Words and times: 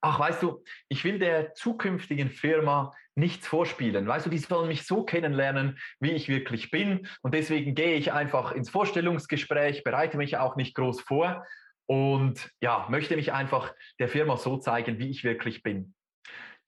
ach, 0.00 0.18
weißt 0.18 0.42
du, 0.42 0.62
ich 0.88 1.04
will 1.04 1.18
der 1.18 1.54
zukünftigen 1.54 2.30
Firma 2.30 2.92
nichts 3.14 3.46
vorspielen. 3.46 4.06
Weißt 4.06 4.26
du, 4.26 4.30
die 4.30 4.38
sollen 4.38 4.68
mich 4.68 4.86
so 4.86 5.04
kennenlernen, 5.04 5.78
wie 6.00 6.12
ich 6.12 6.28
wirklich 6.28 6.70
bin. 6.70 7.08
Und 7.22 7.34
deswegen 7.34 7.74
gehe 7.74 7.94
ich 7.94 8.12
einfach 8.12 8.52
ins 8.52 8.70
Vorstellungsgespräch, 8.70 9.84
bereite 9.84 10.16
mich 10.16 10.36
auch 10.36 10.56
nicht 10.56 10.74
groß 10.74 11.00
vor 11.00 11.44
und 11.86 12.50
ja, 12.60 12.86
möchte 12.90 13.16
mich 13.16 13.32
einfach 13.32 13.72
der 13.98 14.08
Firma 14.08 14.36
so 14.36 14.58
zeigen, 14.58 14.98
wie 14.98 15.10
ich 15.10 15.24
wirklich 15.24 15.62
bin. 15.62 15.94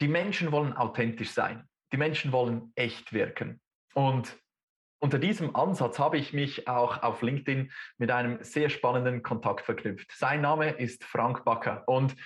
Die 0.01 0.09
Menschen 0.09 0.53
wollen 0.53 0.73
authentisch 0.73 1.31
sein. 1.31 1.69
Die 1.93 1.97
Menschen 1.97 2.33
wollen 2.33 2.73
echt 2.77 3.13
wirken. 3.13 3.61
Und 3.95 4.37
unter 5.01 5.19
diesem 5.19 5.55
Ansatz 5.55 5.99
habe 5.99 6.19
ich 6.19 6.33
mich 6.33 6.69
auch 6.69 7.03
auf 7.03 7.23
LinkedIn 7.23 7.73
mit 7.99 8.11
einem 8.11 8.43
sehr 8.43 8.69
spannenden 8.69 9.23
Kontakt 9.23 9.65
verknüpft. 9.65 10.11
Sein 10.13 10.41
Name 10.41 10.71
ist 10.71 11.05
Frank 11.05 11.45
Backer 11.45 11.85
und 11.87 12.17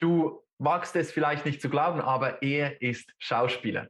du 0.00 0.45
magst 0.58 0.96
es 0.96 1.12
vielleicht 1.12 1.44
nicht 1.44 1.60
zu 1.60 1.68
glauben, 1.68 2.00
aber 2.00 2.42
er 2.42 2.80
ist 2.80 3.12
Schauspieler. 3.18 3.88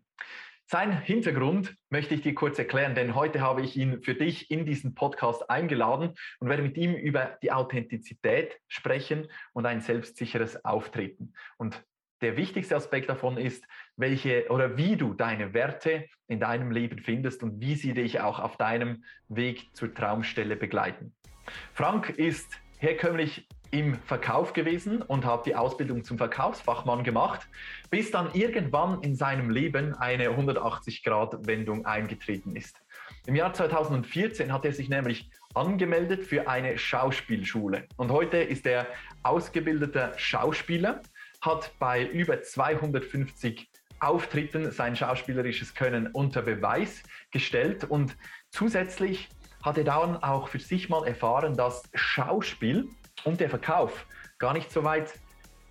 Sein 0.68 1.00
Hintergrund 1.00 1.76
möchte 1.90 2.14
ich 2.14 2.22
dir 2.22 2.34
kurz 2.34 2.58
erklären, 2.58 2.96
denn 2.96 3.14
heute 3.14 3.40
habe 3.40 3.62
ich 3.62 3.76
ihn 3.76 4.02
für 4.02 4.14
dich 4.14 4.50
in 4.50 4.66
diesen 4.66 4.96
Podcast 4.96 5.48
eingeladen 5.48 6.14
und 6.40 6.48
werde 6.48 6.64
mit 6.64 6.76
ihm 6.76 6.94
über 6.94 7.38
die 7.40 7.52
Authentizität 7.52 8.58
sprechen 8.66 9.28
und 9.52 9.64
ein 9.64 9.80
selbstsicheres 9.80 10.64
Auftreten. 10.64 11.34
Und 11.56 11.84
der 12.20 12.36
wichtigste 12.36 12.74
Aspekt 12.74 13.08
davon 13.08 13.36
ist, 13.36 13.64
welche 13.94 14.46
oder 14.48 14.76
wie 14.76 14.96
du 14.96 15.14
deine 15.14 15.54
Werte 15.54 16.06
in 16.26 16.40
deinem 16.40 16.72
Leben 16.72 16.98
findest 16.98 17.44
und 17.44 17.60
wie 17.60 17.76
sie 17.76 17.94
dich 17.94 18.20
auch 18.20 18.40
auf 18.40 18.56
deinem 18.56 19.04
Weg 19.28 19.68
zur 19.72 19.94
Traumstelle 19.94 20.56
begleiten. 20.56 21.14
Frank 21.74 22.10
ist 22.10 22.58
herkömmlich 22.78 23.46
im 23.70 23.98
Verkauf 24.06 24.52
gewesen 24.52 25.02
und 25.02 25.24
habe 25.24 25.42
die 25.44 25.54
Ausbildung 25.54 26.04
zum 26.04 26.18
Verkaufsfachmann 26.18 27.04
gemacht, 27.04 27.46
bis 27.90 28.10
dann 28.10 28.30
irgendwann 28.32 29.02
in 29.02 29.16
seinem 29.16 29.50
Leben 29.50 29.94
eine 29.94 30.28
180-Grad-Wendung 30.30 31.86
eingetreten 31.86 32.56
ist. 32.56 32.80
Im 33.26 33.34
Jahr 33.34 33.52
2014 33.52 34.52
hat 34.52 34.64
er 34.64 34.72
sich 34.72 34.88
nämlich 34.88 35.30
angemeldet 35.54 36.24
für 36.24 36.48
eine 36.48 36.78
Schauspielschule 36.78 37.86
und 37.96 38.10
heute 38.10 38.38
ist 38.38 38.66
er 38.66 38.86
ausgebildeter 39.22 40.12
Schauspieler, 40.16 41.00
hat 41.40 41.72
bei 41.78 42.04
über 42.04 42.42
250 42.42 43.68
Auftritten 43.98 44.70
sein 44.70 44.94
schauspielerisches 44.94 45.74
Können 45.74 46.08
unter 46.08 46.42
Beweis 46.42 47.02
gestellt 47.30 47.84
und 47.84 48.16
zusätzlich 48.50 49.28
hat 49.62 49.78
er 49.78 49.84
dann 49.84 50.22
auch 50.22 50.48
für 50.48 50.60
sich 50.60 50.88
mal 50.88 51.06
erfahren, 51.06 51.56
dass 51.56 51.82
Schauspiel 51.94 52.88
und 53.26 53.40
der 53.40 53.50
Verkauf 53.50 54.06
gar 54.38 54.54
nicht 54.54 54.70
so 54.70 54.84
weit 54.84 55.18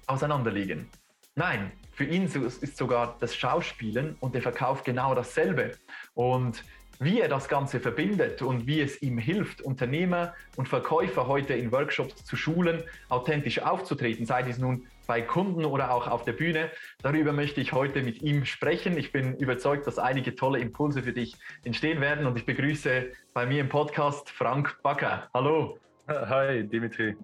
auseinander 0.08 0.52
liegen. 0.52 0.90
Nein, 1.36 1.72
für 1.92 2.04
ihn 2.04 2.26
ist 2.26 2.78
sogar 2.78 3.18
das 3.20 3.36
Schauspielen 3.36 4.18
und 4.20 4.36
der 4.36 4.42
Verkauf 4.42 4.84
genau 4.84 5.16
dasselbe. 5.16 5.72
Und 6.14 6.64
wie 7.00 7.20
er 7.20 7.28
das 7.28 7.50
Ganze 7.50 7.80
verbindet 7.80 8.42
und 8.42 8.68
wie 8.68 8.82
es 8.82 9.02
ihm 9.02 9.18
hilft, 9.18 9.62
Unternehmer 9.62 10.34
und 10.56 10.70
Verkäufer 10.70 11.28
heute 11.28 11.54
in 11.54 11.72
Workshops 11.72 12.24
zu 12.24 12.38
schulen, 12.38 12.84
authentisch 13.10 13.60
aufzutreten, 13.60 14.26
sei 14.26 14.44
dies 14.44 14.58
nun 14.58 14.88
bei 15.08 15.22
Kunden 15.22 15.66
oder 15.66 15.92
auch 15.92 16.08
auf 16.08 16.24
der 16.24 16.34
Bühne. 16.34 16.72
Darüber 17.02 17.34
möchte 17.34 17.60
ich 17.62 17.74
heute 17.74 18.02
mit 18.02 18.22
ihm 18.22 18.46
sprechen. 18.46 18.98
Ich 18.98 19.12
bin 19.12 19.36
überzeugt, 19.38 19.88
dass 19.88 20.00
einige 20.00 20.36
tolle 20.36 20.60
Impulse 20.60 21.04
für 21.04 21.14
dich 21.14 21.36
entstehen 21.64 22.02
werden 22.02 22.26
und 22.26 22.38
ich 22.38 22.46
begrüße 22.46 23.12
bei 23.34 23.46
mir 23.46 23.62
im 23.62 23.70
Podcast 23.70 24.30
Frank 24.30 24.78
Backer. 24.84 25.30
Hallo. 25.34 25.78
Hi, 26.08 26.64
Dimitri. 26.64 27.16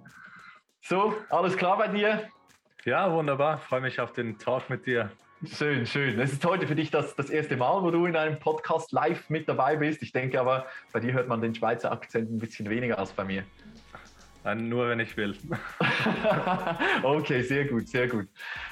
So, 0.83 1.13
alles 1.29 1.55
klar 1.55 1.77
bei 1.77 1.87
dir? 1.87 2.29
Ja, 2.85 3.11
wunderbar. 3.13 3.59
Freue 3.59 3.81
mich 3.81 3.99
auf 3.99 4.13
den 4.13 4.39
Talk 4.39 4.69
mit 4.69 4.87
dir. 4.87 5.11
Schön, 5.45 5.85
schön. 5.85 6.19
Es 6.19 6.33
ist 6.33 6.43
heute 6.43 6.65
für 6.67 6.75
dich 6.75 6.89
das, 6.89 7.15
das 7.15 7.29
erste 7.29 7.55
Mal, 7.55 7.83
wo 7.83 7.91
du 7.91 8.07
in 8.07 8.15
einem 8.15 8.39
Podcast 8.39 8.91
live 8.91 9.29
mit 9.29 9.47
dabei 9.47 9.75
bist. 9.75 10.01
Ich 10.01 10.11
denke 10.11 10.39
aber, 10.39 10.65
bei 10.91 10.99
dir 10.99 11.13
hört 11.13 11.27
man 11.27 11.39
den 11.39 11.53
Schweizer 11.53 11.91
Akzent 11.91 12.31
ein 12.31 12.39
bisschen 12.39 12.67
weniger 12.67 12.97
als 12.97 13.11
bei 13.11 13.23
mir. 13.23 13.43
Nein, 14.43 14.69
nur 14.69 14.89
wenn 14.89 14.99
ich 14.99 15.15
will. 15.15 15.37
okay, 17.03 17.43
sehr 17.43 17.65
gut, 17.65 17.87
sehr 17.87 18.07
gut. 18.07 18.27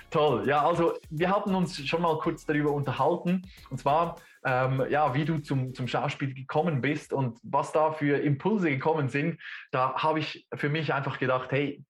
Toll. 0.10 0.48
Ja, 0.48 0.66
also 0.66 0.96
wir 1.12 1.30
hatten 1.30 1.54
uns 1.54 1.78
schon 1.88 2.02
mal 2.02 2.18
kurz 2.18 2.44
darüber 2.44 2.72
unterhalten. 2.72 3.48
Und 3.70 3.78
zwar, 3.78 4.16
ähm, 4.44 4.84
ja, 4.90 5.14
wie 5.14 5.26
du 5.26 5.38
zum, 5.38 5.76
zum 5.76 5.88
Schauspiel 5.88 6.34
gekommen 6.34 6.82
bist 6.82 7.14
und 7.14 7.38
was 7.44 7.72
da 7.72 7.92
für 7.92 8.18
Impulse 8.18 8.72
gekommen 8.72 9.10
sind. 9.10 9.40
Da 9.72 9.94
habe 9.94 10.20
ich 10.20 10.48
für 10.56 10.70
mich 10.70 10.92
einfach 10.92 11.20
gedacht, 11.20 11.52
hey, 11.52 11.84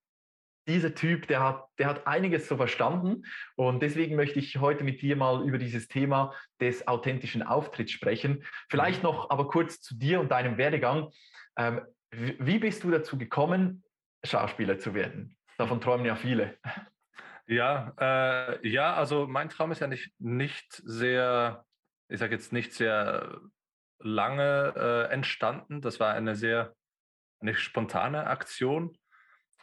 dieser 0.69 0.95
Typ, 0.95 1.27
der 1.27 1.43
hat, 1.43 1.65
der 1.77 1.87
hat 1.87 2.07
einiges 2.07 2.47
so 2.47 2.55
verstanden. 2.55 3.25
Und 3.55 3.81
deswegen 3.81 4.15
möchte 4.15 4.39
ich 4.39 4.57
heute 4.59 4.83
mit 4.83 5.01
dir 5.01 5.15
mal 5.15 5.45
über 5.45 5.57
dieses 5.57 5.87
Thema 5.87 6.33
des 6.61 6.87
authentischen 6.87 7.43
Auftritts 7.43 7.91
sprechen. 7.91 8.45
Vielleicht 8.69 9.03
noch 9.03 9.29
aber 9.29 9.47
kurz 9.47 9.81
zu 9.81 9.95
dir 9.95 10.19
und 10.19 10.31
deinem 10.31 10.57
Werdegang. 10.57 11.11
Ähm, 11.57 11.81
wie 12.11 12.59
bist 12.59 12.83
du 12.83 12.91
dazu 12.91 13.17
gekommen, 13.17 13.83
Schauspieler 14.23 14.77
zu 14.77 14.93
werden? 14.93 15.35
Davon 15.57 15.81
träumen 15.81 16.05
ja 16.05 16.15
viele. 16.15 16.57
Ja, 17.47 17.93
äh, 17.99 18.67
ja, 18.67 18.93
also 18.93 19.27
mein 19.27 19.49
Traum 19.49 19.71
ist 19.71 19.81
ja 19.81 19.87
nicht, 19.87 20.13
nicht 20.19 20.71
sehr, 20.85 21.65
ich 22.07 22.19
sage 22.19 22.35
jetzt 22.35 22.53
nicht 22.53 22.73
sehr 22.73 23.41
lange 23.99 24.73
äh, 24.77 25.11
entstanden. 25.11 25.81
Das 25.81 25.99
war 25.99 26.13
eine 26.13 26.35
sehr 26.35 26.75
eine 27.41 27.55
spontane 27.55 28.27
Aktion. 28.27 28.97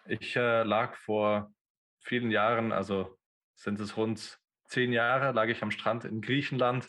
Ich 0.08 0.36
äh, 0.36 0.62
lag 0.62 0.94
vor 0.96 1.52
vielen 2.00 2.30
Jahren, 2.30 2.70
also 2.70 3.18
sind 3.56 3.80
es 3.80 3.96
rund 3.96 4.38
zehn 4.66 4.92
Jahre, 4.92 5.32
lag 5.32 5.48
ich 5.48 5.62
am 5.62 5.72
Strand 5.72 6.04
in 6.04 6.20
Griechenland, 6.20 6.88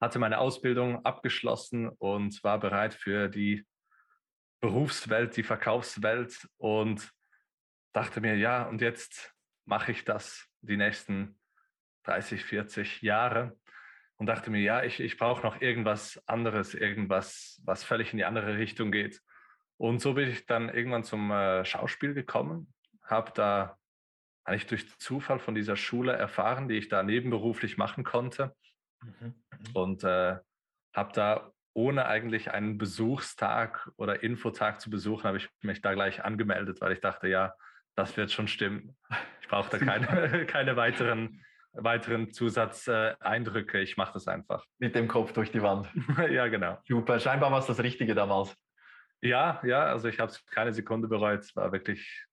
hatte 0.00 0.20
meine 0.20 0.38
Ausbildung 0.38 1.04
abgeschlossen 1.04 1.88
und 1.88 2.44
war 2.44 2.60
bereit 2.60 2.94
für 2.94 3.28
die 3.28 3.66
Berufswelt, 4.60 5.36
die 5.36 5.42
Verkaufswelt 5.42 6.48
und 6.58 7.10
dachte 7.92 8.20
mir, 8.20 8.36
ja, 8.36 8.64
und 8.64 8.80
jetzt 8.80 9.34
mache 9.64 9.92
ich 9.92 10.04
das 10.04 10.48
die 10.60 10.76
nächsten 10.76 11.38
30, 12.04 12.44
40 12.44 13.02
Jahre 13.02 13.58
und 14.16 14.26
dachte 14.26 14.50
mir, 14.50 14.60
ja, 14.60 14.84
ich, 14.84 15.00
ich 15.00 15.16
brauche 15.16 15.42
noch 15.42 15.60
irgendwas 15.60 16.22
anderes, 16.26 16.74
irgendwas, 16.74 17.60
was 17.64 17.82
völlig 17.82 18.12
in 18.12 18.18
die 18.18 18.24
andere 18.24 18.58
Richtung 18.58 18.92
geht. 18.92 19.20
Und 19.84 20.00
so 20.00 20.14
bin 20.14 20.30
ich 20.30 20.46
dann 20.46 20.70
irgendwann 20.70 21.04
zum 21.04 21.30
äh, 21.30 21.62
Schauspiel 21.66 22.14
gekommen, 22.14 22.72
habe 23.02 23.32
da 23.34 23.76
eigentlich 24.42 24.66
durch 24.66 24.98
Zufall 24.98 25.38
von 25.38 25.54
dieser 25.54 25.76
Schule 25.76 26.14
erfahren, 26.14 26.68
die 26.68 26.76
ich 26.76 26.88
da 26.88 27.02
nebenberuflich 27.02 27.76
machen 27.76 28.02
konnte. 28.02 28.56
Mhm. 29.02 29.12
mhm. 29.26 29.34
Und 29.74 30.04
äh, 30.04 30.38
habe 30.94 31.12
da 31.12 31.52
ohne 31.74 32.06
eigentlich 32.06 32.50
einen 32.50 32.78
Besuchstag 32.78 33.90
oder 33.98 34.22
Infotag 34.22 34.80
zu 34.80 34.88
besuchen, 34.88 35.24
habe 35.24 35.36
ich 35.36 35.50
mich 35.60 35.82
da 35.82 35.92
gleich 35.92 36.24
angemeldet, 36.24 36.80
weil 36.80 36.92
ich 36.92 37.00
dachte, 37.00 37.28
ja, 37.28 37.54
das 37.94 38.16
wird 38.16 38.32
schon 38.32 38.48
stimmen. 38.48 38.96
Ich 39.42 39.48
brauche 39.48 39.68
da 39.68 39.76
keine, 39.76 40.46
keine 40.46 40.76
weiteren, 40.76 41.44
weiteren 41.72 42.32
Zusatzeindrücke. 42.32 43.82
ich 43.82 43.98
mache 43.98 44.14
das 44.14 44.28
einfach. 44.28 44.64
Mit 44.78 44.94
dem 44.94 45.08
Kopf 45.08 45.34
durch 45.34 45.52
die 45.52 45.60
Wand. 45.60 45.90
ja, 46.30 46.48
genau. 46.48 46.78
Super. 46.88 47.20
Scheinbar 47.20 47.52
war 47.52 47.58
es 47.58 47.66
das 47.66 47.80
Richtige 47.80 48.14
damals. 48.14 48.56
Ja, 49.24 49.58
ja, 49.64 49.86
also 49.86 50.08
ich 50.08 50.20
habe 50.20 50.30
es 50.30 50.44
keine 50.46 50.74
Sekunde 50.74 51.08
bereut. 51.08 51.40
Es 51.40 51.56
war 51.56 51.72
wirklich, 51.72 52.26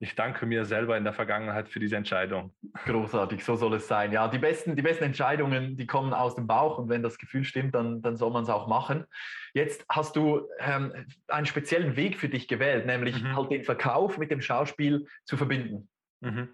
ich 0.00 0.14
danke 0.14 0.46
mir 0.46 0.64
selber 0.64 0.96
in 0.96 1.04
der 1.04 1.12
Vergangenheit 1.12 1.68
für 1.68 1.78
diese 1.78 1.96
Entscheidung. 1.96 2.56
Großartig, 2.86 3.44
so 3.44 3.54
soll 3.54 3.74
es 3.74 3.86
sein. 3.86 4.10
Ja, 4.10 4.28
die 4.28 4.38
besten, 4.38 4.76
die 4.76 4.82
besten 4.82 5.04
Entscheidungen, 5.04 5.76
die 5.76 5.86
kommen 5.86 6.14
aus 6.14 6.36
dem 6.36 6.46
Bauch 6.46 6.78
und 6.78 6.88
wenn 6.88 7.02
das 7.02 7.18
Gefühl 7.18 7.44
stimmt, 7.44 7.74
dann, 7.74 8.00
dann 8.00 8.16
soll 8.16 8.30
man 8.30 8.44
es 8.44 8.48
auch 8.48 8.66
machen. 8.66 9.04
Jetzt 9.52 9.84
hast 9.90 10.16
du 10.16 10.48
ähm, 10.58 11.04
einen 11.26 11.44
speziellen 11.44 11.96
Weg 11.96 12.16
für 12.16 12.30
dich 12.30 12.48
gewählt, 12.48 12.86
nämlich 12.86 13.22
mhm. 13.22 13.36
halt 13.36 13.50
den 13.50 13.64
Verkauf 13.64 14.16
mit 14.16 14.30
dem 14.30 14.40
Schauspiel 14.40 15.06
zu 15.26 15.36
verbinden. 15.36 15.90
Mhm. 16.20 16.48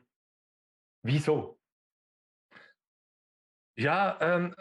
Wieso? 1.04 1.60
Ja, 3.76 4.18
ähm, 4.20 4.56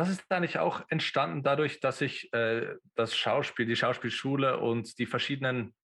das 0.00 0.08
ist 0.08 0.24
eigentlich 0.32 0.58
auch 0.58 0.82
entstanden 0.88 1.42
dadurch, 1.42 1.78
dass 1.80 2.00
ich 2.00 2.32
äh, 2.32 2.74
das 2.94 3.14
Schauspiel, 3.14 3.66
die 3.66 3.76
Schauspielschule 3.76 4.58
und 4.58 4.98
die 4.98 5.04
verschiedenen 5.04 5.74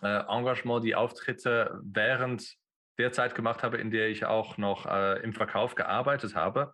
äh, 0.00 0.20
Engagements, 0.28 0.84
die 0.84 0.94
Auftritte 0.94 1.80
während 1.82 2.56
der 2.98 3.10
Zeit 3.10 3.34
gemacht 3.34 3.64
habe, 3.64 3.78
in 3.78 3.90
der 3.90 4.10
ich 4.10 4.26
auch 4.26 4.58
noch 4.58 4.86
äh, 4.86 5.20
im 5.22 5.32
Verkauf 5.32 5.74
gearbeitet 5.74 6.36
habe. 6.36 6.72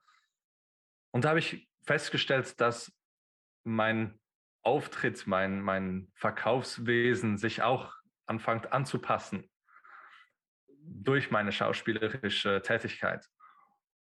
Und 1.10 1.24
da 1.24 1.30
habe 1.30 1.38
ich 1.38 1.66
festgestellt, 1.86 2.60
dass 2.60 2.92
mein 3.64 4.20
Auftritt, 4.62 5.26
mein, 5.26 5.62
mein 5.62 6.12
Verkaufswesen 6.16 7.38
sich 7.38 7.62
auch 7.62 7.94
anfängt 8.26 8.74
anzupassen 8.74 9.48
durch 10.82 11.30
meine 11.30 11.50
schauspielerische 11.50 12.60
Tätigkeit. 12.60 13.24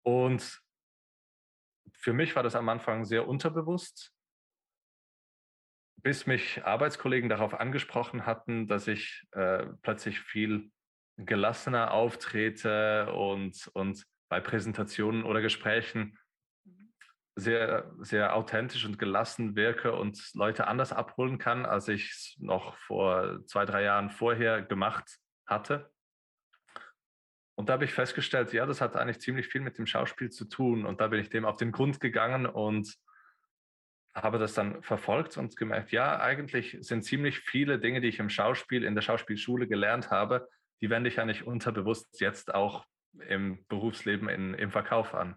Und 0.03 0.63
für 1.91 2.13
mich 2.13 2.35
war 2.35 2.43
das 2.43 2.55
am 2.55 2.69
Anfang 2.69 3.05
sehr 3.05 3.27
unterbewusst, 3.27 4.13
bis 6.01 6.27
mich 6.27 6.63
Arbeitskollegen 6.65 7.29
darauf 7.29 7.53
angesprochen 7.53 8.25
hatten, 8.25 8.67
dass 8.67 8.87
ich 8.87 9.25
äh, 9.31 9.65
plötzlich 9.81 10.19
viel 10.19 10.71
gelassener 11.17 11.91
auftrete 11.91 13.13
und, 13.13 13.69
und 13.73 14.03
bei 14.29 14.41
Präsentationen 14.41 15.23
oder 15.23 15.41
Gesprächen 15.41 16.17
sehr, 17.35 17.91
sehr 17.99 18.35
authentisch 18.35 18.85
und 18.85 18.99
gelassen 18.99 19.55
wirke 19.55 19.93
und 19.93 20.33
Leute 20.33 20.67
anders 20.67 20.91
abholen 20.91 21.37
kann, 21.37 21.65
als 21.65 21.87
ich 21.87 22.09
es 22.11 22.35
noch 22.39 22.75
vor 22.77 23.43
zwei, 23.45 23.65
drei 23.65 23.83
Jahren 23.83 24.09
vorher 24.09 24.61
gemacht 24.61 25.19
hatte. 25.45 25.92
Und 27.55 27.69
da 27.69 27.73
habe 27.73 27.85
ich 27.85 27.93
festgestellt, 27.93 28.51
ja, 28.53 28.65
das 28.65 28.81
hat 28.81 28.95
eigentlich 28.95 29.19
ziemlich 29.19 29.47
viel 29.47 29.61
mit 29.61 29.77
dem 29.77 29.85
Schauspiel 29.85 30.29
zu 30.29 30.45
tun. 30.45 30.85
Und 30.85 31.01
da 31.01 31.07
bin 31.07 31.19
ich 31.19 31.29
dem 31.29 31.45
auf 31.45 31.57
den 31.57 31.71
Grund 31.71 31.99
gegangen 31.99 32.45
und 32.45 32.95
habe 34.15 34.37
das 34.37 34.53
dann 34.53 34.81
verfolgt 34.83 35.37
und 35.37 35.55
gemerkt, 35.55 35.91
ja, 35.91 36.19
eigentlich 36.19 36.77
sind 36.81 37.03
ziemlich 37.03 37.39
viele 37.39 37.79
Dinge, 37.79 38.01
die 38.01 38.07
ich 38.07 38.19
im 38.19 38.29
Schauspiel, 38.29 38.83
in 38.83 38.95
der 38.95 39.01
Schauspielschule 39.01 39.67
gelernt 39.67 40.11
habe, 40.11 40.47
die 40.81 40.89
wende 40.89 41.09
ich 41.09 41.19
eigentlich 41.19 41.45
unterbewusst 41.45 42.21
jetzt 42.21 42.53
auch 42.53 42.85
im 43.27 43.65
Berufsleben, 43.67 44.29
in, 44.29 44.53
im 44.53 44.71
Verkauf 44.71 45.13
an. 45.13 45.35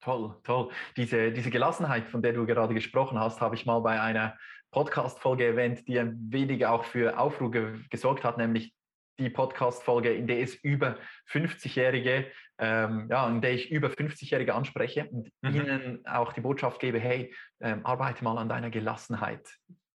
Toll, 0.00 0.36
toll. 0.44 0.70
Diese, 0.96 1.32
diese 1.32 1.50
Gelassenheit, 1.50 2.08
von 2.08 2.22
der 2.22 2.32
du 2.32 2.46
gerade 2.46 2.74
gesprochen 2.74 3.18
hast, 3.18 3.40
habe 3.40 3.54
ich 3.54 3.66
mal 3.66 3.80
bei 3.80 4.00
einer 4.00 4.36
Podcast-Folge 4.70 5.44
erwähnt, 5.44 5.88
die 5.88 5.98
ein 5.98 6.16
wenig 6.30 6.66
auch 6.66 6.84
für 6.84 7.18
Aufruhr 7.18 7.50
ge 7.50 7.80
gesorgt 7.90 8.24
hat, 8.24 8.38
nämlich 8.38 8.74
die 9.18 9.30
Podcast-Folge, 9.30 10.12
in 10.12 10.26
der 10.26 10.40
es 10.40 10.54
über 10.54 10.96
50-Jährige, 11.30 12.26
ähm, 12.58 13.08
ja, 13.10 13.28
in 13.28 13.40
der 13.40 13.54
ich 13.54 13.70
über 13.70 13.88
50-Jährige 13.88 14.54
anspreche 14.54 15.08
und 15.10 15.30
mhm. 15.42 15.54
ihnen 15.54 16.06
auch 16.06 16.32
die 16.32 16.40
Botschaft 16.40 16.80
gebe, 16.80 16.98
hey, 16.98 17.34
ähm, 17.60 17.84
arbeite 17.84 18.24
mal 18.24 18.38
an 18.38 18.48
deiner 18.48 18.70
Gelassenheit. 18.70 19.48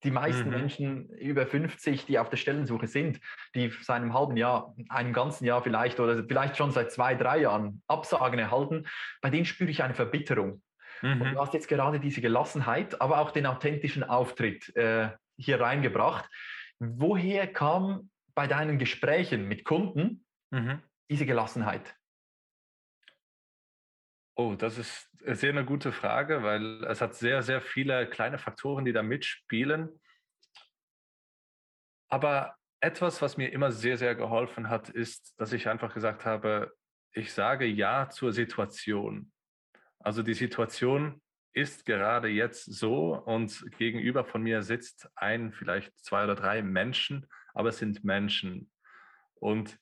Die 0.04 0.12
meisten 0.12 0.46
mhm. 0.46 0.56
Menschen 0.56 1.10
über 1.10 1.46
50, 1.46 2.06
die 2.06 2.18
auf 2.18 2.30
der 2.30 2.38
Stellensuche 2.38 2.88
sind, 2.88 3.20
die 3.54 3.72
seit 3.82 3.98
einem 3.98 4.14
halben 4.14 4.36
Jahr, 4.36 4.76
einem 4.90 5.14
ganzen 5.14 5.46
Jahr 5.46 5.62
vielleicht 5.62 6.00
oder 6.00 6.24
vielleicht 6.24 6.58
schon 6.58 6.72
seit 6.72 6.92
zwei, 6.92 7.14
drei 7.14 7.42
Jahren 7.42 7.84
Absagen 7.88 8.40
erhalten, 8.40 8.88
bei 9.22 9.30
denen 9.30 9.46
spüre 9.46 9.70
ich 9.70 9.84
eine 9.84 9.94
Verbitterung. 9.94 10.64
Mhm. 11.02 11.22
Und 11.22 11.34
du 11.34 11.40
hast 11.40 11.54
jetzt 11.54 11.68
gerade 11.68 12.00
diese 12.00 12.22
Gelassenheit, 12.22 13.00
aber 13.00 13.20
auch 13.20 13.32
den 13.32 13.46
authentischen 13.46 14.04
Auftritt 14.04 14.76
äh, 14.76 15.10
hier 15.38 15.60
reingebracht. 15.60 16.28
Woher 16.80 17.46
kam 17.46 18.10
bei 18.36 18.48
deinen 18.48 18.78
Gesprächen 18.78 19.48
mit 19.48 19.66
Kunden 19.66 20.26
mhm. 20.52 20.82
diese 21.10 21.26
Gelassenheit? 21.26 21.96
Oh, 24.36 24.56
das 24.56 24.78
ist 24.78 25.10
sehr 25.24 25.52
eine 25.52 25.66
gute 25.66 25.92
Frage, 25.92 26.42
weil 26.42 26.84
es 26.86 27.02
hat 27.02 27.16
sehr, 27.16 27.44
sehr 27.44 27.62
viele 27.62 28.10
kleine 28.10 28.40
Faktoren, 28.40 28.86
die 28.86 28.94
da 28.94 29.04
mitspielen. 29.04 30.02
Aber 32.10 32.56
etwas, 32.80 33.22
was 33.22 33.38
mir 33.38 33.52
immer 33.52 33.72
sehr, 33.72 33.98
sehr 33.98 34.16
geholfen 34.16 34.70
hat, 34.70 34.90
ist, 34.90 35.40
dass 35.40 35.54
ich 35.54 35.68
einfach 35.68 35.94
gesagt 35.94 36.26
habe, 36.26 36.74
ich 37.14 37.34
sage 37.34 37.66
Ja 37.66 38.10
zur 38.10 38.34
Situation. 38.34 39.32
Also 40.00 40.24
die 40.24 40.34
Situation 40.34 41.22
ist 41.54 41.86
gerade 41.86 42.30
jetzt 42.30 42.66
so 42.66 43.16
und 43.16 43.66
gegenüber 43.78 44.26
von 44.26 44.42
mir 44.42 44.64
sitzt 44.64 45.10
ein, 45.16 45.52
vielleicht 45.52 45.98
zwei 46.00 46.24
oder 46.24 46.36
drei 46.36 46.62
Menschen, 46.62 47.28
aber 47.54 47.70
es 47.70 47.78
sind 47.78 48.04
Menschen. 48.04 48.72
Und 49.36 49.80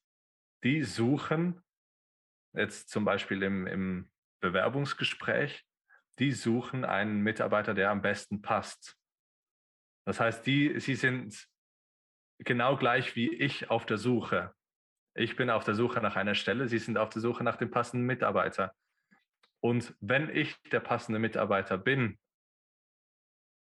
die 0.63 0.83
suchen 0.83 1.61
jetzt 2.53 2.89
zum 2.89 3.05
Beispiel 3.05 3.43
im, 3.43 3.67
im 3.67 4.11
Bewerbungsgespräch, 4.41 5.65
die 6.19 6.31
suchen 6.31 6.85
einen 6.85 7.21
Mitarbeiter, 7.21 7.73
der 7.73 7.91
am 7.91 8.01
besten 8.01 8.41
passt. 8.41 8.97
Das 10.05 10.19
heißt, 10.19 10.45
die, 10.45 10.79
sie 10.79 10.95
sind 10.95 11.47
genau 12.39 12.77
gleich 12.77 13.15
wie 13.15 13.33
ich 13.33 13.69
auf 13.69 13.85
der 13.85 13.97
Suche. 13.97 14.53
Ich 15.15 15.35
bin 15.35 15.49
auf 15.49 15.63
der 15.63 15.75
Suche 15.75 16.01
nach 16.01 16.15
einer 16.15 16.35
Stelle, 16.35 16.67
sie 16.67 16.79
sind 16.79 16.97
auf 16.97 17.09
der 17.09 17.21
Suche 17.21 17.43
nach 17.43 17.57
dem 17.57 17.71
passenden 17.71 18.05
Mitarbeiter. 18.05 18.73
Und 19.61 19.95
wenn 19.99 20.29
ich 20.29 20.55
der 20.71 20.79
passende 20.79 21.19
Mitarbeiter 21.19 21.77
bin, 21.77 22.17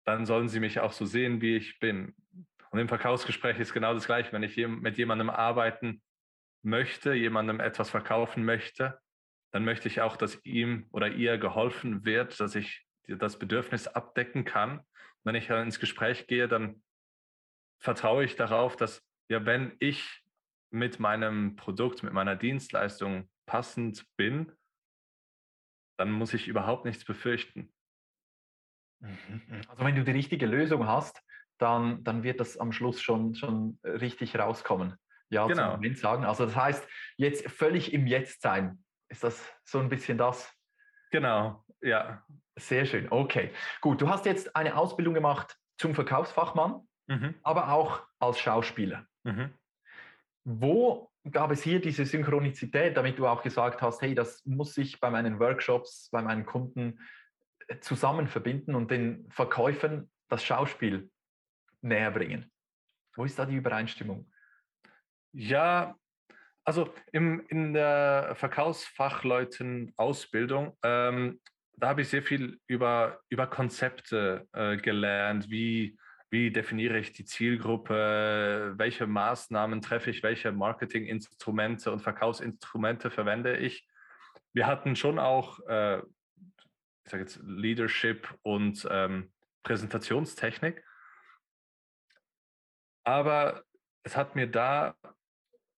dann 0.05 0.25
sollen 0.25 0.49
sie 0.49 0.59
mich 0.59 0.79
auch 0.79 0.91
so 0.91 1.05
sehen, 1.05 1.41
wie 1.41 1.55
ich 1.55 1.79
bin. 1.79 2.15
Und 2.75 2.81
im 2.81 2.89
Verkaufsgespräch 2.89 3.57
ist 3.57 3.71
genau 3.71 3.93
das 3.93 4.05
Gleiche. 4.05 4.33
Wenn 4.33 4.43
ich 4.43 4.57
mit 4.57 4.97
jemandem 4.97 5.29
arbeiten 5.29 6.03
möchte, 6.61 7.13
jemandem 7.13 7.61
etwas 7.61 7.89
verkaufen 7.89 8.43
möchte, 8.43 8.99
dann 9.53 9.63
möchte 9.63 9.87
ich 9.87 10.01
auch, 10.01 10.17
dass 10.17 10.43
ihm 10.43 10.85
oder 10.91 11.07
ihr 11.07 11.37
geholfen 11.37 12.03
wird, 12.03 12.37
dass 12.37 12.53
ich 12.53 12.85
das 13.07 13.39
Bedürfnis 13.39 13.87
abdecken 13.87 14.43
kann. 14.43 14.81
Wenn 15.23 15.35
ich 15.35 15.49
ins 15.49 15.79
Gespräch 15.79 16.27
gehe, 16.27 16.49
dann 16.49 16.83
vertraue 17.79 18.25
ich 18.25 18.35
darauf, 18.35 18.75
dass 18.75 19.01
ja, 19.29 19.45
wenn 19.45 19.77
ich 19.79 20.25
mit 20.69 20.99
meinem 20.99 21.55
Produkt, 21.55 22.03
mit 22.03 22.11
meiner 22.11 22.35
Dienstleistung 22.35 23.29
passend 23.45 24.05
bin, 24.17 24.51
dann 25.97 26.11
muss 26.11 26.33
ich 26.33 26.49
überhaupt 26.49 26.83
nichts 26.83 27.05
befürchten. 27.05 27.71
Mhm. 28.99 29.61
Also 29.69 29.85
wenn 29.85 29.95
du 29.95 30.03
die 30.03 30.11
richtige 30.11 30.45
Lösung 30.45 30.85
hast, 30.85 31.24
dann, 31.57 32.03
dann 32.03 32.23
wird 32.23 32.39
das 32.39 32.57
am 32.57 32.71
Schluss 32.71 33.01
schon, 33.01 33.35
schon 33.35 33.79
richtig 33.83 34.37
rauskommen. 34.37 34.95
Ja, 35.29 35.47
genau. 35.47 35.63
zum 35.63 35.71
Moment 35.73 35.97
sagen. 35.97 36.25
Also 36.25 36.45
das 36.45 36.55
heißt, 36.55 36.87
jetzt 37.17 37.49
völlig 37.49 37.93
im 37.93 38.07
Jetzt 38.07 38.41
sein. 38.41 38.83
Ist 39.09 39.23
das 39.23 39.43
so 39.63 39.79
ein 39.79 39.89
bisschen 39.89 40.17
das? 40.17 40.51
Genau, 41.11 41.63
ja. 41.81 42.23
Sehr 42.57 42.85
schön. 42.85 43.07
Okay, 43.09 43.51
gut. 43.81 44.01
Du 44.01 44.09
hast 44.09 44.25
jetzt 44.25 44.55
eine 44.55 44.77
Ausbildung 44.77 45.13
gemacht 45.13 45.57
zum 45.77 45.93
Verkaufsfachmann, 45.93 46.87
mhm. 47.07 47.35
aber 47.43 47.71
auch 47.71 48.03
als 48.19 48.39
Schauspieler. 48.39 49.05
Mhm. 49.23 49.53
Wo 50.45 51.11
gab 51.31 51.51
es 51.51 51.63
hier 51.63 51.81
diese 51.81 52.05
Synchronizität, 52.05 52.95
damit 52.95 53.19
du 53.19 53.27
auch 53.27 53.43
gesagt 53.43 53.81
hast, 53.81 54.01
hey, 54.01 54.15
das 54.15 54.45
muss 54.45 54.77
ich 54.77 54.99
bei 54.99 55.09
meinen 55.09 55.39
Workshops, 55.39 56.09
bei 56.11 56.21
meinen 56.21 56.45
Kunden 56.45 56.99
äh, 57.67 57.79
zusammen 57.79 58.27
verbinden 58.27 58.75
und 58.75 58.89
den 58.89 59.27
Verkäufern 59.29 60.09
das 60.29 60.43
Schauspiel 60.43 61.09
näher 61.85 62.11
bringen. 62.11 62.51
Wo 63.15 63.23
ist 63.23 63.39
da 63.39 63.45
die 63.45 63.55
Übereinstimmung? 63.55 64.29
Ja, 65.31 65.95
also 66.63 66.93
im, 67.11 67.43
in 67.47 67.73
der 67.73 68.35
Verkaufsfachleuten-Ausbildung, 68.35 70.77
ähm, 70.83 71.39
da 71.77 71.89
habe 71.89 72.01
ich 72.01 72.09
sehr 72.09 72.23
viel 72.23 72.59
über, 72.67 73.19
über 73.29 73.47
Konzepte 73.47 74.47
äh, 74.53 74.77
gelernt, 74.77 75.49
wie, 75.49 75.97
wie 76.29 76.51
definiere 76.51 76.97
ich 76.97 77.13
die 77.13 77.25
Zielgruppe, 77.25 78.73
welche 78.77 79.07
Maßnahmen 79.07 79.81
treffe 79.81 80.09
ich, 80.09 80.23
welche 80.23 80.51
Marketinginstrumente 80.51 81.91
und 81.91 82.01
Verkaufsinstrumente 82.01 83.11
verwende 83.11 83.57
ich. 83.57 83.87
Wir 84.53 84.67
hatten 84.67 84.95
schon 84.95 85.19
auch, 85.19 85.59
äh, 85.67 85.97
ich 85.97 87.11
sage 87.11 87.23
jetzt 87.23 87.41
Leadership 87.43 88.33
und 88.41 88.87
ähm, 88.89 89.31
Präsentationstechnik. 89.63 90.83
Aber 93.05 93.63
es 94.03 94.17
hat 94.17 94.35
mir 94.35 94.47
da 94.47 94.95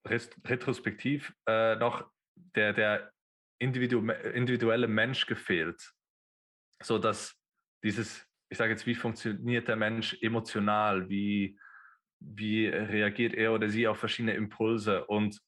retrospektiv 0.07 1.33
äh, 1.47 1.75
noch 1.75 2.09
der, 2.35 2.73
der 2.73 3.11
individu 3.59 3.99
individuelle 4.09 4.87
Mensch 4.87 5.25
gefehlt. 5.25 5.93
So 6.81 6.97
dass 6.97 7.35
dieses, 7.83 8.25
ich 8.49 8.57
sage 8.57 8.71
jetzt, 8.71 8.85
wie 8.85 8.95
funktioniert 8.95 9.67
der 9.67 9.75
Mensch 9.75 10.17
emotional, 10.21 11.09
wie, 11.09 11.59
wie 12.19 12.67
reagiert 12.67 13.33
er 13.33 13.53
oder 13.53 13.69
sie 13.69 13.87
auf 13.87 13.99
verschiedene 13.99 14.33
Impulse. 14.33 15.05
Und 15.05 15.41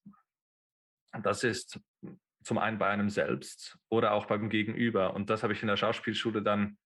das 1.23 1.43
ist 1.43 1.79
zum 2.43 2.57
einen 2.57 2.77
bei 2.77 2.89
einem 2.89 3.09
selbst 3.09 3.77
oder 3.89 4.13
auch 4.13 4.25
beim 4.25 4.49
Gegenüber. 4.49 5.13
Und 5.13 5.29
das 5.29 5.43
habe 5.43 5.53
ich 5.53 5.61
in 5.61 5.67
der 5.67 5.77
Schauspielschule 5.77 6.41
dann 6.41 6.77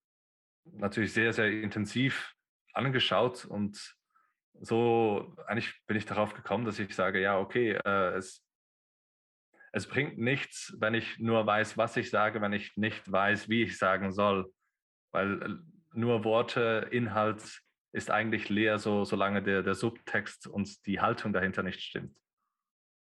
natürlich 0.65 1.13
sehr, 1.13 1.33
sehr 1.33 1.51
intensiv 1.51 2.33
angeschaut 2.73 3.45
und 3.45 3.95
so 4.61 5.35
eigentlich 5.47 5.73
bin 5.87 5.97
ich 5.97 6.05
darauf 6.05 6.33
gekommen, 6.33 6.65
dass 6.65 6.79
ich 6.79 6.95
sage, 6.95 7.21
ja, 7.21 7.37
okay, 7.37 7.71
äh, 7.85 8.15
es, 8.15 8.45
es 9.71 9.87
bringt 9.87 10.17
nichts, 10.17 10.75
wenn 10.79 10.93
ich 10.93 11.19
nur 11.19 11.45
weiß, 11.45 11.77
was 11.77 11.97
ich 11.97 12.09
sage, 12.09 12.41
wenn 12.41 12.53
ich 12.53 12.77
nicht 12.77 13.11
weiß, 13.11 13.49
wie 13.49 13.63
ich 13.63 13.77
sagen 13.77 14.11
soll. 14.11 14.51
Weil 15.11 15.41
äh, 15.41 15.49
nur 15.93 16.23
Worte, 16.23 16.87
Inhalt 16.91 17.61
ist 17.93 18.09
eigentlich 18.09 18.49
leer, 18.49 18.79
so, 18.79 19.05
solange 19.05 19.43
der, 19.43 19.63
der 19.63 19.75
Subtext 19.75 20.47
und 20.47 20.85
die 20.85 20.99
Haltung 20.99 21.33
dahinter 21.33 21.63
nicht 21.63 21.81
stimmt. 21.81 22.17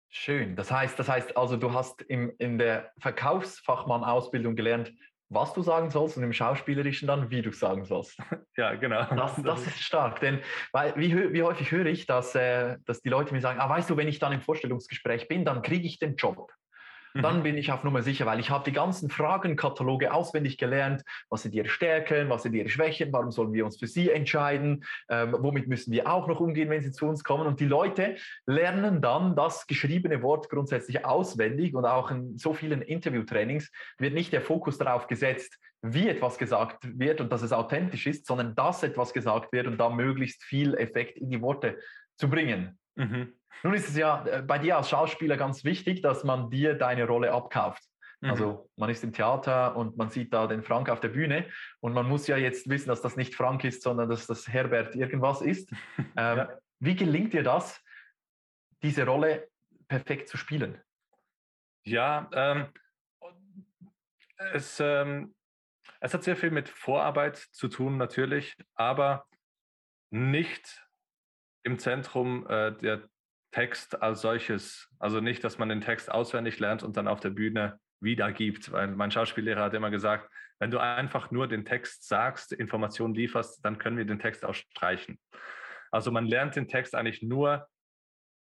Schön. 0.09 0.57
Das 0.57 0.71
heißt, 0.71 0.99
das 0.99 1.09
heißt 1.09 1.37
also, 1.37 1.57
du 1.57 1.73
hast 1.73 2.03
im, 2.03 2.33
in 2.39 2.59
der 2.59 2.93
Verkaufsfachmann-Ausbildung 3.01 4.55
gelernt, 4.55 4.93
was 5.29 5.53
du 5.55 5.63
sagen 5.63 5.91
sollst 5.91 6.17
und 6.17 6.23
im 6.23 6.33
Schauspielerischen 6.33 7.09
dann, 7.09 7.31
wie 7.31 7.43
du 7.43 7.53
sagen 7.53 7.85
sollst. 7.85 8.19
Ja, 8.59 8.75
genau. 8.75 9.05
Das, 9.15 9.37
das 9.43 9.67
ist 9.67 9.83
stark, 9.83 10.21
denn 10.21 10.41
weil, 10.73 10.97
wie, 10.97 11.35
wie 11.35 11.43
häufig 11.43 11.71
höre 11.71 11.85
ich, 11.85 12.07
dass, 12.07 12.35
äh, 12.35 12.79
dass 12.87 13.03
die 13.03 13.11
Leute 13.11 13.35
mir 13.35 13.43
sagen, 13.43 13.61
ah, 13.61 13.69
weißt 13.69 13.91
du, 13.91 13.99
wenn 13.99 14.09
ich 14.09 14.19
dann 14.19 14.33
im 14.33 14.41
Vorstellungsgespräch 14.41 15.29
bin, 15.29 15.45
dann 15.45 15.61
kriege 15.61 15.87
ich 15.87 15.99
den 15.99 16.17
Job. 16.17 16.51
Dann 17.23 17.43
bin 17.43 17.57
ich 17.57 17.73
auf 17.73 17.85
Nummer 17.85 18.03
sicher, 18.03 18.27
weil 18.27 18.41
ich 18.41 18.51
habe 18.51 18.65
die 18.65 18.73
ganzen 18.73 19.11
Fragenkataloge 19.11 20.13
auswendig 20.13 20.59
gelernt. 20.59 21.03
Was 21.29 21.43
sind 21.43 21.55
ihre 21.55 21.69
Stärken, 21.69 22.29
was 22.29 22.43
sind 22.43 22.55
ihre 22.55 22.69
Schwächen, 22.69 23.13
warum 23.13 23.31
sollen 23.31 23.53
wir 23.53 23.65
uns 23.65 23.79
für 23.79 23.87
sie 23.87 24.11
entscheiden, 24.11 24.85
ähm, 25.09 25.37
womit 25.39 25.69
müssen 25.69 25.93
wir 25.93 26.11
auch 26.11 26.27
noch 26.27 26.41
umgehen, 26.41 26.71
wenn 26.71 26.83
sie 26.83 26.93
zu 26.93 27.07
uns 27.07 27.25
kommen. 27.25 27.47
Und 27.47 27.61
die 27.61 27.67
Leute 27.67 28.17
lernen 28.47 29.01
dann 29.01 29.37
das 29.37 29.67
geschriebene 29.67 30.23
Wort 30.23 30.49
grundsätzlich 30.49 31.05
auswendig 31.05 31.75
und 31.75 31.85
auch 31.85 32.11
in 32.11 32.39
so 32.39 32.55
vielen 32.55 32.83
Interviewtrainings 32.83 33.71
wird 33.99 34.15
nicht 34.15 34.33
der 34.33 34.41
Fokus 34.41 34.79
darauf 34.79 35.07
gesetzt, 35.07 35.59
wie 35.83 36.09
etwas 36.09 36.39
gesagt 36.39 36.99
wird 36.99 37.21
und 37.21 37.33
dass 37.33 37.43
es 37.43 37.53
authentisch 37.53 38.07
ist, 38.07 38.27
sondern 38.27 38.55
dass 38.55 38.83
etwas 38.83 39.13
gesagt 39.13 39.53
wird 39.53 39.67
und 39.67 39.79
da 39.79 39.89
möglichst 39.89 40.43
viel 40.43 40.75
Effekt 40.75 41.19
in 41.19 41.31
die 41.31 41.41
Worte 41.41 41.79
zu 42.17 42.29
bringen. 42.29 42.79
Mhm. 42.95 43.35
Nun 43.63 43.75
ist 43.75 43.89
es 43.89 43.97
ja 43.97 44.25
äh, 44.27 44.43
bei 44.43 44.59
dir 44.59 44.77
als 44.77 44.91
Schauspieler 44.91 45.37
ganz 45.37 45.65
wichtig, 45.65 46.03
dass 46.03 46.25
man 46.25 46.51
dir 46.51 46.75
deine 46.75 47.07
Rolle 47.07 47.33
abkauft. 47.33 47.83
Mhm. 48.21 48.31
Also 48.31 48.71
man 48.77 48.91
ist 48.91 49.05
im 49.05 49.13
Theater 49.13 49.77
und 49.77 49.97
man 49.97 50.11
sieht 50.11 50.33
da 50.33 50.47
den 50.47 50.63
Frank 50.63 50.89
auf 50.89 51.01
der 51.01 51.09
Bühne 51.09 51.49
und 51.81 51.93
man 51.93 52.09
muss 52.09 52.27
ja 52.27 52.37
jetzt 52.37 52.69
wissen, 52.69 52.89
dass 52.89 53.03
das 53.03 53.17
nicht 53.17 53.35
Frank 53.35 53.65
ist, 53.65 53.83
sondern 53.83 54.09
dass 54.09 54.27
das 54.27 54.49
Herbert 54.49 54.95
irgendwas 54.95 55.43
ist. 55.43 55.73
Ähm, 56.19 56.39
ja. 56.39 56.49
Wie 56.79 56.97
gelingt 56.97 57.35
dir 57.35 57.43
das, 57.43 57.83
diese 58.83 59.05
Rolle 59.05 59.49
perfekt 59.89 60.29
zu 60.29 60.39
spielen? 60.39 60.81
Ja, 61.85 62.29
ähm, 62.33 62.69
es, 64.53 64.81
ähm, 64.81 65.35
es 66.01 66.15
hat 66.15 66.25
sehr 66.25 66.37
viel 66.37 66.51
mit 66.51 66.69
Vorarbeit 66.69 67.37
zu 67.37 67.69
tun 67.69 67.97
natürlich, 67.99 68.57
aber 68.75 69.27
nicht 70.11 70.87
im 71.65 71.79
Zentrum 71.79 72.47
äh, 72.49 72.73
der 72.79 73.09
Text 73.57 74.03
als 74.03 74.21
solches. 74.21 74.87
Also 74.99 75.21
nicht, 75.21 75.43
dass 75.43 75.57
man 75.57 75.71
den 75.71 75.81
Text 75.81 76.13
auswendig 76.13 76.59
lernt 76.59 76.83
und 76.83 76.99
dann 76.99 77.09
auf 77.09 77.21
der 77.21 77.31
Bühne 77.31 77.81
wiedergibt. 78.01 78.71
Weil 78.71 78.89
mein 78.89 79.11
Schauspiellehrer 79.11 79.63
hat 79.63 79.73
immer 79.73 79.91
gesagt, 79.91 80.31
wenn 80.59 80.71
du 80.71 80.79
einfach 80.79 81.31
nur 81.31 81.49
den 81.49 81.65
Text 81.65 82.07
sagst, 82.07 82.53
Informationen 82.53 83.15
lieferst, 83.15 83.65
dann 83.65 83.79
können 83.79 83.97
wir 83.97 84.05
den 84.05 84.19
Text 84.19 84.45
auch 84.45 84.53
streichen. 84.53 85.19
Also 85.91 86.11
man 86.11 86.27
lernt 86.27 86.55
den 86.55 86.69
Text 86.69 86.95
eigentlich 86.95 87.23
nur 87.23 87.67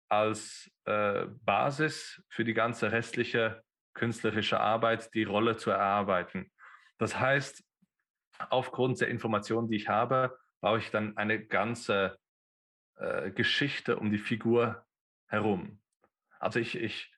als 0.07 0.71
äh, 0.85 1.25
Basis 1.43 2.23
für 2.29 2.45
die 2.45 2.53
ganze 2.53 2.93
restliche 2.93 3.63
künstlerische 3.93 4.61
Arbeit, 4.61 5.13
die 5.13 5.25
Rolle 5.25 5.57
zu 5.57 5.71
erarbeiten. 5.71 6.49
Das 6.99 7.19
heißt, 7.19 7.61
aufgrund 8.49 9.01
der 9.01 9.09
Informationen, 9.09 9.67
die 9.67 9.75
ich 9.75 9.89
habe, 9.89 10.39
baue 10.61 10.79
ich 10.79 10.89
dann 10.89 11.17
eine 11.17 11.45
ganze 11.45 12.17
äh, 12.95 13.29
Geschichte 13.31 13.97
um 13.97 14.09
die 14.09 14.17
Figur 14.17 14.85
herum. 15.31 15.79
Also 16.39 16.59
ich, 16.59 16.75
ich 16.75 17.11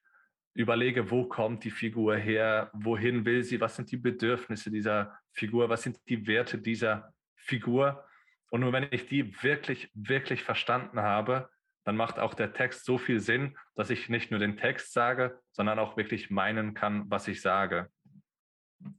überlege, 0.54 1.10
wo 1.10 1.26
kommt 1.26 1.64
die 1.64 1.72
Figur 1.72 2.16
her, 2.16 2.70
wohin 2.74 3.26
will 3.26 3.44
sie, 3.44 3.60
was 3.60 3.76
sind 3.76 3.92
die 3.92 3.98
Bedürfnisse 3.98 4.70
dieser 4.70 5.18
Figur, 5.32 5.70
was 5.70 5.82
sind 5.82 5.98
die 6.08 6.28
Werte 6.28 6.60
dieser 6.60 7.14
Figur. 7.36 8.06
Und 8.52 8.62
nur 8.62 8.72
wenn 8.72 8.88
ich 8.92 9.08
die 9.08 9.42
wirklich, 9.42 9.90
wirklich 9.96 10.44
verstanden 10.44 11.02
habe, 11.02 11.50
dann 11.86 11.98
macht 11.98 12.20
auch 12.20 12.34
der 12.34 12.54
Text 12.54 12.86
so 12.86 12.98
viel 12.98 13.20
Sinn, 13.20 13.58
dass 13.76 13.90
ich 13.90 14.10
nicht 14.10 14.32
nur 14.32 14.40
den 14.40 14.56
Text 14.56 14.94
sage, 14.94 15.42
sondern 15.52 15.80
auch 15.80 15.98
wirklich 15.98 16.30
meinen 16.30 16.74
kann, 16.76 17.10
was 17.10 17.28
ich 17.28 17.42
sage. 17.42 17.90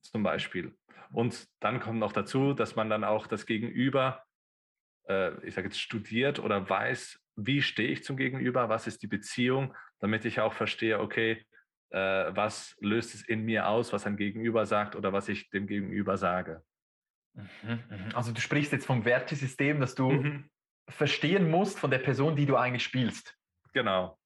Zum 0.02 0.23
Beispiel. 0.23 0.76
Und 1.12 1.49
dann 1.61 1.80
kommt 1.80 2.00
noch 2.00 2.12
dazu, 2.12 2.52
dass 2.52 2.75
man 2.75 2.90
dann 2.90 3.04
auch 3.04 3.26
das 3.26 3.47
Gegenüber, 3.47 4.25
äh, 5.09 5.47
ich 5.47 5.54
sage 5.54 5.68
jetzt, 5.68 5.80
studiert 5.80 6.40
oder 6.40 6.68
weiß, 6.68 7.24
wie 7.37 7.62
stehe 7.62 7.88
ich 7.88 8.05
zum 8.05 8.17
Gegenüber, 8.17 8.69
was 8.69 8.87
ist 8.87 9.03
die 9.03 9.07
Beziehung, 9.07 9.75
damit 10.00 10.25
ich 10.25 10.41
auch 10.41 10.53
verstehe, 10.53 11.00
okay, 11.00 11.45
äh, 11.91 11.99
was 12.35 12.76
löst 12.81 13.14
es 13.14 13.23
in 13.23 13.45
mir 13.45 13.69
aus, 13.69 13.93
was 13.93 14.07
ein 14.07 14.17
Gegenüber 14.17 14.67
sagt 14.67 14.97
oder 14.97 15.12
was 15.12 15.29
ich 15.29 15.50
dem 15.50 15.67
Gegenüber 15.67 16.17
sage. 16.17 16.62
Mhm, 17.35 17.49
mhm. 17.62 18.09
Also 18.14 18.33
du 18.33 18.41
sprichst 18.41 18.73
jetzt 18.73 18.87
vom 18.87 19.05
Wertesystem, 19.05 19.81
das 19.81 19.95
du 19.95 20.11
mhm. 20.11 20.50
verstehen 20.88 21.50
musst 21.50 21.79
von 21.79 21.91
der 21.91 21.99
Person, 21.99 22.37
die 22.37 22.47
du 22.47 22.57
eigentlich 22.57 22.85
spielst. 22.85 23.37
Genau. 23.73 24.19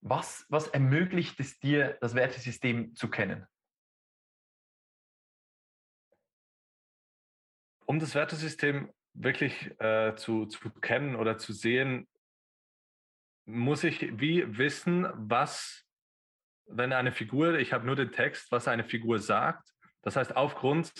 Was, 0.00 0.46
was 0.48 0.68
ermöglicht 0.68 1.40
es 1.40 1.58
dir, 1.58 1.96
das 2.00 2.14
Wertesystem 2.14 2.94
zu 2.94 3.08
kennen? 3.08 3.46
Um 7.86 7.98
das 7.98 8.14
Wertesystem 8.14 8.92
wirklich 9.14 9.78
äh, 9.80 10.14
zu, 10.16 10.46
zu 10.46 10.70
kennen 10.80 11.16
oder 11.16 11.38
zu 11.38 11.52
sehen, 11.52 12.06
muss 13.46 13.84
ich 13.84 14.18
wie 14.18 14.58
wissen, 14.58 15.06
was, 15.14 15.84
wenn 16.66 16.92
eine 16.92 17.12
Figur, 17.12 17.58
ich 17.58 17.72
habe 17.72 17.86
nur 17.86 17.96
den 17.96 18.12
Text, 18.12 18.50
was 18.50 18.68
eine 18.68 18.84
Figur 18.84 19.18
sagt. 19.18 19.68
Das 20.02 20.16
heißt, 20.16 20.36
aufgrund 20.36 20.92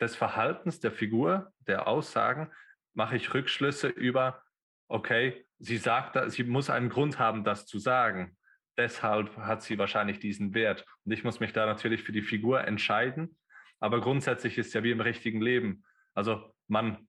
des 0.00 0.14
Verhaltens 0.14 0.80
der 0.80 0.92
Figur, 0.92 1.52
der 1.66 1.88
Aussagen, 1.88 2.52
mache 2.94 3.16
ich 3.16 3.32
Rückschlüsse 3.34 3.88
über, 3.88 4.42
okay, 4.88 5.46
sie 5.58 5.76
sagt, 5.76 6.18
sie 6.30 6.44
muss 6.44 6.70
einen 6.70 6.88
Grund 6.88 7.18
haben, 7.18 7.44
das 7.44 7.66
zu 7.66 7.78
sagen. 7.78 8.36
Deshalb 8.76 9.36
hat 9.36 9.62
sie 9.62 9.78
wahrscheinlich 9.78 10.20
diesen 10.20 10.54
Wert. 10.54 10.84
Und 11.04 11.12
ich 11.12 11.24
muss 11.24 11.40
mich 11.40 11.52
da 11.52 11.66
natürlich 11.66 12.02
für 12.02 12.12
die 12.12 12.22
Figur 12.22 12.64
entscheiden. 12.64 13.36
Aber 13.80 14.00
grundsätzlich 14.00 14.56
ist 14.56 14.72
ja 14.74 14.82
wie 14.82 14.92
im 14.92 15.00
richtigen 15.00 15.40
Leben. 15.40 15.84
Also 16.14 16.54
man, 16.68 17.08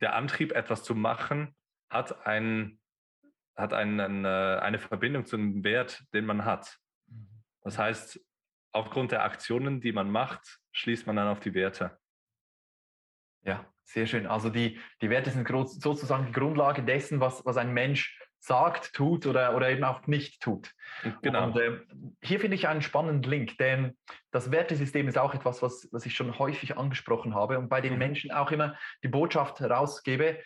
der 0.00 0.14
Antrieb, 0.14 0.52
etwas 0.52 0.82
zu 0.82 0.94
machen, 0.94 1.54
hat 1.88 2.26
einen 2.26 2.79
hat 3.60 3.72
einen, 3.72 4.24
äh, 4.24 4.28
eine 4.60 4.78
Verbindung 4.78 5.26
zu 5.26 5.36
einem 5.36 5.64
Wert, 5.64 6.04
den 6.12 6.26
man 6.26 6.44
hat. 6.44 6.78
Mhm. 7.06 7.28
Das 7.62 7.78
heißt, 7.78 8.20
aufgrund 8.72 9.12
der 9.12 9.24
Aktionen, 9.24 9.80
die 9.80 9.92
man 9.92 10.10
macht, 10.10 10.58
schließt 10.72 11.06
man 11.06 11.16
dann 11.16 11.28
auf 11.28 11.40
die 11.40 11.54
Werte. 11.54 11.98
Ja, 13.42 13.66
sehr 13.84 14.06
schön. 14.06 14.26
Also 14.26 14.50
die, 14.50 14.78
die 15.00 15.10
Werte 15.10 15.30
sind 15.30 15.48
sozusagen 15.48 16.26
die 16.26 16.32
Grundlage 16.32 16.82
dessen, 16.82 17.20
was, 17.20 17.44
was 17.44 17.56
ein 17.56 17.72
Mensch 17.72 18.18
sagt, 18.38 18.94
tut 18.94 19.26
oder, 19.26 19.54
oder 19.54 19.68
eben 19.68 19.84
auch 19.84 20.06
nicht 20.06 20.40
tut. 20.40 20.72
Genau. 21.22 21.44
Und 21.44 21.56
äh, 21.58 21.78
hier 22.22 22.40
finde 22.40 22.56
ich 22.56 22.68
einen 22.68 22.80
spannenden 22.80 23.30
Link, 23.30 23.58
denn 23.58 23.96
das 24.30 24.50
Wertesystem 24.50 25.08
ist 25.08 25.18
auch 25.18 25.34
etwas, 25.34 25.62
was, 25.62 25.88
was 25.92 26.06
ich 26.06 26.14
schon 26.14 26.38
häufig 26.38 26.76
angesprochen 26.78 27.34
habe 27.34 27.58
und 27.58 27.68
bei 27.68 27.80
den 27.80 27.94
mhm. 27.94 27.98
Menschen 27.98 28.32
auch 28.32 28.50
immer 28.50 28.76
die 29.02 29.08
Botschaft 29.08 29.60
herausgebe, 29.60 30.38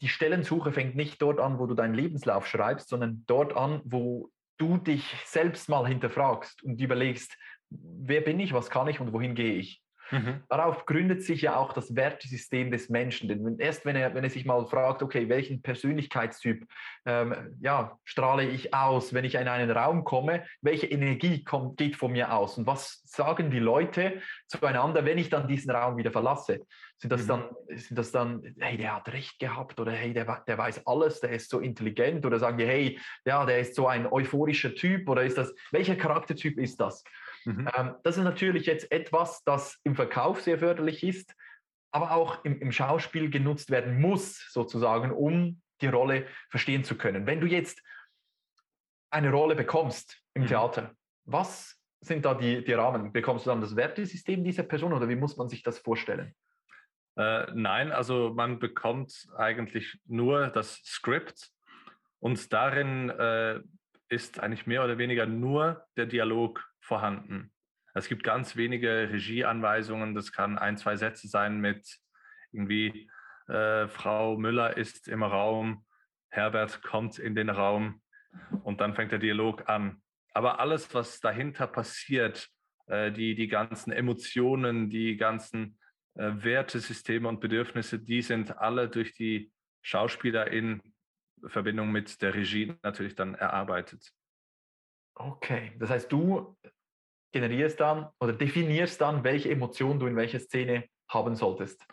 die 0.00 0.08
Stellensuche 0.08 0.72
fängt 0.72 0.96
nicht 0.96 1.20
dort 1.20 1.40
an, 1.40 1.58
wo 1.58 1.66
du 1.66 1.74
deinen 1.74 1.94
Lebenslauf 1.94 2.46
schreibst, 2.46 2.88
sondern 2.88 3.24
dort 3.26 3.56
an, 3.56 3.80
wo 3.84 4.30
du 4.58 4.78
dich 4.78 5.14
selbst 5.24 5.68
mal 5.68 5.86
hinterfragst 5.86 6.62
und 6.62 6.80
überlegst, 6.80 7.36
wer 7.70 8.20
bin 8.20 8.40
ich, 8.40 8.52
was 8.52 8.70
kann 8.70 8.88
ich 8.88 9.00
und 9.00 9.12
wohin 9.12 9.34
gehe 9.34 9.54
ich. 9.54 9.81
Mhm. 10.12 10.42
Darauf 10.48 10.84
gründet 10.84 11.22
sich 11.22 11.42
ja 11.42 11.56
auch 11.56 11.72
das 11.72 11.96
Wertesystem 11.96 12.70
des 12.70 12.90
Menschen. 12.90 13.28
Denn 13.28 13.58
erst 13.58 13.86
wenn 13.86 13.96
er, 13.96 14.14
wenn 14.14 14.22
er 14.22 14.30
sich 14.30 14.44
mal 14.44 14.66
fragt, 14.66 15.02
okay, 15.02 15.28
welchen 15.30 15.62
Persönlichkeitstyp 15.62 16.66
ähm, 17.06 17.56
ja, 17.60 17.98
strahle 18.04 18.44
ich 18.44 18.74
aus, 18.74 19.14
wenn 19.14 19.24
ich 19.24 19.36
in 19.36 19.48
einen 19.48 19.70
Raum 19.70 20.04
komme, 20.04 20.44
welche 20.60 20.86
Energie 20.86 21.42
kommt, 21.42 21.78
geht 21.78 21.96
von 21.96 22.12
mir 22.12 22.34
aus 22.34 22.58
und 22.58 22.66
was 22.66 23.02
sagen 23.06 23.50
die 23.50 23.58
Leute 23.58 24.20
zueinander, 24.46 25.04
wenn 25.06 25.18
ich 25.18 25.30
dann 25.30 25.48
diesen 25.48 25.70
Raum 25.70 25.96
wieder 25.96 26.12
verlasse? 26.12 26.60
Sind 26.98 27.10
das, 27.10 27.24
mhm. 27.24 27.28
dann, 27.28 27.44
sind 27.70 27.98
das 27.98 28.12
dann, 28.12 28.54
hey, 28.60 28.76
der 28.76 28.96
hat 28.96 29.08
recht 29.08 29.38
gehabt 29.38 29.80
oder 29.80 29.92
hey, 29.92 30.12
der, 30.12 30.44
der 30.46 30.58
weiß 30.58 30.86
alles, 30.86 31.20
der 31.20 31.30
ist 31.30 31.50
so 31.50 31.58
intelligent 31.58 32.24
oder 32.26 32.38
sagen 32.38 32.58
die, 32.58 32.66
hey, 32.66 33.00
ja, 33.24 33.46
der 33.46 33.60
ist 33.60 33.74
so 33.74 33.88
ein 33.88 34.06
euphorischer 34.06 34.74
Typ 34.74 35.08
oder 35.08 35.24
ist 35.24 35.38
das, 35.38 35.52
welcher 35.70 35.96
Charaktertyp 35.96 36.58
ist 36.58 36.78
das? 36.78 37.02
Mhm. 37.44 37.68
Ähm, 37.76 37.94
das 38.02 38.16
ist 38.16 38.24
natürlich 38.24 38.66
jetzt 38.66 38.90
etwas, 38.90 39.42
das 39.44 39.78
im 39.84 39.94
Verkauf 39.94 40.40
sehr 40.40 40.58
förderlich 40.58 41.02
ist, 41.02 41.34
aber 41.90 42.12
auch 42.12 42.44
im, 42.44 42.60
im 42.60 42.72
Schauspiel 42.72 43.30
genutzt 43.30 43.70
werden 43.70 44.00
muss, 44.00 44.50
sozusagen, 44.50 45.12
um 45.12 45.60
die 45.80 45.88
Rolle 45.88 46.26
verstehen 46.48 46.84
zu 46.84 46.96
können. 46.96 47.26
Wenn 47.26 47.40
du 47.40 47.46
jetzt 47.46 47.82
eine 49.10 49.30
Rolle 49.30 49.54
bekommst 49.54 50.18
im 50.34 50.42
mhm. 50.42 50.46
Theater, 50.46 50.94
was 51.24 51.78
sind 52.00 52.24
da 52.24 52.34
die, 52.34 52.64
die 52.64 52.72
Rahmen? 52.72 53.12
Bekommst 53.12 53.46
du 53.46 53.50
dann 53.50 53.60
das 53.60 53.76
Wertesystem 53.76 54.42
dieser 54.42 54.64
Person 54.64 54.92
oder 54.92 55.08
wie 55.08 55.16
muss 55.16 55.36
man 55.36 55.48
sich 55.48 55.62
das 55.62 55.78
vorstellen? 55.78 56.34
Äh, 57.16 57.46
nein, 57.54 57.92
also 57.92 58.32
man 58.34 58.58
bekommt 58.58 59.28
eigentlich 59.36 60.00
nur 60.06 60.48
das 60.48 60.76
Skript 60.84 61.50
und 62.20 62.52
darin 62.52 63.10
äh, 63.10 63.60
ist 64.08 64.40
eigentlich 64.40 64.66
mehr 64.66 64.84
oder 64.84 64.98
weniger 64.98 65.26
nur 65.26 65.84
der 65.96 66.06
Dialog 66.06 66.71
vorhanden. 66.82 67.52
Es 67.94 68.08
gibt 68.08 68.24
ganz 68.24 68.56
wenige 68.56 69.10
Regieanweisungen. 69.10 70.14
Das 70.14 70.32
kann 70.32 70.58
ein, 70.58 70.76
zwei 70.76 70.96
Sätze 70.96 71.28
sein 71.28 71.60
mit 71.60 71.98
irgendwie 72.52 73.08
äh, 73.48 73.88
Frau 73.88 74.36
Müller 74.36 74.76
ist 74.76 75.08
im 75.08 75.22
Raum, 75.22 75.84
Herbert 76.28 76.82
kommt 76.82 77.18
in 77.18 77.34
den 77.34 77.50
Raum 77.50 78.00
und 78.62 78.80
dann 78.80 78.94
fängt 78.94 79.12
der 79.12 79.18
Dialog 79.18 79.68
an. 79.68 80.02
aber 80.34 80.60
alles, 80.60 80.94
was 80.94 81.20
dahinter 81.20 81.66
passiert, 81.66 82.48
äh, 82.86 83.12
die, 83.12 83.34
die 83.34 83.48
ganzen 83.48 83.92
Emotionen, 83.92 84.88
die 84.88 85.16
ganzen 85.16 85.78
äh, 86.14 86.30
Wertesysteme 86.36 87.28
und 87.28 87.40
Bedürfnisse, 87.40 87.98
die 87.98 88.22
sind 88.22 88.58
alle 88.58 88.88
durch 88.88 89.12
die 89.14 89.52
Schauspieler 89.82 90.50
in 90.50 90.80
Verbindung 91.46 91.90
mit 91.92 92.22
der 92.22 92.34
Regie 92.34 92.74
natürlich 92.82 93.14
dann 93.14 93.34
erarbeitet. 93.34 94.12
Okay, 95.14 95.72
das 95.78 95.90
heißt, 95.90 96.10
du 96.10 96.56
generierst 97.32 97.80
dann 97.80 98.08
oder 98.20 98.32
definierst 98.32 99.00
dann, 99.00 99.24
welche 99.24 99.50
Emotion 99.50 99.98
du 99.98 100.06
in 100.06 100.16
welcher 100.16 100.40
Szene 100.40 100.84
haben 101.08 101.34
solltest. 101.34 101.86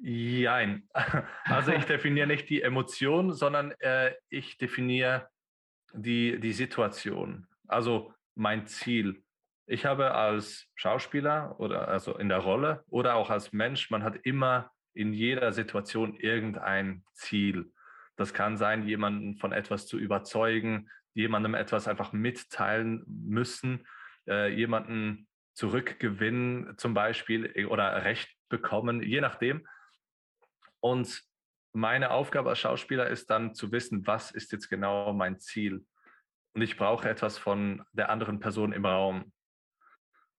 Jein. 0.00 0.88
Also 1.44 1.72
ich 1.72 1.84
definiere 1.84 2.26
nicht 2.26 2.48
die 2.50 2.62
Emotion, 2.62 3.32
sondern 3.32 3.72
äh, 3.80 4.14
ich 4.28 4.58
definiere 4.58 5.28
die, 5.92 6.38
die 6.38 6.52
Situation, 6.52 7.46
also 7.66 8.12
mein 8.34 8.66
Ziel. 8.66 9.22
Ich 9.66 9.84
habe 9.84 10.12
als 10.12 10.66
Schauspieler 10.74 11.58
oder 11.58 11.88
also 11.88 12.16
in 12.16 12.28
der 12.28 12.38
Rolle 12.38 12.84
oder 12.88 13.16
auch 13.16 13.30
als 13.30 13.52
Mensch, 13.52 13.90
man 13.90 14.02
hat 14.02 14.16
immer 14.24 14.70
in 14.94 15.12
jeder 15.12 15.52
Situation 15.52 16.14
irgendein 16.16 17.02
Ziel. 17.12 17.72
Das 18.16 18.34
kann 18.34 18.56
sein, 18.56 18.86
jemanden 18.86 19.36
von 19.36 19.52
etwas 19.52 19.86
zu 19.86 19.98
überzeugen, 19.98 20.90
jemandem 21.18 21.54
etwas 21.54 21.88
einfach 21.88 22.12
mitteilen 22.12 23.02
müssen, 23.06 23.86
äh, 24.28 24.54
jemanden 24.54 25.26
zurückgewinnen 25.52 26.78
zum 26.78 26.94
Beispiel 26.94 27.50
äh, 27.56 27.64
oder 27.64 28.04
Recht 28.04 28.30
bekommen, 28.48 29.02
je 29.02 29.20
nachdem. 29.20 29.66
Und 30.80 31.22
meine 31.72 32.12
Aufgabe 32.12 32.50
als 32.50 32.60
Schauspieler 32.60 33.08
ist 33.08 33.30
dann 33.30 33.54
zu 33.54 33.72
wissen, 33.72 34.06
was 34.06 34.30
ist 34.30 34.52
jetzt 34.52 34.68
genau 34.68 35.12
mein 35.12 35.40
Ziel. 35.40 35.84
Und 36.54 36.62
ich 36.62 36.76
brauche 36.76 37.08
etwas 37.08 37.36
von 37.36 37.84
der 37.92 38.10
anderen 38.10 38.38
Person 38.38 38.72
im 38.72 38.86
Raum. 38.86 39.32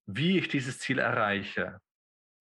Wie 0.05 0.39
ich 0.39 0.47
dieses 0.47 0.79
Ziel 0.79 0.99
erreiche, 0.99 1.81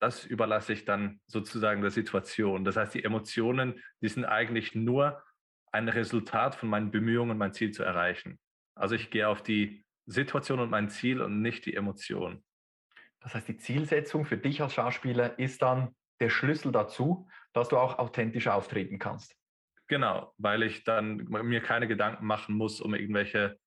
das 0.00 0.25
überlasse 0.25 0.73
ich 0.73 0.85
dann 0.85 1.21
sozusagen 1.26 1.83
der 1.83 1.90
Situation. 1.90 2.64
Das 2.64 2.76
heißt, 2.76 2.95
die 2.95 3.02
Emotionen, 3.02 3.83
die 4.00 4.09
sind 4.09 4.25
eigentlich 4.25 4.76
nur 4.76 5.23
ein 5.72 5.88
Resultat 5.88 6.54
von 6.54 6.68
meinen 6.68 6.90
Bemühungen, 6.90 7.38
mein 7.38 7.52
Ziel 7.52 7.70
zu 7.70 7.82
erreichen. 7.82 8.38
Also 8.75 8.94
ich 8.94 9.10
gehe 9.10 9.28
auf 9.28 9.42
die 9.42 9.84
Situation 10.06 10.60
und 10.60 10.70
mein 10.70 10.88
Ziel 10.88 11.20
und 11.20 11.42
nicht 11.42 11.66
die 11.66 11.75
Emotion. 11.75 12.44
Das 13.20 13.34
heißt, 13.34 13.48
die 13.48 13.56
Zielsetzung 13.56 14.25
für 14.25 14.38
dich 14.38 14.62
als 14.62 14.75
Schauspieler 14.75 15.38
ist 15.38 15.62
dann 15.62 15.94
der 16.20 16.30
Schlüssel 16.30 16.72
dazu, 16.72 17.28
dass 17.52 17.68
du 17.68 17.76
auch 17.76 17.98
authentisch 17.98 18.48
auftreten 18.48 18.98
kannst. 18.98 19.34
Genau, 19.88 20.34
weil 20.37 20.62
ich 20.62 20.84
dann 20.84 21.25
mir 21.25 21.62
keine 21.62 21.88
Gedanken 21.88 22.26
machen 22.26 22.54
muss, 22.54 22.80
um 22.80 22.94
irgendwelche 22.94 23.58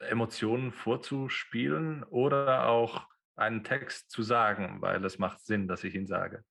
Emotionen 0.00 0.72
vorzuspielen 0.72 2.02
oder 2.04 2.66
auch 2.66 3.06
einen 3.36 3.64
Text 3.64 4.10
zu 4.10 4.22
sagen, 4.22 4.80
weil 4.80 5.04
es 5.04 5.18
macht 5.18 5.40
Sinn, 5.40 5.68
dass 5.68 5.84
ich 5.84 5.94
ihn 5.94 6.06
sage. 6.06 6.44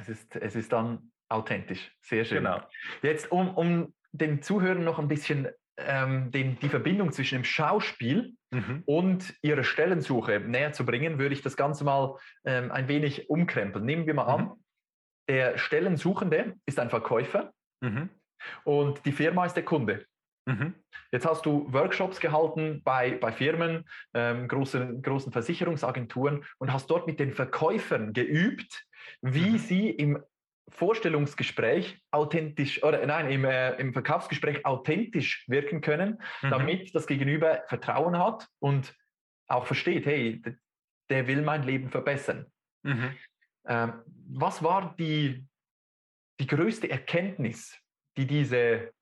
Es 0.00 0.08
ist, 0.08 0.36
es 0.36 0.54
ist 0.54 0.72
dann 0.72 1.12
authentisch. 1.28 1.92
Sehr 2.02 2.24
schön. 2.24 2.38
Genau. 2.38 2.60
Jetzt, 3.02 3.30
um, 3.30 3.54
um 3.54 3.94
den 4.12 4.42
Zuhörern 4.42 4.84
noch 4.84 4.98
ein 4.98 5.08
bisschen 5.08 5.48
ähm, 5.76 6.30
den, 6.30 6.58
die 6.58 6.68
Verbindung 6.68 7.12
zwischen 7.12 7.36
dem 7.36 7.44
Schauspiel 7.44 8.34
mhm. 8.50 8.82
und 8.86 9.34
ihrer 9.42 9.64
Stellensuche 9.64 10.40
näher 10.40 10.72
zu 10.72 10.84
bringen, 10.84 11.18
würde 11.18 11.34
ich 11.34 11.42
das 11.42 11.56
Ganze 11.56 11.84
mal 11.84 12.18
ähm, 12.44 12.72
ein 12.72 12.88
wenig 12.88 13.30
umkrempeln. 13.30 13.84
Nehmen 13.84 14.06
wir 14.06 14.14
mal 14.14 14.24
mhm. 14.24 14.50
an, 14.50 14.52
der 15.28 15.58
Stellensuchende 15.58 16.54
ist 16.66 16.78
ein 16.78 16.90
Verkäufer 16.90 17.52
mhm. 17.80 18.08
und 18.64 19.04
die 19.04 19.12
Firma 19.12 19.46
ist 19.46 19.54
der 19.54 19.64
Kunde. 19.64 20.06
Mhm. 20.46 20.74
Jetzt 21.12 21.26
hast 21.26 21.44
du 21.44 21.70
Workshops 21.72 22.20
gehalten 22.20 22.82
bei, 22.82 23.12
bei 23.12 23.32
Firmen, 23.32 23.84
ähm, 24.14 24.48
großen, 24.48 25.02
großen 25.02 25.30
Versicherungsagenturen 25.30 26.44
und 26.58 26.72
hast 26.72 26.90
dort 26.90 27.06
mit 27.06 27.20
den 27.20 27.32
Verkäufern 27.32 28.14
geübt, 28.14 28.84
wie 29.20 29.50
mhm. 29.50 29.58
sie 29.58 29.90
im 29.90 30.22
Vorstellungsgespräch 30.70 32.00
authentisch 32.10 32.82
oder 32.82 33.04
nein, 33.06 33.30
im, 33.30 33.44
äh, 33.44 33.74
im 33.76 33.92
Verkaufsgespräch 33.92 34.64
authentisch 34.64 35.44
wirken 35.48 35.80
können, 35.80 36.20
mhm. 36.42 36.50
damit 36.50 36.94
das 36.94 37.06
Gegenüber 37.06 37.62
Vertrauen 37.66 38.18
hat 38.18 38.48
und 38.58 38.94
auch 39.48 39.66
versteht, 39.66 40.06
hey, 40.06 40.42
der 41.10 41.26
will 41.26 41.42
mein 41.42 41.62
Leben 41.62 41.88
verbessern. 41.88 42.46
Mhm. 42.82 43.16
Ähm, 43.66 44.02
was 44.28 44.62
war 44.62 44.94
die, 44.98 45.46
die 46.40 46.46
größte 46.46 46.90
Erkenntnis, 46.90 47.76
die 48.16 48.26
diese, 48.26 48.92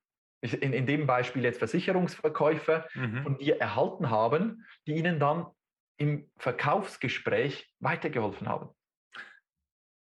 in, 0.41 0.73
in 0.73 0.87
dem 0.87 1.07
Beispiel 1.07 1.45
jetzt 1.45 1.59
Versicherungsverkäufer 1.59 2.89
mhm. 2.95 3.23
von 3.23 3.39
dir 3.39 3.61
erhalten 3.61 4.11
haben, 4.11 4.65
die 4.87 4.95
ihnen 4.95 5.19
dann 5.19 5.47
im 5.99 6.31
Verkaufsgespräch 6.37 7.73
weitergeholfen 7.81 8.49
haben? 8.49 8.71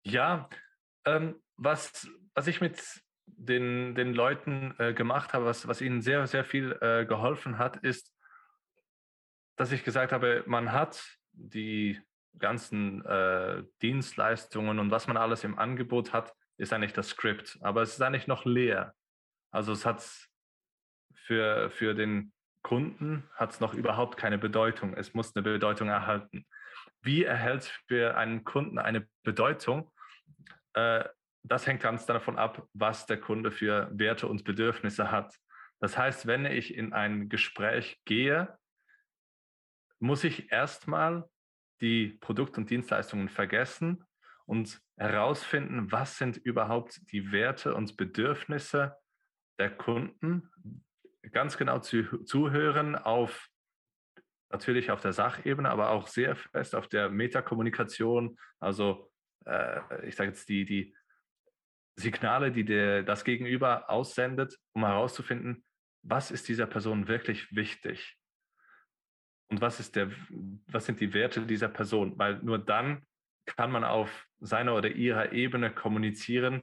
Ja, 0.05 0.49
ähm, 1.05 1.41
was, 1.65 2.09
was 2.35 2.47
ich 2.47 2.61
mit 2.61 2.83
den, 3.27 3.95
den 3.95 4.15
Leuten 4.15 4.75
äh, 4.79 4.93
gemacht 4.93 5.33
habe, 5.33 5.45
was, 5.45 5.67
was 5.69 5.81
ihnen 5.81 6.03
sehr, 6.03 6.27
sehr 6.27 6.45
viel 6.45 6.77
äh, 6.81 7.07
geholfen 7.07 7.59
hat, 7.59 7.77
ist, 7.79 8.13
dass 9.57 9.73
ich 9.73 9.85
gesagt 9.85 10.13
habe, 10.13 10.45
man 10.47 10.73
hat 10.73 11.03
die 11.33 12.01
ganzen 12.39 13.05
äh, 13.05 13.63
Dienstleistungen 13.83 14.79
und 14.79 14.91
was 14.91 15.07
man 15.07 15.17
alles 15.17 15.45
im 15.45 15.59
Angebot 15.59 16.13
hat, 16.13 16.33
ist 16.57 16.73
eigentlich 16.73 16.93
das 16.93 17.11
Skript. 17.11 17.59
Aber 17.61 17.83
es 17.83 17.95
ist 17.95 18.03
eigentlich 18.03 18.27
noch 18.27 18.45
leer. 18.45 18.95
Also 19.51 19.73
es 19.73 19.85
hat 19.85 20.05
für, 21.15 21.71
für 21.71 21.95
den 21.95 22.33
Kunden 22.63 23.29
hat 23.35 23.51
es 23.51 23.61
noch 23.61 23.75
überhaupt 23.75 24.17
keine 24.17 24.39
Bedeutung. 24.39 24.95
Es 24.95 25.15
muss 25.15 25.35
eine 25.35 25.43
Bedeutung 25.43 25.89
erhalten. 25.89 26.47
Wie 27.03 27.25
erhält 27.25 27.65
für 27.87 28.17
einen 28.17 28.45
Kunden 28.45 28.79
eine 28.79 29.07
Bedeutung? 29.23 29.91
Äh, 30.75 31.05
das 31.43 31.67
hängt 31.67 31.83
ganz 31.83 32.07
davon 32.07 32.39
ab, 32.39 32.67
was 32.73 33.07
der 33.07 33.21
Kunde 33.21 33.51
für 33.51 33.91
Werte 33.93 34.29
und 34.29 34.45
Bedürfnisse 34.45 35.11
hat. 35.11 35.35
Das 35.81 35.99
heißt, 35.99 36.27
wenn 36.27 36.47
ich 36.47 36.75
in 36.75 36.93
ein 36.93 37.29
Gespräch 37.29 38.01
gehe, 38.05 38.57
muss 39.99 40.25
ich 40.25 40.51
erstmal 40.53 41.29
die 41.81 42.19
Produkte 42.21 42.61
und 42.61 42.71
Dienstleistungen 42.71 43.29
vergessen 43.29 44.05
und 44.47 44.81
herausfinden, 44.97 45.91
was 45.91 46.19
sind 46.19 46.37
überhaupt 46.37 47.01
die 47.11 47.33
Werte 47.33 47.75
und 47.75 47.97
Bedürfnisse 47.97 48.97
der 49.59 49.71
Kunden, 49.71 50.51
ganz 51.33 51.57
genau 51.57 51.81
zu, 51.81 52.23
zuhören 52.25 52.95
auf 52.95 53.49
natürlich 54.51 54.91
auf 54.91 55.01
der 55.01 55.13
Sachebene, 55.13 55.71
aber 55.71 55.91
auch 55.91 56.07
sehr 56.07 56.37
fest 56.37 56.75
auf 56.75 56.87
der 56.87 57.09
Metakommunikation, 57.09 58.39
also 58.61 59.11
äh, 59.47 60.07
ich 60.07 60.15
sage 60.15 60.31
jetzt 60.31 60.49
die, 60.49 60.65
die 60.65 60.95
Signale, 61.97 62.53
die 62.53 62.65
der, 62.65 63.03
das 63.03 63.25
Gegenüber 63.25 63.91
aussendet, 63.91 64.59
um 64.73 64.85
herauszufinden, 64.85 65.65
was 66.03 66.31
ist 66.31 66.49
dieser 66.49 66.67
Person 66.67 67.09
wirklich 67.09 67.55
wichtig 67.55 68.19
und 69.51 69.61
was, 69.61 69.81
ist 69.81 69.97
der, 69.97 70.11
was 70.67 70.87
sind 70.87 71.01
die 71.01 71.13
Werte 71.13 71.43
dieser 71.47 71.69
Person, 71.69 72.19
weil 72.19 72.43
nur 72.43 72.59
dann 72.59 73.07
kann 73.45 73.71
man 73.71 73.85
auf 73.85 74.27
seiner 74.41 74.75
oder 74.75 74.91
ihrer 74.91 75.33
Ebene 75.33 75.73
kommunizieren 75.73 76.63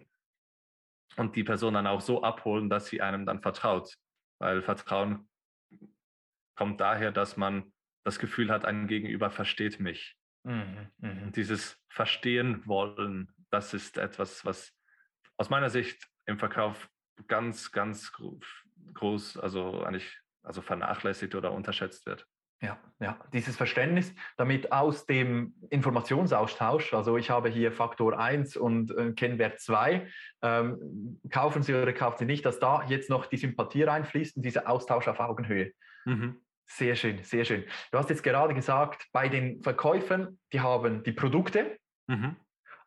und 1.15 1.35
die 1.35 1.43
Person 1.43 1.75
dann 1.75 1.87
auch 1.87 2.01
so 2.01 2.23
abholen, 2.23 2.69
dass 2.69 2.87
sie 2.87 3.01
einem 3.01 3.25
dann 3.25 3.41
vertraut, 3.41 3.95
weil 4.39 4.61
Vertrauen 4.61 5.29
kommt 6.55 6.81
daher, 6.81 7.11
dass 7.11 7.37
man 7.37 7.71
das 8.03 8.19
Gefühl 8.19 8.49
hat, 8.49 8.65
ein 8.65 8.87
Gegenüber 8.87 9.29
versteht 9.29 9.79
mich. 9.79 10.17
Mhm, 10.43 10.89
mh. 10.97 11.31
Dieses 11.31 11.77
Verstehen 11.89 12.65
wollen, 12.65 13.31
das 13.49 13.73
ist 13.73 13.97
etwas, 13.97 14.45
was 14.45 14.73
aus 15.39 15.49
meiner 15.49 15.69
Sicht 15.69 16.07
im 16.25 16.37
Verkauf 16.37 16.89
ganz, 17.27 17.71
ganz 17.71 18.11
groß, 18.93 19.37
also 19.37 19.83
eigentlich 19.83 20.19
also 20.43 20.61
vernachlässigt 20.61 21.33
oder 21.33 21.53
unterschätzt 21.53 22.05
wird. 22.05 22.25
Ja, 22.61 22.77
ja, 22.99 23.17
dieses 23.31 23.55
Verständnis, 23.55 24.13
damit 24.35 24.73
aus 24.73 25.05
dem 25.05 25.53
Informationsaustausch, 25.69 26.93
also 26.93 27.15
ich 27.15 27.29
habe 27.29 27.47
hier 27.47 27.71
Faktor 27.71 28.19
1 28.19 28.57
und 28.57 28.91
äh, 28.91 29.13
Kennwert 29.13 29.61
2, 29.61 30.09
ähm, 30.41 31.21
kaufen 31.29 31.63
Sie 31.63 31.73
oder 31.73 31.93
kaufen 31.93 32.17
Sie 32.19 32.25
nicht, 32.25 32.45
dass 32.45 32.59
da 32.59 32.83
jetzt 32.87 33.09
noch 33.09 33.27
die 33.27 33.37
Sympathie 33.37 33.83
reinfließt 33.83 34.35
und 34.35 34.43
dieser 34.43 34.69
Austausch 34.69 35.07
auf 35.07 35.21
Augenhöhe. 35.21 35.71
Mhm. 36.03 36.41
Sehr 36.67 36.97
schön, 36.97 37.23
sehr 37.23 37.45
schön. 37.45 37.63
Du 37.93 37.97
hast 37.97 38.09
jetzt 38.09 38.23
gerade 38.23 38.53
gesagt, 38.53 39.07
bei 39.13 39.29
den 39.29 39.63
Verkäufern, 39.63 40.37
die 40.51 40.59
haben 40.59 41.03
die 41.03 41.13
Produkte, 41.13 41.77
mhm. 42.07 42.35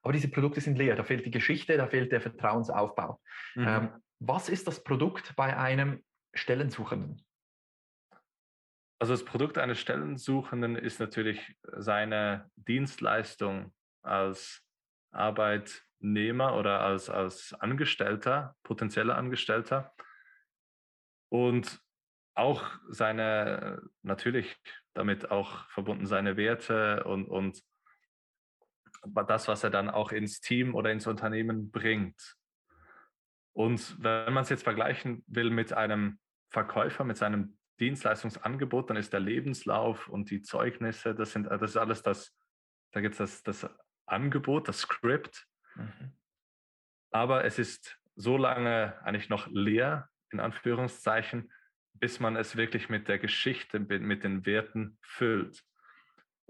Aber 0.03 0.13
diese 0.13 0.29
Produkte 0.29 0.61
sind 0.61 0.77
leer. 0.77 0.97
Da 0.97 1.05
fehlt 1.05 1.25
die 1.25 1.31
Geschichte, 1.31 1.77
da 1.77 1.87
fehlt 1.87 2.13
der 2.13 2.21
Vertrauensaufbau. 2.21 3.21
Mhm. 3.55 3.69
Ähm, 3.69 4.03
was 4.19 4.49
ist 4.49 4.67
das 4.67 4.83
Produkt 4.83 5.35
bei 5.37 5.57
einem 5.57 6.05
Stellensuchenden? 6.35 7.25
Also 9.01 9.15
das 9.15 9.25
Produkt 9.25 9.59
eines 9.59 9.81
Stellensuchenden 9.81 10.77
ist 10.77 11.01
natürlich 11.01 11.57
seine 11.77 12.49
Dienstleistung 12.55 13.75
als 14.03 14.63
Arbeitnehmer 15.11 16.57
oder 16.57 16.81
als, 16.81 17.11
als 17.11 17.53
Angestellter, 17.55 18.55
potenzieller 18.63 19.17
Angestellter. 19.17 19.93
Und 21.29 21.81
auch 22.35 22.65
seine, 22.89 23.83
natürlich 24.03 24.57
damit 24.95 25.31
auch 25.31 25.69
verbunden 25.71 26.07
seine 26.07 26.37
Werte 26.37 27.05
und, 27.05 27.27
und 27.27 27.61
das, 29.03 29.49
was 29.49 29.65
er 29.65 29.71
dann 29.71 29.91
auch 29.91 30.13
ins 30.13 30.41
Team 30.41 30.75
oder 30.75 30.93
ins 30.93 31.07
Unternehmen 31.07 31.71
bringt. 31.71 32.37
Und 33.53 34.03
wenn 34.03 34.33
man 34.33 34.43
es 34.43 34.49
jetzt 34.49 34.65
vergleichen 34.65 35.25
will 35.27 35.51
mit 35.51 35.73
einem 35.73 36.19
Verkäufer, 36.51 37.05
mit 37.05 37.17
seinem 37.17 37.59
Dienstleistungsangebot, 37.81 38.91
dann 38.91 38.97
ist 38.97 39.13
der 39.13 39.21
Lebenslauf 39.21 40.09
und 40.09 40.31
die 40.31 40.43
Zeugnisse, 40.43 41.15
das 41.15 41.33
sind 41.33 41.45
das 41.45 41.63
ist 41.63 41.77
alles 41.77 42.03
das, 42.03 42.35
da 42.93 43.01
gibt 43.01 43.19
es 43.19 43.19
das, 43.19 43.43
das 43.43 43.71
Angebot, 44.07 44.69
das 44.69 44.81
Skript. 44.81 45.47
Mhm. 45.75 46.13
Aber 47.11 47.45
es 47.45 47.59
ist 47.59 47.99
so 48.15 48.37
lange 48.37 49.01
eigentlich 49.03 49.29
noch 49.29 49.49
leer, 49.49 50.09
in 50.31 50.41
Anführungszeichen, 50.41 51.53
bis 51.95 52.21
man 52.21 52.37
es 52.37 52.57
wirklich 52.57 52.89
mit 52.89 53.09
der 53.09 53.19
Geschichte, 53.19 53.81
mit 53.81 54.25
den 54.25 54.47
Werten 54.47 54.99
füllt. 55.03 55.63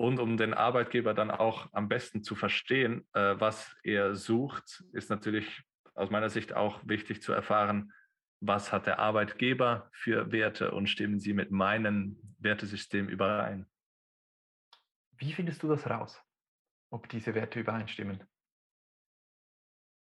Und 0.03 0.19
um 0.19 0.37
den 0.37 0.53
Arbeitgeber 0.53 1.15
dann 1.15 1.31
auch 1.31 1.69
am 1.73 1.88
besten 1.88 2.25
zu 2.25 2.35
verstehen, 2.35 3.07
äh, 3.12 3.38
was 3.38 3.77
er 3.85 4.17
sucht, 4.17 4.83
ist 4.93 5.11
natürlich 5.11 5.62
aus 5.95 6.11
meiner 6.11 6.29
Sicht 6.29 6.55
auch 6.55 6.81
wichtig 6.85 7.23
zu 7.23 7.33
erfahren, 7.33 7.93
was 8.41 8.73
hat 8.73 8.88
der 8.88 8.99
Arbeitgeber 8.99 9.88
für 9.93 10.33
Werte 10.33 10.73
und 10.73 10.88
stimmen 10.88 11.21
sie 11.21 11.35
mit 11.35 11.53
meinem 11.53 12.19
Wertesystem 12.41 13.09
überein. 13.09 13.71
Wie 15.19 15.33
findest 15.33 15.62
du 15.62 15.69
das 15.69 15.88
raus, 15.88 16.21
ob 16.91 17.09
diese 17.09 17.37
Werte 17.37 17.61
übereinstimmen? 17.61 18.25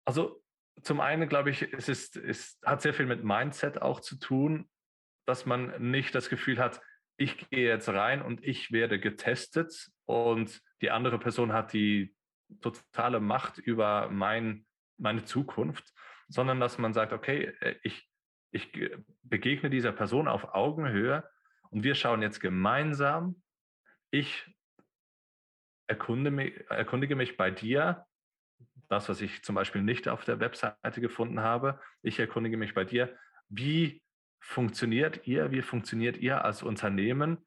Also 0.03 0.43
zum 0.81 0.99
einen 0.99 1.29
glaube 1.29 1.51
ich, 1.51 1.71
es 1.71 1.87
ist, 1.87 2.17
es 2.17 2.59
hat 2.65 2.81
sehr 2.81 2.93
viel 2.93 3.05
mit 3.05 3.23
Mindset 3.23 3.81
auch 3.81 4.01
zu 4.01 4.19
tun, 4.19 4.69
dass 5.25 5.45
man 5.45 5.89
nicht 5.89 6.13
das 6.13 6.27
Gefühl 6.27 6.59
hat, 6.59 6.81
ich 7.17 7.49
gehe 7.49 7.67
jetzt 7.67 7.89
rein 7.89 8.21
und 8.21 8.43
ich 8.43 8.71
werde 8.71 8.99
getestet 8.99 9.89
und 10.05 10.61
die 10.81 10.91
andere 10.91 11.19
Person 11.19 11.53
hat 11.53 11.73
die 11.73 12.15
totale 12.61 13.19
Macht 13.19 13.57
über 13.57 14.09
mein, 14.09 14.65
meine 14.97 15.23
Zukunft, 15.23 15.93
sondern 16.27 16.59
dass 16.59 16.77
man 16.77 16.93
sagt, 16.93 17.13
okay, 17.13 17.53
äh, 17.61 17.75
ich, 17.83 18.09
ich 18.51 18.71
begegne 19.23 19.69
dieser 19.69 19.91
Person 19.91 20.27
auf 20.27 20.53
Augenhöhe 20.53 21.27
und 21.69 21.83
wir 21.83 21.95
schauen 21.95 22.21
jetzt 22.21 22.39
gemeinsam, 22.39 23.41
ich 24.11 24.45
erkunde 25.87 26.31
mich, 26.31 26.53
erkundige 26.69 27.15
mich 27.15 27.37
bei 27.37 27.51
dir, 27.51 28.05
das, 28.87 29.09
was 29.09 29.21
ich 29.21 29.43
zum 29.43 29.55
Beispiel 29.55 29.81
nicht 29.81 30.07
auf 30.07 30.25
der 30.25 30.39
Webseite 30.39 31.01
gefunden 31.01 31.39
habe, 31.39 31.79
ich 32.01 32.19
erkundige 32.19 32.57
mich 32.57 32.73
bei 32.73 32.85
dir, 32.85 33.17
wie 33.49 34.03
funktioniert 34.45 35.25
ihr, 35.25 35.51
wie 35.51 35.63
funktioniert 35.63 36.17
ihr 36.17 36.45
als 36.45 36.61
Unternehmen 36.61 37.43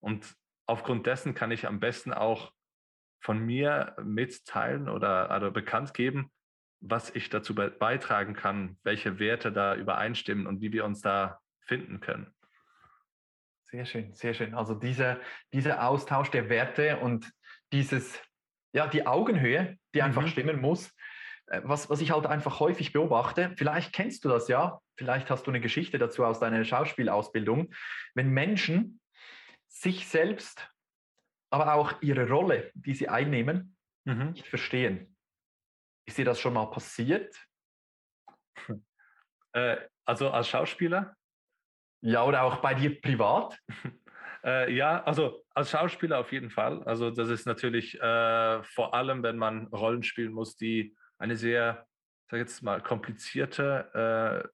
und 0.00 0.34
aufgrund 0.66 1.06
dessen 1.06 1.34
kann 1.34 1.50
ich 1.50 1.66
am 1.66 1.78
besten 1.78 2.12
auch 2.12 2.52
von 3.20 3.44
mir 3.44 3.94
mitteilen 4.02 4.88
oder, 4.88 5.34
oder 5.36 5.50
bekannt 5.50 5.92
geben, 5.92 6.32
was 6.80 7.10
ich 7.14 7.28
dazu 7.28 7.54
beitragen 7.54 8.34
kann, 8.34 8.78
welche 8.82 9.18
Werte 9.18 9.52
da 9.52 9.74
übereinstimmen 9.74 10.46
und 10.46 10.62
wie 10.62 10.72
wir 10.72 10.84
uns 10.84 11.02
da 11.02 11.38
finden 11.60 12.00
können. 12.00 12.34
Sehr 13.64 13.84
schön, 13.84 14.14
sehr 14.14 14.32
schön. 14.32 14.54
Also 14.54 14.74
dieser, 14.74 15.20
dieser 15.52 15.86
Austausch 15.86 16.30
der 16.30 16.48
Werte 16.48 16.98
und 17.00 17.30
dieses, 17.72 18.18
ja, 18.72 18.86
die 18.86 19.06
Augenhöhe, 19.06 19.76
die 19.94 20.02
einfach 20.02 20.22
mhm. 20.22 20.28
stimmen 20.28 20.60
muss. 20.60 20.94
Äh, 21.50 21.62
was, 21.64 21.90
was 21.90 22.00
ich 22.00 22.10
halt 22.10 22.26
einfach 22.26 22.60
häufig 22.60 22.92
beobachte, 22.92 23.52
vielleicht 23.56 23.92
kennst 23.92 24.24
du 24.24 24.28
das 24.28 24.48
ja, 24.48 24.80
vielleicht 24.96 25.30
hast 25.30 25.46
du 25.46 25.50
eine 25.50 25.60
Geschichte 25.60 25.98
dazu 25.98 26.24
aus 26.24 26.40
deiner 26.40 26.64
Schauspielausbildung, 26.64 27.72
wenn 28.14 28.30
Menschen 28.30 29.00
sich 29.68 30.08
selbst, 30.08 30.70
aber 31.50 31.74
auch 31.74 32.02
ihre 32.02 32.28
Rolle, 32.28 32.70
die 32.74 32.94
sie 32.94 33.08
einnehmen, 33.08 33.76
mhm. 34.04 34.32
nicht 34.32 34.46
verstehen. 34.46 35.16
Ist 36.06 36.18
dir 36.18 36.24
das 36.24 36.40
schon 36.40 36.54
mal 36.54 36.66
passiert? 36.66 37.36
Äh, 39.52 39.78
also 40.04 40.30
als 40.30 40.48
Schauspieler? 40.48 41.16
Ja, 42.00 42.24
oder 42.24 42.42
auch 42.42 42.56
bei 42.58 42.74
dir 42.74 43.00
privat? 43.00 43.58
äh, 44.44 44.72
ja, 44.72 45.02
also 45.04 45.44
als 45.54 45.70
Schauspieler 45.70 46.18
auf 46.18 46.32
jeden 46.32 46.50
Fall. 46.50 46.82
Also 46.84 47.10
das 47.10 47.28
ist 47.28 47.46
natürlich 47.46 48.00
äh, 48.00 48.62
vor 48.62 48.94
allem, 48.94 49.22
wenn 49.22 49.38
man 49.38 49.66
Rollen 49.68 50.02
spielen 50.02 50.32
muss, 50.32 50.56
die 50.56 50.94
eine 51.18 51.36
sehr, 51.36 51.86
sag 52.30 52.38
jetzt 52.38 52.62
mal, 52.62 52.82
komplizierte 52.82 54.44
äh, 54.44 54.48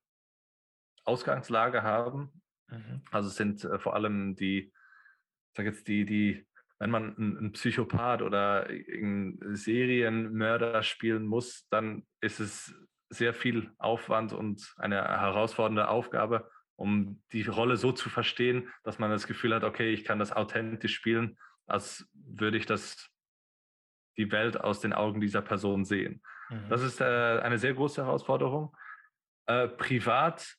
Ausgangslage 1.05 1.83
haben. 1.83 2.43
Mhm. 2.69 3.03
Also 3.11 3.29
es 3.29 3.37
sind 3.37 3.65
äh, 3.65 3.79
vor 3.79 3.95
allem 3.95 4.35
die, 4.37 4.73
sag 5.57 5.67
jetzt 5.67 5.87
die, 5.89 6.05
die, 6.05 6.47
wenn 6.79 6.91
man 6.91 7.17
einen 7.17 7.53
Psychopath 7.53 8.23
oder 8.23 8.67
einen 8.67 9.39
Serienmörder 9.55 10.83
spielen 10.83 11.27
muss, 11.27 11.67
dann 11.71 12.07
ist 12.21 12.41
es 12.41 12.75
sehr 13.11 13.33
viel 13.33 13.71
Aufwand 13.79 14.33
und 14.33 14.75
eine 14.77 14.97
herausfordernde 14.97 15.89
Aufgabe, 15.89 16.51
um 16.77 17.23
die 17.33 17.43
Rolle 17.43 17.77
so 17.77 17.93
zu 17.93 18.09
verstehen, 18.09 18.69
dass 18.83 18.99
man 18.99 19.11
das 19.11 19.27
Gefühl 19.27 19.55
hat, 19.55 19.63
okay, 19.63 19.93
ich 19.93 20.05
kann 20.05 20.19
das 20.19 20.33
authentisch 20.33 20.95
spielen, 20.95 21.39
als 21.67 22.09
würde 22.13 22.59
ich 22.59 22.67
das 22.67 23.14
die 24.17 24.31
Welt 24.31 24.61
aus 24.61 24.81
den 24.81 24.93
Augen 24.93 25.21
dieser 25.21 25.43
Person 25.43 25.85
sehen. 25.85 26.23
Mhm. 26.51 26.69
Das 26.69 26.83
ist 26.83 27.01
äh, 27.01 27.41
eine 27.43 27.59
sehr 27.59 27.75
große 27.75 28.05
Herausforderung. 28.05 28.77
Äh, 29.47 29.69
privat 29.69 30.57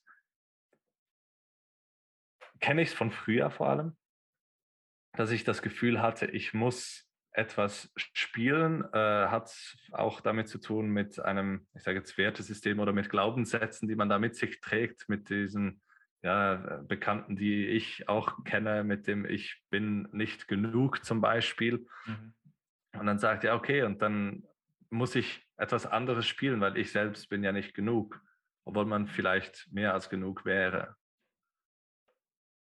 kenne 2.60 2.82
ich 2.82 2.88
es 2.88 2.94
von 2.94 3.10
früher 3.10 3.50
vor 3.50 3.68
allem, 3.68 3.96
dass 5.12 5.30
ich 5.30 5.44
das 5.44 5.62
Gefühl 5.62 6.00
hatte, 6.00 6.26
ich 6.26 6.54
muss 6.54 7.06
etwas 7.32 7.92
spielen, 7.96 8.82
äh, 8.94 9.28
hat 9.28 9.54
auch 9.92 10.20
damit 10.20 10.48
zu 10.48 10.58
tun 10.58 10.88
mit 10.88 11.18
einem, 11.20 11.66
ich 11.74 11.82
sage 11.82 11.98
jetzt 11.98 12.16
Wertesystem 12.16 12.80
oder 12.80 12.94
mit 12.94 13.10
Glaubenssätzen, 13.10 13.88
die 13.88 13.94
man 13.94 14.08
da 14.08 14.18
mit 14.18 14.36
sich 14.36 14.60
trägt, 14.62 15.08
mit 15.08 15.28
diesen 15.28 15.82
ja, 16.22 16.80
Bekannten, 16.88 17.36
die 17.36 17.66
ich 17.66 18.08
auch 18.08 18.42
kenne, 18.44 18.84
mit 18.84 19.06
dem 19.06 19.26
ich 19.26 19.62
bin 19.68 20.08
nicht 20.12 20.48
genug 20.48 21.04
zum 21.04 21.20
Beispiel. 21.20 21.86
Mhm. 22.06 22.34
Und 22.98 23.06
dann 23.06 23.18
sagt 23.18 23.44
er, 23.44 23.54
okay, 23.54 23.82
und 23.82 24.02
dann 24.02 24.44
muss 24.90 25.14
ich 25.14 25.46
etwas 25.56 25.86
anderes 25.86 26.26
spielen, 26.26 26.60
weil 26.60 26.76
ich 26.76 26.92
selbst 26.92 27.28
bin 27.28 27.42
ja 27.42 27.52
nicht 27.52 27.74
genug, 27.74 28.20
obwohl 28.64 28.84
man 28.84 29.06
vielleicht 29.06 29.68
mehr 29.70 29.94
als 29.94 30.08
genug 30.08 30.44
wäre. 30.44 30.96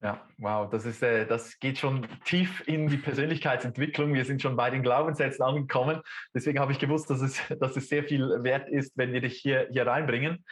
Ja, 0.03 0.21
wow, 0.37 0.69
das, 0.69 0.85
ist, 0.85 1.03
äh, 1.03 1.27
das 1.27 1.59
geht 1.61 1.79
schon 1.79 2.07
tief 2.27 2.63
in 2.67 2.89
die 2.89 2.99
Persönlichkeitsentwicklung. 2.99 4.13
Wir 4.13 4.27
sind 4.27 4.43
schon 4.43 4.55
bei 4.55 4.69
den 4.69 4.83
Glaubenssätzen 4.83 5.43
angekommen. 5.43 6.03
Deswegen 6.35 6.59
habe 6.59 6.73
ich 6.73 6.79
gewusst, 6.79 7.09
dass 7.09 7.23
es, 7.23 7.41
dass 7.59 7.75
es 7.75 7.89
sehr 7.89 8.05
viel 8.05 8.29
wert 8.43 8.69
ist, 8.69 8.93
wenn 8.97 9.15
wir 9.15 9.23
dich 9.23 9.39
hier, 9.39 9.67
hier 9.73 9.87
reinbringen. 9.87 10.45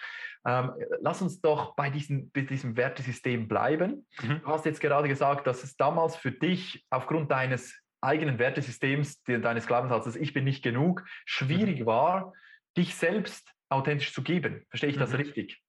Ähm, 0.47 0.73
lass 1.01 1.21
uns 1.21 1.43
doch 1.43 1.77
bei, 1.77 1.91
diesen, 1.91 2.31
bei 2.31 2.41
diesem 2.41 2.79
Wertesystem 2.79 3.47
bleiben. 3.47 4.07
Mhm. 4.23 4.41
Du 4.41 4.47
hast 4.47 4.65
jetzt 4.65 4.81
gerade 4.81 5.07
gesagt, 5.07 5.47
dass 5.47 5.63
es 5.63 5.77
damals 5.77 6.17
für 6.17 6.33
dich 6.33 6.87
aufgrund 6.89 7.31
deines 7.31 7.79
eigenen 8.03 8.39
Wertesystems, 8.39 9.23
deines 9.23 9.67
Glaubenssatzes, 9.67 10.17
ich 10.17 10.33
bin 10.33 10.45
nicht 10.45 10.63
genug, 10.63 11.05
schwierig 11.25 11.81
mhm. 11.81 11.87
war, 11.87 12.33
dich 12.77 12.95
selbst 12.95 13.53
authentisch 13.69 14.13
zu 14.13 14.23
geben. 14.23 14.67
Verstehe 14.69 14.91
ich 14.91 14.99
das 14.99 15.11
mhm. 15.11 15.17
richtig? 15.17 15.63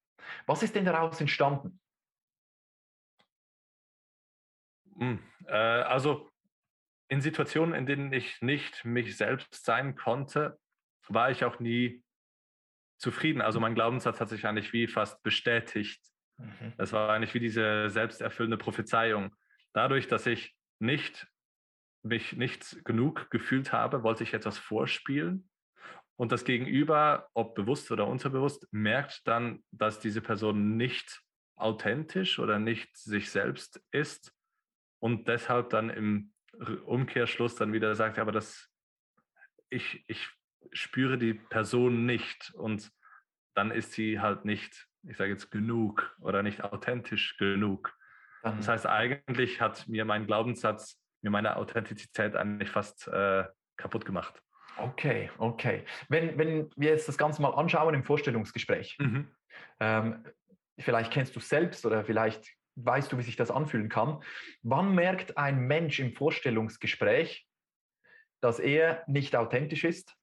Was 0.46 0.62
ist 0.62 0.74
denn 0.74 0.84
daraus 0.84 1.20
entstanden? 1.20 1.80
Hm, 4.98 5.18
äh, 5.46 5.52
also 5.52 6.30
in 7.08 7.20
Situationen, 7.20 7.74
in 7.74 7.86
denen 7.86 8.12
ich 8.12 8.40
nicht 8.42 8.84
mich 8.84 9.16
selbst 9.16 9.64
sein 9.64 9.94
konnte, 9.94 10.58
war 11.08 11.30
ich 11.30 11.44
auch 11.44 11.60
nie 11.60 12.02
zufrieden. 12.98 13.42
Also 13.42 13.60
mein 13.60 13.74
Glaubenssatz 13.74 14.20
hat 14.20 14.28
sich 14.28 14.46
eigentlich 14.46 14.72
wie 14.72 14.86
fast 14.86 15.22
bestätigt. 15.22 16.02
Mhm. 16.38 16.72
Das 16.76 16.92
war 16.92 17.10
eigentlich 17.10 17.34
wie 17.34 17.40
diese 17.40 17.90
selbsterfüllende 17.90 18.56
Prophezeiung. 18.56 19.34
Dadurch, 19.72 20.08
dass 20.08 20.26
ich 20.26 20.56
nicht 20.78 21.26
mich 22.04 22.34
nicht 22.34 22.84
genug 22.84 23.30
gefühlt 23.30 23.72
habe, 23.72 24.02
wollte 24.02 24.24
ich 24.24 24.34
etwas 24.34 24.58
vorspielen. 24.58 25.48
Und 26.16 26.30
das 26.30 26.44
Gegenüber, 26.44 27.28
ob 27.34 27.54
bewusst 27.54 27.90
oder 27.90 28.06
unterbewusst, 28.06 28.68
merkt 28.70 29.26
dann, 29.26 29.64
dass 29.72 29.98
diese 29.98 30.20
Person 30.20 30.76
nicht 30.76 31.22
authentisch 31.56 32.38
oder 32.38 32.58
nicht 32.58 32.96
sich 32.96 33.30
selbst 33.30 33.82
ist 33.90 34.32
und 35.00 35.28
deshalb 35.28 35.70
dann 35.70 35.90
im 35.90 36.32
Umkehrschluss 36.84 37.56
dann 37.56 37.72
wieder 37.72 37.94
sagt, 37.94 38.18
aber 38.18 38.32
das, 38.32 38.70
ich, 39.70 40.04
ich 40.08 40.28
spüre 40.72 41.18
die 41.18 41.34
Person 41.34 42.06
nicht 42.06 42.52
und 42.54 42.92
dann 43.54 43.70
ist 43.70 43.92
sie 43.92 44.20
halt 44.20 44.44
nicht, 44.44 44.88
ich 45.02 45.16
sage 45.16 45.30
jetzt 45.30 45.50
genug 45.50 46.16
oder 46.20 46.42
nicht 46.42 46.62
authentisch 46.62 47.36
genug. 47.38 47.96
Das 48.42 48.68
heißt, 48.68 48.86
eigentlich 48.86 49.60
hat 49.60 49.88
mir 49.88 50.04
mein 50.04 50.26
Glaubenssatz 50.26 51.02
mir 51.24 51.30
meine 51.30 51.56
Authentizität 51.56 52.36
eigentlich 52.36 52.70
fast 52.70 53.08
äh, 53.08 53.44
kaputt 53.76 54.04
gemacht. 54.04 54.40
Okay, 54.76 55.30
okay. 55.38 55.84
Wenn, 56.08 56.38
wenn 56.38 56.70
wir 56.76 56.90
jetzt 56.90 57.08
das 57.08 57.18
Ganze 57.18 57.42
mal 57.42 57.54
anschauen 57.54 57.94
im 57.94 58.04
Vorstellungsgespräch, 58.04 58.96
mhm. 58.98 59.28
ähm, 59.80 60.24
vielleicht 60.78 61.12
kennst 61.12 61.34
du 61.34 61.40
selbst 61.40 61.86
oder 61.86 62.04
vielleicht 62.04 62.52
weißt 62.76 63.12
du, 63.12 63.18
wie 63.18 63.22
sich 63.22 63.36
das 63.36 63.50
anfühlen 63.50 63.88
kann. 63.88 64.22
Wann 64.62 64.94
merkt 64.94 65.38
ein 65.38 65.60
Mensch 65.60 66.00
im 66.00 66.12
Vorstellungsgespräch, 66.12 67.46
dass 68.40 68.58
er 68.58 69.04
nicht 69.06 69.36
authentisch 69.36 69.84
ist, 69.84 70.16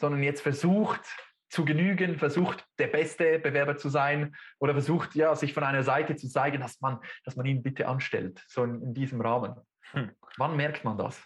sondern 0.00 0.22
jetzt 0.22 0.40
versucht 0.40 1.04
zu 1.50 1.64
genügen, 1.64 2.16
versucht 2.16 2.64
der 2.78 2.86
beste 2.86 3.38
Bewerber 3.38 3.76
zu 3.76 3.88
sein 3.88 4.36
oder 4.58 4.72
versucht 4.72 5.14
ja 5.14 5.34
sich 5.34 5.52
von 5.52 5.64
einer 5.64 5.82
Seite 5.82 6.16
zu 6.16 6.28
zeigen, 6.28 6.60
dass 6.60 6.80
man, 6.80 6.98
dass 7.24 7.36
man 7.36 7.44
ihn 7.44 7.62
bitte 7.62 7.88
anstellt, 7.88 8.42
so 8.48 8.64
in, 8.64 8.80
in 8.82 8.94
diesem 8.94 9.20
Rahmen. 9.20 9.54
Hm. 9.92 10.14
Wann 10.36 10.56
merkt 10.56 10.84
man 10.84 10.96
das? 10.96 11.22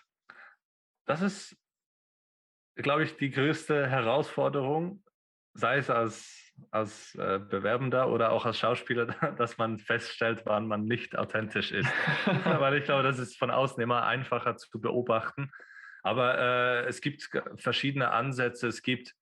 Das 1.07 1.23
ist, 1.23 1.57
glaube 2.77 3.05
ich, 3.05 3.17
die 3.17 3.31
größte 3.31 3.87
Herausforderung, 3.87 5.03
sei 5.55 5.79
es 5.79 5.91
als 5.91 6.45
als 6.71 7.15
äh, 7.17 7.39
Bewerbender 7.39 8.11
oder 8.11 8.31
auch 8.31 8.47
als 8.47 8.59
Schauspieler, 8.59 9.07
dass 9.39 9.59
man 9.59 9.79
feststellt, 9.79 10.43
wann 10.45 10.67
man 10.67 10.85
nicht 10.85 11.17
authentisch 11.17 11.73
ist. 11.73 11.91
Weil 12.45 12.79
ich 12.79 12.85
glaube, 12.85 13.03
das 13.03 13.19
ist 13.19 13.39
von 13.39 13.51
außen 13.51 13.83
immer 13.83 14.05
einfacher 14.05 14.57
zu 14.57 14.81
beobachten. 14.81 15.51
Aber 16.03 16.39
äh, 16.39 16.85
es 16.87 17.01
gibt 17.01 17.31
verschiedene 17.57 18.11
Ansätze. 18.11 18.69
Es 18.69 18.83
gibt 18.83 19.15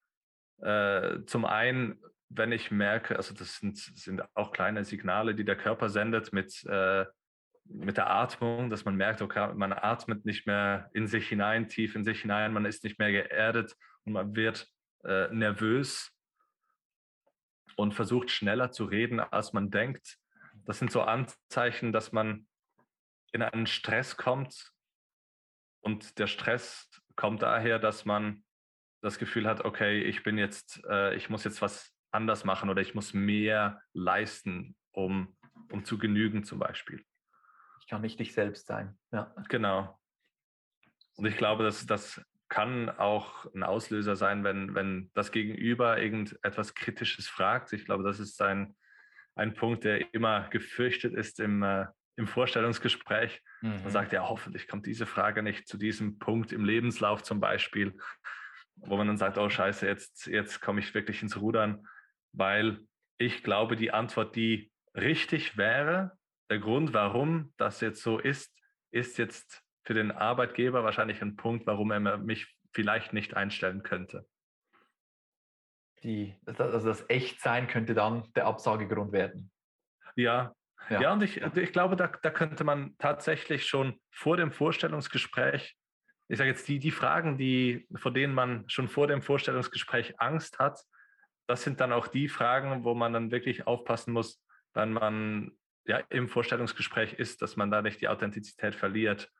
äh, 0.60 1.20
zum 1.26 1.44
einen, 1.44 2.00
wenn 2.28 2.52
ich 2.52 2.70
merke, 2.70 3.16
also 3.16 3.34
das 3.34 3.56
sind, 3.56 3.76
sind, 3.76 4.22
auch 4.34 4.52
kleine 4.52 4.84
Signale, 4.84 5.34
die 5.34 5.44
der 5.44 5.56
Körper 5.56 5.88
sendet 5.88 6.32
mit, 6.32 6.64
äh, 6.64 7.06
mit 7.64 7.96
der 7.96 8.10
Atmung, 8.10 8.70
dass 8.70 8.84
man 8.84 8.96
merkt, 8.96 9.22
okay, 9.22 9.52
man 9.54 9.72
atmet 9.72 10.24
nicht 10.24 10.46
mehr 10.46 10.90
in 10.92 11.06
sich 11.06 11.28
hinein, 11.28 11.68
tief 11.68 11.94
in 11.94 12.04
sich 12.04 12.22
hinein, 12.22 12.52
man 12.52 12.64
ist 12.64 12.84
nicht 12.84 12.98
mehr 12.98 13.12
geerdet 13.12 13.76
und 14.04 14.12
man 14.12 14.34
wird 14.36 14.68
äh, 15.04 15.28
nervös 15.32 16.12
und 17.76 17.94
versucht 17.94 18.30
schneller 18.30 18.70
zu 18.70 18.84
reden, 18.84 19.20
als 19.20 19.52
man 19.52 19.70
denkt. 19.70 20.18
Das 20.64 20.78
sind 20.78 20.90
so 20.90 21.02
Anzeichen, 21.02 21.92
dass 21.92 22.12
man 22.12 22.46
in 23.32 23.42
einen 23.42 23.66
Stress 23.66 24.16
kommt. 24.16 24.72
Und 25.80 26.18
der 26.18 26.26
Stress 26.26 26.88
kommt 27.16 27.42
daher, 27.42 27.78
dass 27.78 28.04
man 28.04 28.44
das 29.00 29.18
Gefühl 29.18 29.48
hat, 29.48 29.64
okay, 29.64 30.02
ich 30.02 30.22
bin 30.22 30.38
jetzt, 30.38 30.84
äh, 30.88 31.16
ich 31.16 31.28
muss 31.28 31.44
jetzt 31.44 31.60
was 31.60 31.92
anders 32.12 32.44
machen 32.44 32.70
oder 32.70 32.82
ich 32.82 32.94
muss 32.94 33.14
mehr 33.14 33.82
leisten, 33.92 34.76
um, 34.92 35.34
um 35.70 35.84
zu 35.84 35.98
genügen 35.98 36.44
zum 36.44 36.58
Beispiel. 36.58 37.04
Kann 37.92 38.00
nicht 38.00 38.18
ich 38.22 38.32
selbst 38.32 38.68
sein. 38.68 38.96
Ja. 39.10 39.34
Genau. 39.50 40.00
Und 41.16 41.26
ich 41.26 41.36
glaube, 41.36 41.62
dass 41.62 41.84
das 41.84 42.22
kann 42.48 42.88
auch 42.88 43.44
ein 43.54 43.62
Auslöser 43.62 44.16
sein, 44.16 44.44
wenn, 44.44 44.74
wenn 44.74 45.10
das 45.12 45.30
Gegenüber 45.30 46.00
irgendetwas 46.00 46.74
Kritisches 46.74 47.28
fragt. 47.28 47.70
Ich 47.74 47.84
glaube, 47.84 48.02
das 48.02 48.18
ist 48.18 48.40
ein, 48.40 48.74
ein 49.34 49.52
Punkt, 49.52 49.84
der 49.84 50.14
immer 50.14 50.48
gefürchtet 50.48 51.12
ist 51.12 51.38
im, 51.38 51.62
äh, 51.62 51.84
im 52.16 52.26
Vorstellungsgespräch. 52.26 53.42
Mhm. 53.60 53.82
Man 53.82 53.90
sagt 53.90 54.14
ja, 54.14 54.26
hoffentlich 54.26 54.68
kommt 54.68 54.86
diese 54.86 55.04
Frage 55.04 55.42
nicht 55.42 55.68
zu 55.68 55.76
diesem 55.76 56.18
Punkt 56.18 56.50
im 56.50 56.64
Lebenslauf 56.64 57.22
zum 57.22 57.40
Beispiel, 57.40 57.94
wo 58.76 58.96
man 58.96 59.06
dann 59.06 59.18
sagt, 59.18 59.36
oh 59.36 59.50
scheiße, 59.50 59.86
jetzt, 59.86 60.28
jetzt 60.28 60.62
komme 60.62 60.80
ich 60.80 60.94
wirklich 60.94 61.20
ins 61.20 61.38
Rudern, 61.38 61.86
weil 62.32 62.86
ich 63.18 63.42
glaube, 63.42 63.76
die 63.76 63.90
Antwort, 63.90 64.34
die 64.34 64.72
richtig 64.94 65.58
wäre, 65.58 66.16
der 66.52 66.60
Grund, 66.60 66.92
warum 66.92 67.50
das 67.56 67.80
jetzt 67.80 68.02
so 68.02 68.18
ist, 68.18 68.54
ist 68.90 69.16
jetzt 69.16 69.62
für 69.84 69.94
den 69.94 70.12
Arbeitgeber 70.12 70.84
wahrscheinlich 70.84 71.22
ein 71.22 71.34
Punkt, 71.34 71.66
warum 71.66 71.90
er 71.90 72.18
mich 72.18 72.54
vielleicht 72.74 73.14
nicht 73.14 73.34
einstellen 73.34 73.82
könnte. 73.82 74.26
Die, 76.02 76.36
also 76.44 76.86
das 76.86 77.08
Echtsein 77.08 77.68
könnte 77.68 77.94
dann 77.94 78.30
der 78.34 78.46
Absagegrund 78.46 79.12
werden. 79.12 79.50
Ja, 80.14 80.54
ja. 80.90 81.00
ja 81.00 81.12
und 81.14 81.22
ich, 81.22 81.40
ich 81.40 81.72
glaube, 81.72 81.96
da, 81.96 82.08
da 82.08 82.30
könnte 82.30 82.64
man 82.64 82.96
tatsächlich 82.98 83.66
schon 83.66 83.98
vor 84.10 84.36
dem 84.36 84.52
Vorstellungsgespräch, 84.52 85.74
ich 86.28 86.36
sage 86.36 86.50
jetzt 86.50 86.68
die, 86.68 86.78
die 86.78 86.90
Fragen, 86.90 87.38
die, 87.38 87.88
vor 87.94 88.12
denen 88.12 88.34
man 88.34 88.68
schon 88.68 88.88
vor 88.88 89.06
dem 89.06 89.22
Vorstellungsgespräch 89.22 90.20
Angst 90.20 90.58
hat, 90.58 90.78
das 91.46 91.62
sind 91.62 91.80
dann 91.80 91.92
auch 91.92 92.08
die 92.08 92.28
Fragen, 92.28 92.84
wo 92.84 92.92
man 92.92 93.14
dann 93.14 93.30
wirklich 93.30 93.66
aufpassen 93.66 94.12
muss, 94.12 94.44
wenn 94.74 94.92
man 94.92 95.56
ja 95.86 95.98
im 96.10 96.28
Vorstellungsgespräch 96.28 97.14
ist, 97.14 97.42
dass 97.42 97.56
man 97.56 97.70
da 97.70 97.82
nicht 97.82 98.00
die 98.00 98.08
Authentizität 98.08 98.74
verliert 98.74 99.30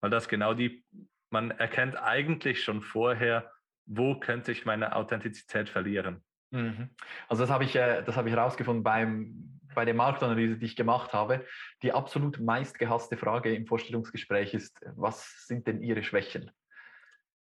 weil 0.00 0.10
das 0.10 0.28
genau 0.28 0.54
die, 0.54 0.84
man 1.30 1.50
erkennt 1.50 1.96
eigentlich 1.96 2.62
schon 2.62 2.82
vorher, 2.82 3.50
wo 3.86 4.18
könnte 4.18 4.52
ich 4.52 4.64
meine 4.64 4.94
Authentizität 4.94 5.68
verlieren. 5.68 6.24
Mhm. 6.50 6.90
Also 7.28 7.42
das 7.42 7.50
habe 7.50 7.64
ich, 7.64 7.74
äh, 7.76 8.02
das 8.02 8.16
habe 8.16 8.28
ich 8.28 8.34
herausgefunden 8.34 8.82
beim, 8.82 9.60
bei 9.74 9.84
der 9.84 9.94
Marktanalyse, 9.94 10.58
die 10.58 10.66
ich 10.66 10.76
gemacht 10.76 11.12
habe. 11.12 11.44
Die 11.82 11.92
absolut 11.92 12.40
meistgehasste 12.40 13.16
Frage 13.16 13.54
im 13.54 13.66
Vorstellungsgespräch 13.66 14.54
ist, 14.54 14.80
was 14.94 15.46
sind 15.46 15.66
denn 15.66 15.82
Ihre 15.82 16.02
Schwächen? 16.02 16.50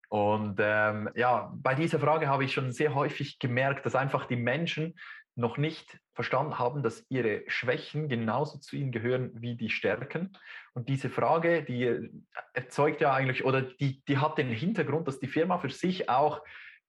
Und 0.09 0.59
ähm, 0.61 1.11
ja, 1.15 1.53
bei 1.57 1.75
dieser 1.75 1.99
Frage 1.99 2.29
habe 2.29 2.45
ich 2.45 2.53
schon 2.53 2.73
sehr 2.73 2.95
häufig 2.95 3.39
gemerkt, 3.39 3.85
dass 3.85 3.95
einfach 3.95 4.27
die 4.27 4.37
Menschen 4.37 4.95
noch 5.37 5.57
nicht 5.57 5.99
verstanden 6.13 6.59
haben, 6.59 6.83
dass 6.83 7.05
ihre 7.09 7.43
Schwächen 7.49 8.09
genauso 8.09 8.59
zu 8.59 8.77
ihnen 8.77 8.93
gehören 8.93 9.33
wie 9.35 9.57
die 9.57 9.71
Stärken. 9.71 10.37
Und 10.75 10.89
diese 10.89 11.11
Frage, 11.11 11.65
die 11.65 12.11
erzeugt 12.53 13.01
ja 13.01 13.13
eigentlich, 13.13 13.45
oder 13.45 13.63
die, 13.63 14.05
die 14.05 14.19
hat 14.19 14.39
den 14.39 14.49
Hintergrund, 14.49 15.09
dass 15.09 15.19
die 15.19 15.27
Firma 15.27 15.59
für 15.59 15.71
sich 15.71 16.09
auch 16.09 16.41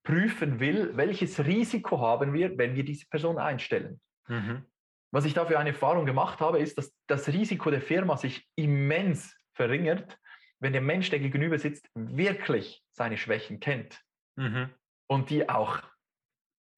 prüfen 0.03 0.59
will, 0.59 0.95
welches 0.95 1.43
Risiko 1.43 1.99
haben 1.99 2.33
wir, 2.33 2.57
wenn 2.57 2.75
wir 2.75 2.85
diese 2.85 3.07
Person 3.07 3.39
einstellen. 3.39 3.99
Mhm. 4.27 4.65
Was 5.11 5.25
ich 5.25 5.33
da 5.33 5.45
für 5.45 5.57
eine 5.57 5.69
Erfahrung 5.69 6.05
gemacht 6.05 6.39
habe, 6.39 6.59
ist, 6.59 6.77
dass 6.77 6.93
das 7.07 7.27
Risiko 7.29 7.71
der 7.71 7.81
Firma 7.81 8.17
sich 8.17 8.47
immens 8.55 9.35
verringert, 9.53 10.19
wenn 10.59 10.73
der 10.73 10.81
Mensch, 10.81 11.09
der 11.09 11.19
gegenüber 11.19 11.57
sitzt, 11.57 11.89
wirklich 11.95 12.83
seine 12.91 13.17
Schwächen 13.17 13.59
kennt 13.59 14.01
mhm. 14.35 14.69
und 15.07 15.29
die 15.29 15.49
auch 15.49 15.81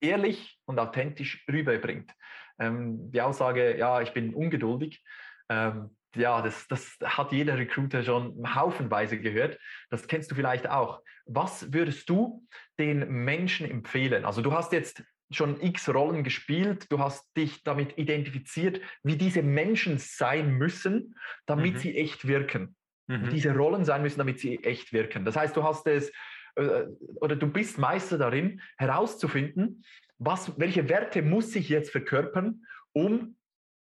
ehrlich 0.01 0.59
und 0.65 0.79
authentisch 0.79 1.45
rüberbringt. 1.51 2.11
Ähm, 2.59 3.11
die 3.11 3.21
Aussage, 3.21 3.77
ja, 3.77 4.01
ich 4.01 4.13
bin 4.13 4.33
ungeduldig, 4.33 5.03
ähm, 5.49 5.95
ja, 6.15 6.41
das, 6.41 6.67
das 6.67 6.97
hat 7.03 7.31
jeder 7.31 7.57
Recruiter 7.57 8.03
schon 8.03 8.55
haufenweise 8.55 9.19
gehört. 9.19 9.59
Das 9.89 10.07
kennst 10.07 10.31
du 10.31 10.35
vielleicht 10.35 10.69
auch. 10.69 11.01
Was 11.25 11.73
würdest 11.73 12.09
du 12.09 12.45
den 12.79 13.07
Menschen 13.09 13.69
empfehlen? 13.69 14.25
Also 14.25 14.41
du 14.41 14.53
hast 14.53 14.71
jetzt 14.71 15.03
schon 15.29 15.61
x 15.61 15.89
Rollen 15.89 16.23
gespielt, 16.23 16.87
du 16.89 16.99
hast 16.99 17.25
dich 17.35 17.63
damit 17.63 17.97
identifiziert, 17.97 18.81
wie 19.03 19.17
diese 19.17 19.43
Menschen 19.43 19.97
sein 19.97 20.51
müssen, 20.51 21.15
damit 21.45 21.75
mhm. 21.75 21.79
sie 21.79 21.97
echt 21.97 22.27
wirken. 22.27 22.75
Mhm. 23.07 23.29
Diese 23.29 23.53
Rollen 23.53 23.85
sein 23.85 24.01
müssen, 24.01 24.19
damit 24.19 24.39
sie 24.39 24.63
echt 24.63 24.93
wirken. 24.93 25.25
Das 25.25 25.35
heißt, 25.35 25.55
du 25.55 25.63
hast 25.63 25.85
es 25.87 26.11
oder 26.57 27.35
du 27.35 27.47
bist 27.47 27.77
Meister 27.77 28.17
darin, 28.17 28.61
herauszufinden, 28.77 29.83
was, 30.17 30.59
welche 30.59 30.89
Werte 30.89 31.21
muss 31.21 31.55
ich 31.55 31.69
jetzt 31.69 31.91
verkörpern, 31.91 32.65
um 32.93 33.35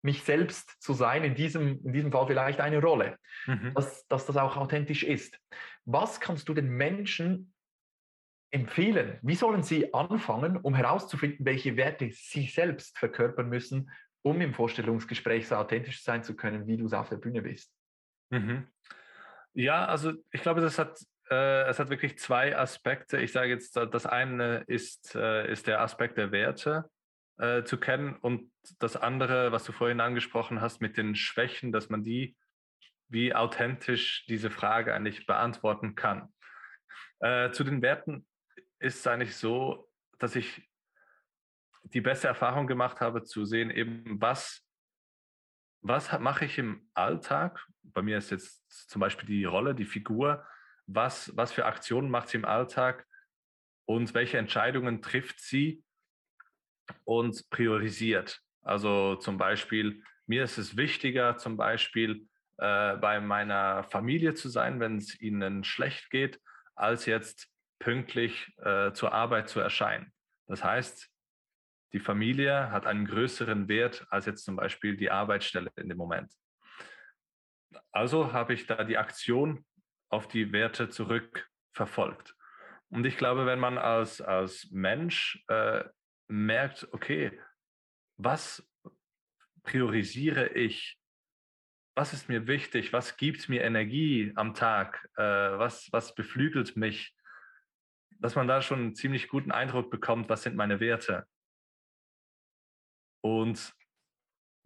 mich 0.03 0.23
selbst 0.23 0.81
zu 0.81 0.93
sein, 0.93 1.23
in 1.23 1.35
diesem, 1.35 1.83
in 1.85 1.93
diesem 1.93 2.11
Fall 2.11 2.27
vielleicht 2.27 2.59
eine 2.59 2.81
Rolle, 2.81 3.17
mhm. 3.45 3.73
dass, 3.75 4.07
dass 4.07 4.25
das 4.25 4.37
auch 4.37 4.57
authentisch 4.57 5.03
ist. 5.03 5.39
Was 5.85 6.19
kannst 6.19 6.49
du 6.49 6.53
den 6.53 6.69
Menschen 6.69 7.53
empfehlen? 8.51 9.19
Wie 9.21 9.35
sollen 9.35 9.63
sie 9.63 9.93
anfangen, 9.93 10.57
um 10.57 10.75
herauszufinden, 10.75 11.45
welche 11.45 11.77
Werte 11.77 12.09
sie 12.11 12.47
selbst 12.47 12.97
verkörpern 12.97 13.49
müssen, 13.49 13.91
um 14.23 14.41
im 14.41 14.53
Vorstellungsgespräch 14.53 15.47
so 15.47 15.55
authentisch 15.55 16.03
sein 16.03 16.23
zu 16.23 16.35
können, 16.35 16.67
wie 16.67 16.77
du 16.77 16.85
es 16.85 16.93
auf 16.93 17.09
der 17.09 17.17
Bühne 17.17 17.41
bist? 17.41 17.73
Mhm. 18.29 18.67
Ja, 19.53 19.85
also 19.85 20.13
ich 20.31 20.41
glaube, 20.41 20.61
das 20.61 20.79
hat 20.79 20.97
äh, 21.31 21.63
es 21.69 21.79
hat 21.79 21.89
wirklich 21.89 22.19
zwei 22.19 22.57
Aspekte. 22.57 23.17
Ich 23.19 23.31
sage 23.31 23.49
jetzt, 23.49 23.77
das 23.77 24.05
eine 24.05 24.63
ist, 24.67 25.15
äh, 25.15 25.49
ist 25.49 25.65
der 25.65 25.81
Aspekt 25.81 26.17
der 26.17 26.31
Werte 26.31 26.89
äh, 27.37 27.63
zu 27.63 27.79
kennen 27.79 28.15
und 28.17 28.51
das 28.79 28.97
andere, 28.97 29.51
was 29.51 29.63
du 29.63 29.71
vorhin 29.71 30.01
angesprochen 30.01 30.61
hast 30.61 30.81
mit 30.81 30.97
den 30.97 31.15
Schwächen, 31.15 31.71
dass 31.71 31.89
man 31.89 32.03
die, 32.03 32.35
wie 33.07 33.33
authentisch 33.33 34.25
diese 34.27 34.51
Frage 34.51 34.93
eigentlich 34.93 35.25
beantworten 35.25 35.95
kann. 35.95 36.33
Äh, 37.19 37.51
zu 37.51 37.63
den 37.63 37.81
Werten 37.81 38.27
ist 38.79 38.99
es 38.99 39.07
eigentlich 39.07 39.35
so, 39.35 39.89
dass 40.19 40.35
ich 40.35 40.69
die 41.83 42.01
beste 42.01 42.27
Erfahrung 42.27 42.67
gemacht 42.67 42.99
habe, 42.99 43.23
zu 43.23 43.45
sehen, 43.45 43.71
eben 43.71 44.21
was, 44.21 44.67
was 45.81 46.19
mache 46.19 46.45
ich 46.45 46.57
im 46.57 46.89
Alltag. 46.93 47.65
Bei 47.83 48.01
mir 48.01 48.17
ist 48.17 48.31
jetzt 48.31 48.89
zum 48.89 48.99
Beispiel 48.99 49.27
die 49.27 49.45
Rolle, 49.45 49.73
die 49.73 49.85
Figur, 49.85 50.45
was, 50.95 51.35
was 51.35 51.51
für 51.51 51.65
Aktionen 51.65 52.09
macht 52.09 52.29
sie 52.29 52.37
im 52.37 52.45
Alltag 52.45 53.05
und 53.85 54.13
welche 54.13 54.37
Entscheidungen 54.37 55.01
trifft 55.01 55.39
sie 55.39 55.83
und 57.03 57.49
priorisiert. 57.49 58.41
Also 58.61 59.15
zum 59.15 59.37
Beispiel, 59.37 60.03
mir 60.25 60.43
ist 60.43 60.57
es 60.57 60.77
wichtiger, 60.77 61.37
zum 61.37 61.57
Beispiel 61.57 62.27
äh, 62.57 62.95
bei 62.97 63.19
meiner 63.19 63.83
Familie 63.85 64.33
zu 64.33 64.49
sein, 64.49 64.79
wenn 64.79 64.97
es 64.97 65.19
ihnen 65.19 65.63
schlecht 65.63 66.09
geht, 66.09 66.39
als 66.75 67.05
jetzt 67.05 67.49
pünktlich 67.79 68.53
äh, 68.57 68.91
zur 68.93 69.13
Arbeit 69.13 69.49
zu 69.49 69.59
erscheinen. 69.59 70.13
Das 70.47 70.63
heißt, 70.63 71.09
die 71.93 71.99
Familie 71.99 72.71
hat 72.71 72.85
einen 72.85 73.05
größeren 73.05 73.67
Wert 73.67 74.05
als 74.09 74.25
jetzt 74.25 74.45
zum 74.45 74.55
Beispiel 74.55 74.95
die 74.95 75.11
Arbeitsstelle 75.11 75.71
in 75.75 75.89
dem 75.89 75.97
Moment. 75.97 76.31
Also 77.91 78.31
habe 78.31 78.53
ich 78.53 78.67
da 78.67 78.83
die 78.83 78.97
Aktion 78.97 79.65
auf 80.11 80.27
die 80.27 80.51
Werte 80.51 80.89
zurückverfolgt. 80.89 82.35
Und 82.89 83.05
ich 83.05 83.17
glaube, 83.17 83.45
wenn 83.45 83.59
man 83.59 83.77
als, 83.77 84.21
als 84.21 84.69
Mensch 84.71 85.43
äh, 85.47 85.83
merkt, 86.27 86.87
okay, 86.91 87.39
was 88.17 88.67
priorisiere 89.63 90.49
ich? 90.49 90.99
Was 91.95 92.13
ist 92.13 92.27
mir 92.29 92.47
wichtig? 92.47 92.91
Was 92.91 93.15
gibt 93.15 93.47
mir 93.47 93.63
Energie 93.63 94.33
am 94.35 94.53
Tag? 94.53 95.09
Äh, 95.15 95.23
was, 95.23 95.87
was 95.91 96.13
beflügelt 96.13 96.75
mich? 96.75 97.15
Dass 98.19 98.35
man 98.35 98.47
da 98.47 98.61
schon 98.61 98.79
einen 98.79 98.95
ziemlich 98.95 99.29
guten 99.29 99.51
Eindruck 99.51 99.89
bekommt, 99.89 100.29
was 100.29 100.43
sind 100.43 100.55
meine 100.55 100.79
Werte? 100.79 101.25
Und 103.23 103.73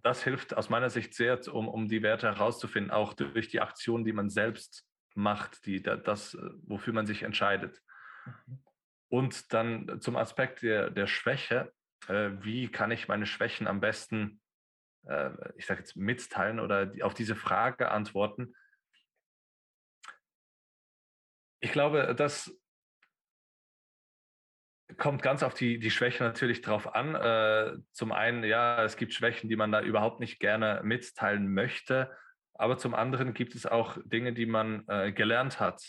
das 0.02 0.24
hilft 0.24 0.56
aus 0.56 0.70
meiner 0.70 0.90
Sicht 0.90 1.14
sehr, 1.14 1.40
um, 1.54 1.68
um 1.68 1.88
die 1.88 2.02
Werte 2.02 2.28
herauszufinden, 2.28 2.92
auch 2.92 3.14
durch 3.14 3.48
die 3.48 3.62
Aktion, 3.62 4.04
die 4.04 4.14
man 4.14 4.30
selbst 4.30 4.86
macht, 5.16 5.66
die, 5.66 5.82
das, 5.82 6.38
wofür 6.64 6.94
man 6.94 7.06
sich 7.06 7.24
entscheidet. 7.24 7.82
Mhm. 8.26 8.60
Und 9.08 9.54
dann 9.54 10.02
zum 10.02 10.16
Aspekt 10.16 10.62
der, 10.62 10.90
der 10.90 11.08
Schwäche, 11.08 11.72
äh, 12.08 12.32
wie 12.42 12.68
kann 12.70 12.92
ich 12.92 13.08
meine 13.08 13.26
Schwächen 13.26 13.68
am 13.68 13.80
besten, 13.80 14.42
äh, 15.08 15.32
ich 15.58 15.66
sage 15.66 15.80
jetzt, 15.80 15.96
mitteilen 15.96 16.60
oder 16.60 16.86
die, 16.86 17.04
auf 17.04 17.14
diese 17.14 17.36
Frage 17.36 17.92
antworten? 17.92 18.56
Ich 21.60 21.72
glaube, 21.72 22.14
dass 22.16 22.60
kommt 24.98 25.22
ganz 25.24 25.44
auf 25.44 25.54
die, 25.54 25.80
die 25.80 25.92
Schwäche 25.92 26.24
natürlich 26.24 26.62
drauf 26.62 26.94
an. 26.94 27.16
Äh, 27.16 27.78
zum 27.92 28.12
einen, 28.12 28.44
ja, 28.44 28.84
es 28.84 28.98
gibt 28.98 29.14
Schwächen, 29.14 29.50
die 29.50 29.56
man 29.56 29.72
da 29.72 29.82
überhaupt 29.82 30.20
nicht 30.20 30.40
gerne 30.40 30.82
mitteilen 30.84 31.54
möchte. 31.54 32.16
Aber 32.58 32.78
zum 32.78 32.96
anderen 32.96 33.34
gibt 33.34 33.54
es 33.56 33.66
auch 33.66 33.98
Dinge, 34.06 34.34
die 34.34 34.46
man 34.46 34.88
äh, 34.88 35.12
gelernt 35.12 35.60
hat, 35.60 35.84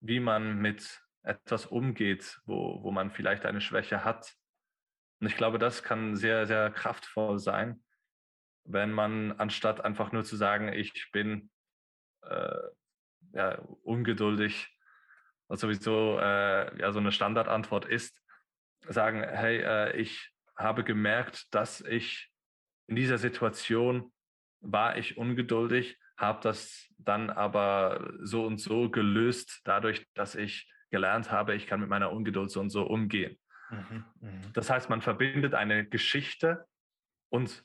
wie 0.00 0.18
man 0.18 0.58
mit 0.58 1.02
etwas 1.22 1.66
umgeht, 1.66 2.40
wo, 2.46 2.82
wo 2.82 2.90
man 2.90 3.10
vielleicht 3.10 3.44
eine 3.44 3.60
Schwäche 3.60 4.04
hat. 4.04 4.34
Und 5.20 5.26
ich 5.28 5.36
glaube, 5.36 5.58
das 5.58 5.82
kann 5.82 6.16
sehr, 6.16 6.46
sehr 6.46 6.70
kraftvoll 6.70 7.38
sein, 7.38 7.84
wenn 8.64 8.90
man 8.90 9.32
anstatt 9.32 9.84
einfach 9.84 10.10
nur 10.12 10.24
zu 10.24 10.36
sagen, 10.36 10.72
ich 10.72 11.10
bin 11.12 11.50
äh, 12.22 12.58
ja, 13.32 13.58
ungeduldig, 13.82 14.68
was 15.48 15.60
sowieso 15.60 16.18
äh, 16.18 16.80
ja 16.80 16.92
so 16.92 16.98
eine 16.98 17.12
Standardantwort 17.12 17.84
ist, 17.84 18.20
sagen, 18.88 19.22
hey, 19.22 19.58
äh, 19.58 19.96
ich 19.96 20.32
habe 20.56 20.82
gemerkt, 20.82 21.54
dass 21.54 21.80
ich 21.82 22.30
in 22.86 22.96
dieser 22.96 23.18
Situation 23.18 24.11
war 24.62 24.96
ich 24.96 25.16
ungeduldig, 25.16 25.98
habe 26.16 26.40
das 26.42 26.88
dann 26.98 27.30
aber 27.30 28.12
so 28.22 28.46
und 28.46 28.58
so 28.58 28.88
gelöst, 28.90 29.60
dadurch, 29.64 30.06
dass 30.14 30.34
ich 30.34 30.70
gelernt 30.90 31.30
habe, 31.30 31.54
ich 31.54 31.66
kann 31.66 31.80
mit 31.80 31.88
meiner 31.88 32.12
Ungeduld 32.12 32.50
so 32.50 32.60
und 32.60 32.70
so 32.70 32.84
umgehen. 32.84 33.38
Mhm, 33.70 34.04
mhm. 34.20 34.52
das 34.52 34.70
heißt, 34.70 34.90
man 34.90 35.00
verbindet 35.00 35.54
eine 35.54 35.86
Geschichte 35.86 36.66
und 37.30 37.64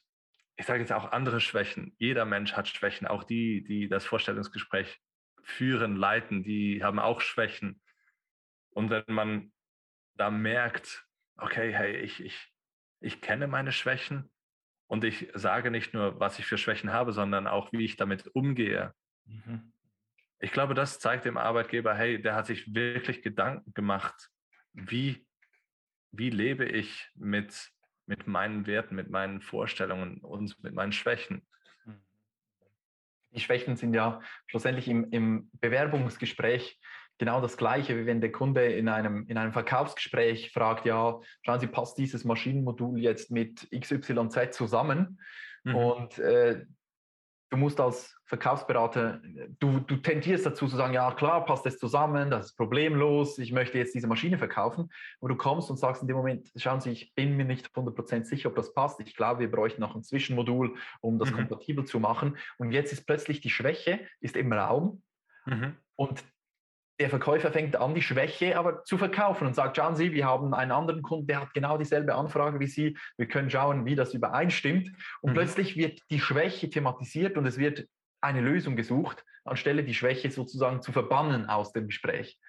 ich 0.56 0.66
sage 0.66 0.80
jetzt 0.80 0.94
auch 0.94 1.12
andere 1.12 1.40
Schwächen. 1.40 1.94
Jeder 2.00 2.26
Mensch 2.26 2.54
hat 2.54 2.68
Schwächen, 2.68 3.06
auch 3.06 3.24
die, 3.24 3.64
die 3.64 3.88
das 3.88 4.06
Vorstellungsgespräch 4.06 5.00
führen, 5.44 5.96
leiten, 5.96 6.44
die 6.44 6.84
haben 6.84 7.00
auch 7.00 7.22
Schwächen. 7.22 7.82
Und 8.72 8.90
wenn 8.90 9.04
man 9.08 9.52
da 10.16 10.32
merkt, 10.32 11.06
okay, 11.38 11.72
hey, 11.74 11.98
ich, 11.98 12.24
ich, 12.24 12.54
ich 13.02 13.22
kenne 13.22 13.48
meine 13.48 13.72
Schwächen 13.72 14.32
und 14.88 15.04
ich 15.04 15.30
sage 15.34 15.72
nicht 15.72 15.94
nur, 15.94 16.20
was 16.20 16.40
ich 16.40 16.46
für 16.46 16.58
Schwächen 16.58 16.92
habe, 16.92 17.14
sondern 17.14 17.48
auch, 17.48 17.72
wie 17.72 17.86
ich 17.86 17.98
damit 17.98 18.28
umgehe. 18.34 18.94
Mhm. 19.26 19.72
Ich 20.40 20.52
glaube, 20.52 20.74
das 20.74 21.00
zeigt 21.00 21.26
dem 21.26 21.38
Arbeitgeber, 21.38 21.94
hey, 21.96 22.22
der 22.22 22.36
hat 22.36 22.46
sich 22.46 22.74
wirklich 22.74 23.22
Gedanken 23.22 23.74
gemacht, 23.74 24.30
wie, 24.74 25.26
wie 26.12 26.30
lebe 26.30 26.66
ich 26.66 27.10
mit, 27.16 27.72
mit 28.06 28.28
meinen 28.28 28.68
Werten, 28.68 28.96
mit 28.96 29.10
meinen 29.10 29.42
Vorstellungen 29.42 30.20
und 30.20 30.62
mit 30.64 30.74
meinen 30.74 30.92
Schwächen 30.92 31.46
die 33.38 33.40
Schwächen 33.40 33.76
sind 33.76 33.94
ja 33.94 34.22
schlussendlich 34.48 34.88
im, 34.88 35.10
im 35.12 35.50
Bewerbungsgespräch 35.54 36.80
genau 37.18 37.42
das 37.42 37.58
Gleiche, 37.58 37.98
wie 37.98 38.06
wenn 38.06 38.22
der 38.22 38.32
Kunde 38.32 38.66
in 38.66 38.90
einem, 38.90 39.26
in 39.28 39.38
einem 39.38 39.54
Verkaufsgespräch 39.54 40.52
fragt, 40.52 40.86
ja, 40.86 41.20
schauen 41.44 41.60
Sie, 41.60 41.68
passt 41.68 41.98
dieses 41.98 42.24
Maschinenmodul 42.24 43.00
jetzt 43.00 43.32
mit 43.32 43.68
XYZ 43.72 44.52
zusammen? 44.52 45.20
Mhm. 45.64 45.76
Und 45.76 46.20
äh, 46.20 46.66
du 47.50 47.58
musst 47.58 47.80
als 47.80 48.16
Verkaufsberater, 48.26 49.22
du, 49.60 49.80
du 49.80 49.96
tendierst 49.98 50.46
dazu 50.46 50.68
zu 50.68 50.76
sagen, 50.76 50.94
ja 50.94 51.12
klar, 51.14 51.46
passt 51.46 51.66
das 51.66 51.78
zusammen, 51.78 52.30
das 52.30 52.48
ist 52.48 52.58
problemlos, 52.58 53.40
ich 53.40 53.54
möchte 53.54 53.78
jetzt 53.78 53.96
diese 53.96 54.08
Maschine 54.08 54.38
verkaufen. 54.38 54.92
Aber 55.22 55.30
du 55.30 55.36
kommst 55.38 55.70
und 55.70 55.78
sagst 55.78 56.02
in 56.02 56.10
dem 56.10 56.18
Moment, 56.18 56.52
schauen 56.58 56.82
Sie, 56.82 56.92
ich 56.92 57.16
bin 57.16 57.38
mir 57.38 57.46
nicht 57.46 57.68
100% 57.68 58.26
sicher, 58.26 58.50
ob 58.50 58.56
das 58.56 58.74
passt. 58.74 59.00
Ich 59.00 59.16
glaube, 59.16 59.40
wir 59.40 59.52
bräuchten 59.52 59.82
noch 59.82 59.96
ein 59.96 60.04
Zwischenmodul, 60.04 60.76
um 61.00 61.20
das 61.20 61.32
mhm. 61.32 61.36
kompatibel 61.36 61.86
zu 61.86 62.00
machen. 62.00 62.38
Und 62.58 62.74
jetzt 62.74 62.92
ist 62.92 63.06
plötzlich 63.06 63.40
die 63.40 63.50
Schwäche, 63.50 64.02
ist 64.20 64.36
im 64.36 64.52
Raum. 64.52 65.02
Mhm. 65.46 65.78
Und 65.96 66.24
der 67.00 67.10
Verkäufer 67.10 67.52
fängt 67.52 67.76
an, 67.76 67.94
die 67.94 68.02
Schwäche 68.02 68.58
aber 68.58 68.84
zu 68.84 68.98
verkaufen 68.98 69.48
und 69.48 69.56
sagt, 69.56 69.78
schauen 69.78 69.96
Sie, 69.96 70.14
wir 70.14 70.26
haben 70.26 70.54
einen 70.54 70.72
anderen 70.72 71.04
Kunden, 71.04 71.28
der 71.28 71.42
hat 71.42 71.54
genau 71.54 71.78
dieselbe 71.78 72.16
Anfrage 72.16 72.60
wie 72.60 72.68
Sie. 72.68 72.98
Wir 73.18 73.28
können 73.28 73.50
schauen, 73.50 73.86
wie 73.86 73.96
das 73.96 74.14
übereinstimmt. 74.14 74.92
Und 75.22 75.32
mhm. 75.32 75.36
plötzlich 75.36 75.78
wird 75.78 76.00
die 76.10 76.20
Schwäche 76.20 76.70
thematisiert 76.70 77.38
und 77.38 77.46
es 77.46 77.58
wird 77.58 77.88
eine 78.20 78.42
Lösung 78.42 78.76
gesucht, 78.76 79.24
anstelle 79.46 79.84
die 79.84 79.94
Schwäche 79.94 80.32
sozusagen 80.32 80.82
zu 80.82 80.92
verbannen 80.92 81.48
aus 81.50 81.72
dem 81.72 81.88
Gespräch. 81.88 82.40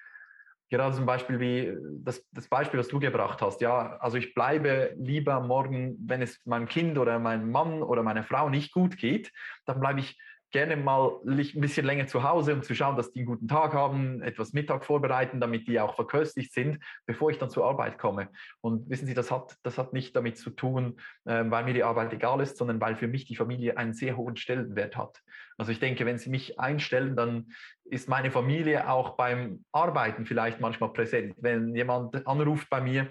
Gerade 0.71 0.95
zum 0.95 1.07
Beispiel 1.07 1.41
wie 1.41 1.77
das, 2.03 2.27
das 2.33 2.49
Beispiel, 2.49 2.79
das 2.79 2.89
du 2.89 2.99
gebracht 2.99 3.41
hast. 3.41 3.61
Ja, 3.61 3.97
also 3.99 4.19
ich 4.19 4.35
bleibe 4.35 4.95
lieber 4.99 5.41
morgen, 5.41 5.97
wenn 6.07 6.21
es 6.21 6.45
meinem 6.45 6.69
Kind 6.69 6.99
oder 6.99 7.19
meinem 7.19 7.51
Mann 7.51 7.83
oder 7.83 8.03
meiner 8.03 8.23
Frau 8.23 8.51
nicht 8.51 8.73
gut 8.73 8.99
geht, 8.99 9.33
dann 9.65 9.81
bleibe 9.81 10.01
ich 10.01 10.19
gerne 10.51 10.77
mal 10.77 11.21
ein 11.27 11.37
bisschen 11.37 11.85
länger 11.85 12.07
zu 12.07 12.23
Hause, 12.23 12.55
um 12.55 12.63
zu 12.63 12.75
schauen, 12.75 12.97
dass 12.97 13.13
die 13.13 13.21
einen 13.21 13.27
guten 13.27 13.49
Tag 13.49 13.75
haben, 13.75 14.23
etwas 14.23 14.53
Mittag 14.53 14.85
vorbereiten, 14.85 15.41
damit 15.41 15.69
die 15.69 15.81
auch 15.81 15.95
verköstigt 15.95 16.53
sind, 16.53 16.83
bevor 17.07 17.31
ich 17.31 17.39
dann 17.39 17.51
zur 17.51 17.67
Arbeit 17.67 17.99
komme. 17.99 18.29
Und 18.61 18.89
wissen 18.89 19.07
Sie, 19.07 19.15
das 19.15 19.31
hat, 19.31 19.57
das 19.63 19.79
hat 19.79 19.93
nicht 19.93 20.17
damit 20.17 20.39
zu 20.39 20.51
tun, 20.51 21.01
äh, 21.25 21.45
weil 21.47 21.65
mir 21.65 21.75
die 21.75 21.85
Arbeit 21.85 22.13
egal 22.13 22.41
ist, 22.41 22.57
sondern 22.57 22.81
weil 22.81 22.97
für 22.97 23.09
mich 23.09 23.27
die 23.27 23.37
Familie 23.37 23.77
einen 23.77 23.93
sehr 23.93 24.17
hohen 24.17 24.37
Stellenwert 24.37 24.97
hat. 24.97 25.21
Also 25.59 25.73
ich 25.73 25.81
denke, 25.81 26.07
wenn 26.07 26.19
Sie 26.19 26.31
mich 26.31 26.59
einstellen, 26.59 27.17
dann 27.17 27.49
ist 27.85 28.09
meine 28.09 28.31
Familie 28.31 28.89
auch 28.89 29.17
beim 29.17 29.65
Arbeiten 29.73 30.25
vielleicht 30.25 30.61
manchmal 30.61 30.93
präsent. 30.93 31.35
Wenn 31.39 31.75
jemand 31.75 32.27
anruft 32.27 32.71
bei 32.71 32.81
mir, 32.81 33.11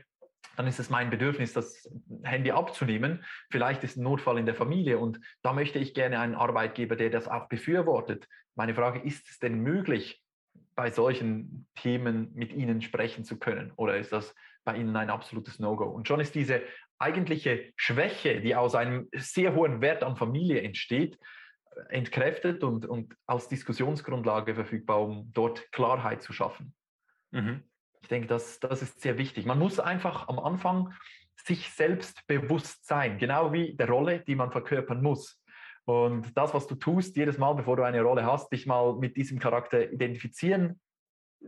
dann 0.55 0.67
ist 0.67 0.79
es 0.79 0.89
mein 0.89 1.09
Bedürfnis, 1.09 1.53
das 1.53 1.87
Handy 2.23 2.51
abzunehmen. 2.51 3.23
Vielleicht 3.51 3.83
ist 3.83 3.95
ein 3.95 4.03
Notfall 4.03 4.39
in 4.39 4.45
der 4.45 4.55
Familie 4.55 4.97
und 4.97 5.19
da 5.43 5.53
möchte 5.53 5.77
ich 5.77 5.93
gerne 5.93 6.19
einen 6.19 6.35
Arbeitgeber, 6.35 6.95
der 6.95 7.11
das 7.11 7.27
auch 7.27 7.47
befürwortet. 7.47 8.27
Meine 8.55 8.73
Frage, 8.73 8.99
ist 8.99 9.29
es 9.29 9.39
denn 9.39 9.59
möglich, 9.59 10.21
bei 10.75 10.89
solchen 10.89 11.67
Themen 11.75 12.31
mit 12.33 12.53
Ihnen 12.53 12.81
sprechen 12.81 13.23
zu 13.23 13.37
können? 13.37 13.71
Oder 13.75 13.97
ist 13.97 14.11
das 14.11 14.33
bei 14.63 14.75
Ihnen 14.77 14.95
ein 14.95 15.09
absolutes 15.09 15.59
No-Go? 15.59 15.85
Und 15.85 16.07
schon 16.07 16.19
ist 16.19 16.35
diese 16.35 16.61
eigentliche 16.99 17.71
Schwäche, 17.75 18.41
die 18.41 18.55
aus 18.55 18.75
einem 18.75 19.07
sehr 19.13 19.53
hohen 19.53 19.81
Wert 19.81 20.03
an 20.03 20.17
Familie 20.17 20.61
entsteht, 20.61 21.19
entkräftet 21.89 22.63
und, 22.63 22.85
und 22.85 23.15
als 23.27 23.47
Diskussionsgrundlage 23.47 24.55
verfügbar, 24.55 25.01
um 25.01 25.31
dort 25.33 25.71
Klarheit 25.71 26.23
zu 26.23 26.33
schaffen. 26.33 26.73
Mhm. 27.31 27.63
Ich 28.07 28.09
denke, 28.09 28.27
das, 28.29 28.61
das 28.61 28.81
ist 28.81 29.01
sehr 29.01 29.17
wichtig. 29.17 29.45
Man 29.45 29.59
muss 29.59 29.81
einfach 29.81 30.29
am 30.29 30.39
Anfang 30.39 30.93
sich 31.35 31.73
selbst 31.73 32.25
bewusst 32.25 32.87
sein, 32.87 33.17
genau 33.17 33.51
wie 33.51 33.75
der 33.75 33.89
Rolle, 33.89 34.21
die 34.21 34.35
man 34.35 34.49
verkörpern 34.49 35.01
muss. 35.01 35.43
Und 35.83 36.37
das, 36.37 36.53
was 36.53 36.67
du 36.67 36.75
tust, 36.75 37.17
jedes 37.17 37.37
Mal, 37.37 37.51
bevor 37.55 37.75
du 37.75 37.83
eine 37.83 38.01
Rolle 38.01 38.25
hast, 38.25 38.49
dich 38.53 38.65
mal 38.65 38.95
mit 38.95 39.17
diesem 39.17 39.39
Charakter 39.39 39.91
identifizieren, 39.91 40.79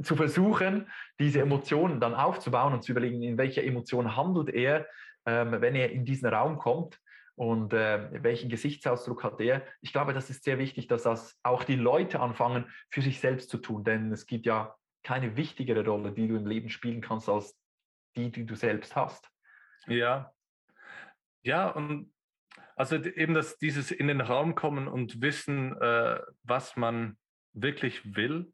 zu 0.04 0.18
versuchen, 0.18 0.90
diese 1.18 1.40
Emotionen 1.40 2.02
dann 2.02 2.14
aufzubauen 2.14 2.74
und 2.74 2.84
zu 2.84 2.92
überlegen, 2.92 3.24
in 3.24 3.38
welcher 3.38 3.64
Emotion 3.64 4.18
handelt 4.18 4.50
er, 4.50 4.86
ähm, 5.26 5.62
wenn 5.62 5.76
er 5.76 5.94
in 5.94 6.04
diesen 6.04 6.28
Raum 6.28 6.58
kommt 6.58 7.00
und 7.36 7.72
äh, 7.72 8.22
welchen 8.22 8.50
Gesichtsausdruck 8.50 9.24
hat 9.24 9.40
er. 9.40 9.64
Ich 9.80 9.94
glaube, 9.94 10.14
das 10.14 10.30
ist 10.30 10.44
sehr 10.44 10.60
wichtig, 10.60 10.88
dass 10.88 11.04
das 11.04 11.40
auch 11.42 11.64
die 11.64 11.78
Leute 11.78 12.20
anfangen, 12.20 12.66
für 12.90 13.02
sich 13.02 13.22
selbst 13.22 13.50
zu 13.50 13.60
tun, 13.60 13.86
denn 13.86 14.12
es 14.12 14.26
gibt 14.26 14.46
ja 14.46 14.76
keine 15.04 15.36
wichtigere 15.38 15.86
Rolle, 15.86 16.12
die 16.12 16.28
du 16.28 16.36
im 16.36 16.46
Leben 16.46 16.70
spielen 16.70 17.02
kannst, 17.02 17.30
als 17.30 17.58
die, 18.16 18.32
die 18.32 18.46
du 18.46 18.56
selbst 18.56 18.96
hast. 18.96 19.30
Ja. 19.88 20.32
Ja, 21.42 21.70
und 21.70 22.14
also 22.76 22.96
eben 22.96 23.34
das, 23.34 23.58
dieses 23.58 23.92
in 23.92 24.08
den 24.08 24.22
Raum 24.22 24.56
kommen 24.56 24.88
und 24.88 25.22
wissen, 25.22 25.76
äh, 25.82 26.20
was 26.44 26.76
man 26.76 27.18
wirklich 27.54 28.16
will. 28.16 28.52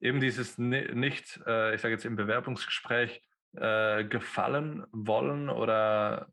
Eben 0.00 0.20
dieses 0.20 0.58
nicht, 0.58 1.40
äh, 1.46 1.74
ich 1.74 1.80
sage 1.80 1.94
jetzt 1.94 2.04
im 2.04 2.16
Bewerbungsgespräch, 2.16 3.22
äh, 3.54 4.04
gefallen 4.04 4.84
wollen 4.90 5.50
oder 5.50 6.32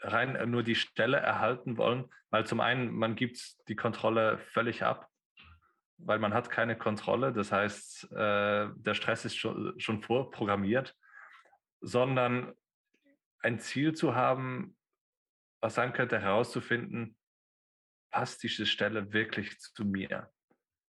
rein 0.00 0.50
nur 0.50 0.62
die 0.62 0.74
Stelle 0.74 1.18
erhalten 1.18 1.76
wollen, 1.76 2.10
weil 2.30 2.46
zum 2.46 2.60
einen, 2.60 2.92
man 2.92 3.14
gibt 3.14 3.68
die 3.68 3.76
Kontrolle 3.76 4.38
völlig 4.38 4.82
ab, 4.82 5.08
weil 6.04 6.18
man 6.18 6.34
hat 6.34 6.50
keine 6.50 6.76
Kontrolle, 6.76 7.32
das 7.32 7.52
heißt, 7.52 8.12
äh, 8.12 8.68
der 8.74 8.94
Stress 8.94 9.24
ist 9.24 9.36
schon, 9.36 9.78
schon 9.78 10.02
vorprogrammiert, 10.02 10.96
sondern 11.80 12.52
ein 13.40 13.58
Ziel 13.58 13.94
zu 13.94 14.14
haben, 14.14 14.76
was 15.60 15.74
sein 15.74 15.92
könnte, 15.92 16.20
herauszufinden, 16.20 17.16
passt 18.10 18.42
diese 18.42 18.66
Stelle 18.66 19.12
wirklich 19.12 19.58
zu 19.58 19.84
mir? 19.84 20.30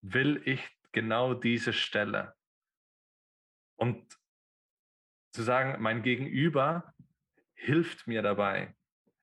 Will 0.03 0.43
ich 0.45 0.61
genau 0.93 1.35
diese 1.35 1.73
Stelle? 1.73 2.35
Und 3.77 4.19
zu 5.33 5.43
sagen, 5.43 5.83
mein 5.83 6.03
Gegenüber 6.03 6.95
hilft 7.55 8.07
mir 8.07 8.23
dabei. 8.23 8.75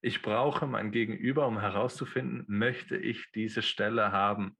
Ich 0.02 0.22
brauche 0.22 0.66
mein 0.66 0.92
Gegenüber, 0.92 1.48
um 1.48 1.60
herauszufinden, 1.60 2.46
möchte 2.48 2.98
ich 2.98 3.32
diese 3.32 3.62
Stelle 3.62 4.12
haben. 4.12 4.58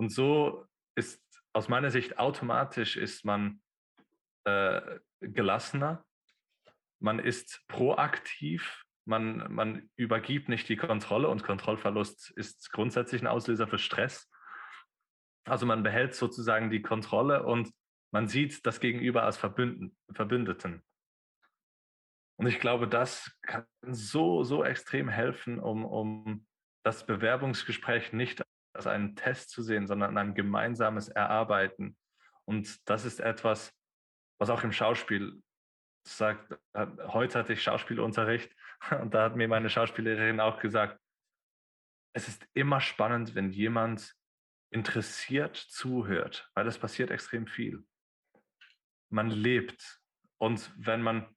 Und 0.00 0.08
so 0.08 0.66
ist 0.94 1.22
aus 1.52 1.68
meiner 1.68 1.90
Sicht 1.90 2.18
automatisch 2.18 2.96
ist 2.96 3.22
man 3.26 3.60
äh, 4.44 4.80
gelassener, 5.20 6.06
man 7.00 7.18
ist 7.18 7.62
proaktiv, 7.68 8.86
man, 9.04 9.52
man 9.52 9.90
übergibt 9.96 10.48
nicht 10.48 10.70
die 10.70 10.78
Kontrolle 10.78 11.28
und 11.28 11.42
Kontrollverlust 11.42 12.30
ist 12.30 12.72
grundsätzlich 12.72 13.20
ein 13.20 13.26
Auslöser 13.26 13.68
für 13.68 13.78
Stress. 13.78 14.30
Also 15.44 15.66
man 15.66 15.82
behält 15.82 16.14
sozusagen 16.14 16.70
die 16.70 16.80
Kontrolle 16.80 17.42
und 17.42 17.70
man 18.10 18.26
sieht 18.26 18.64
das 18.64 18.80
Gegenüber 18.80 19.24
als 19.24 19.36
Verbündeten. 19.36 20.82
Und 22.38 22.46
ich 22.46 22.58
glaube, 22.58 22.88
das 22.88 23.38
kann 23.42 23.66
so, 23.82 24.44
so 24.44 24.64
extrem 24.64 25.10
helfen, 25.10 25.60
um, 25.60 25.84
um 25.84 26.46
das 26.86 27.04
Bewerbungsgespräch 27.04 28.14
nicht 28.14 28.40
als 28.80 28.86
einen 28.86 29.14
Test 29.14 29.50
zu 29.50 29.62
sehen, 29.62 29.86
sondern 29.86 30.16
ein 30.16 30.34
gemeinsames 30.34 31.08
Erarbeiten. 31.08 31.96
Und 32.46 32.88
das 32.88 33.04
ist 33.04 33.20
etwas, 33.20 33.72
was 34.38 34.48
auch 34.48 34.64
im 34.64 34.72
Schauspiel 34.72 35.42
sagt, 36.06 36.58
heute 36.74 37.38
hatte 37.38 37.52
ich 37.52 37.62
Schauspielunterricht 37.62 38.50
und 39.02 39.12
da 39.12 39.24
hat 39.24 39.36
mir 39.36 39.48
meine 39.48 39.68
Schauspielerin 39.68 40.40
auch 40.40 40.58
gesagt, 40.60 40.98
es 42.14 42.26
ist 42.26 42.46
immer 42.54 42.80
spannend, 42.80 43.34
wenn 43.34 43.50
jemand 43.50 44.14
interessiert 44.72 45.56
zuhört, 45.56 46.50
weil 46.54 46.66
es 46.66 46.78
passiert 46.78 47.10
extrem 47.10 47.46
viel. 47.46 47.84
Man 49.10 49.30
lebt 49.30 50.00
und 50.38 50.72
wenn 50.76 51.02
man 51.02 51.28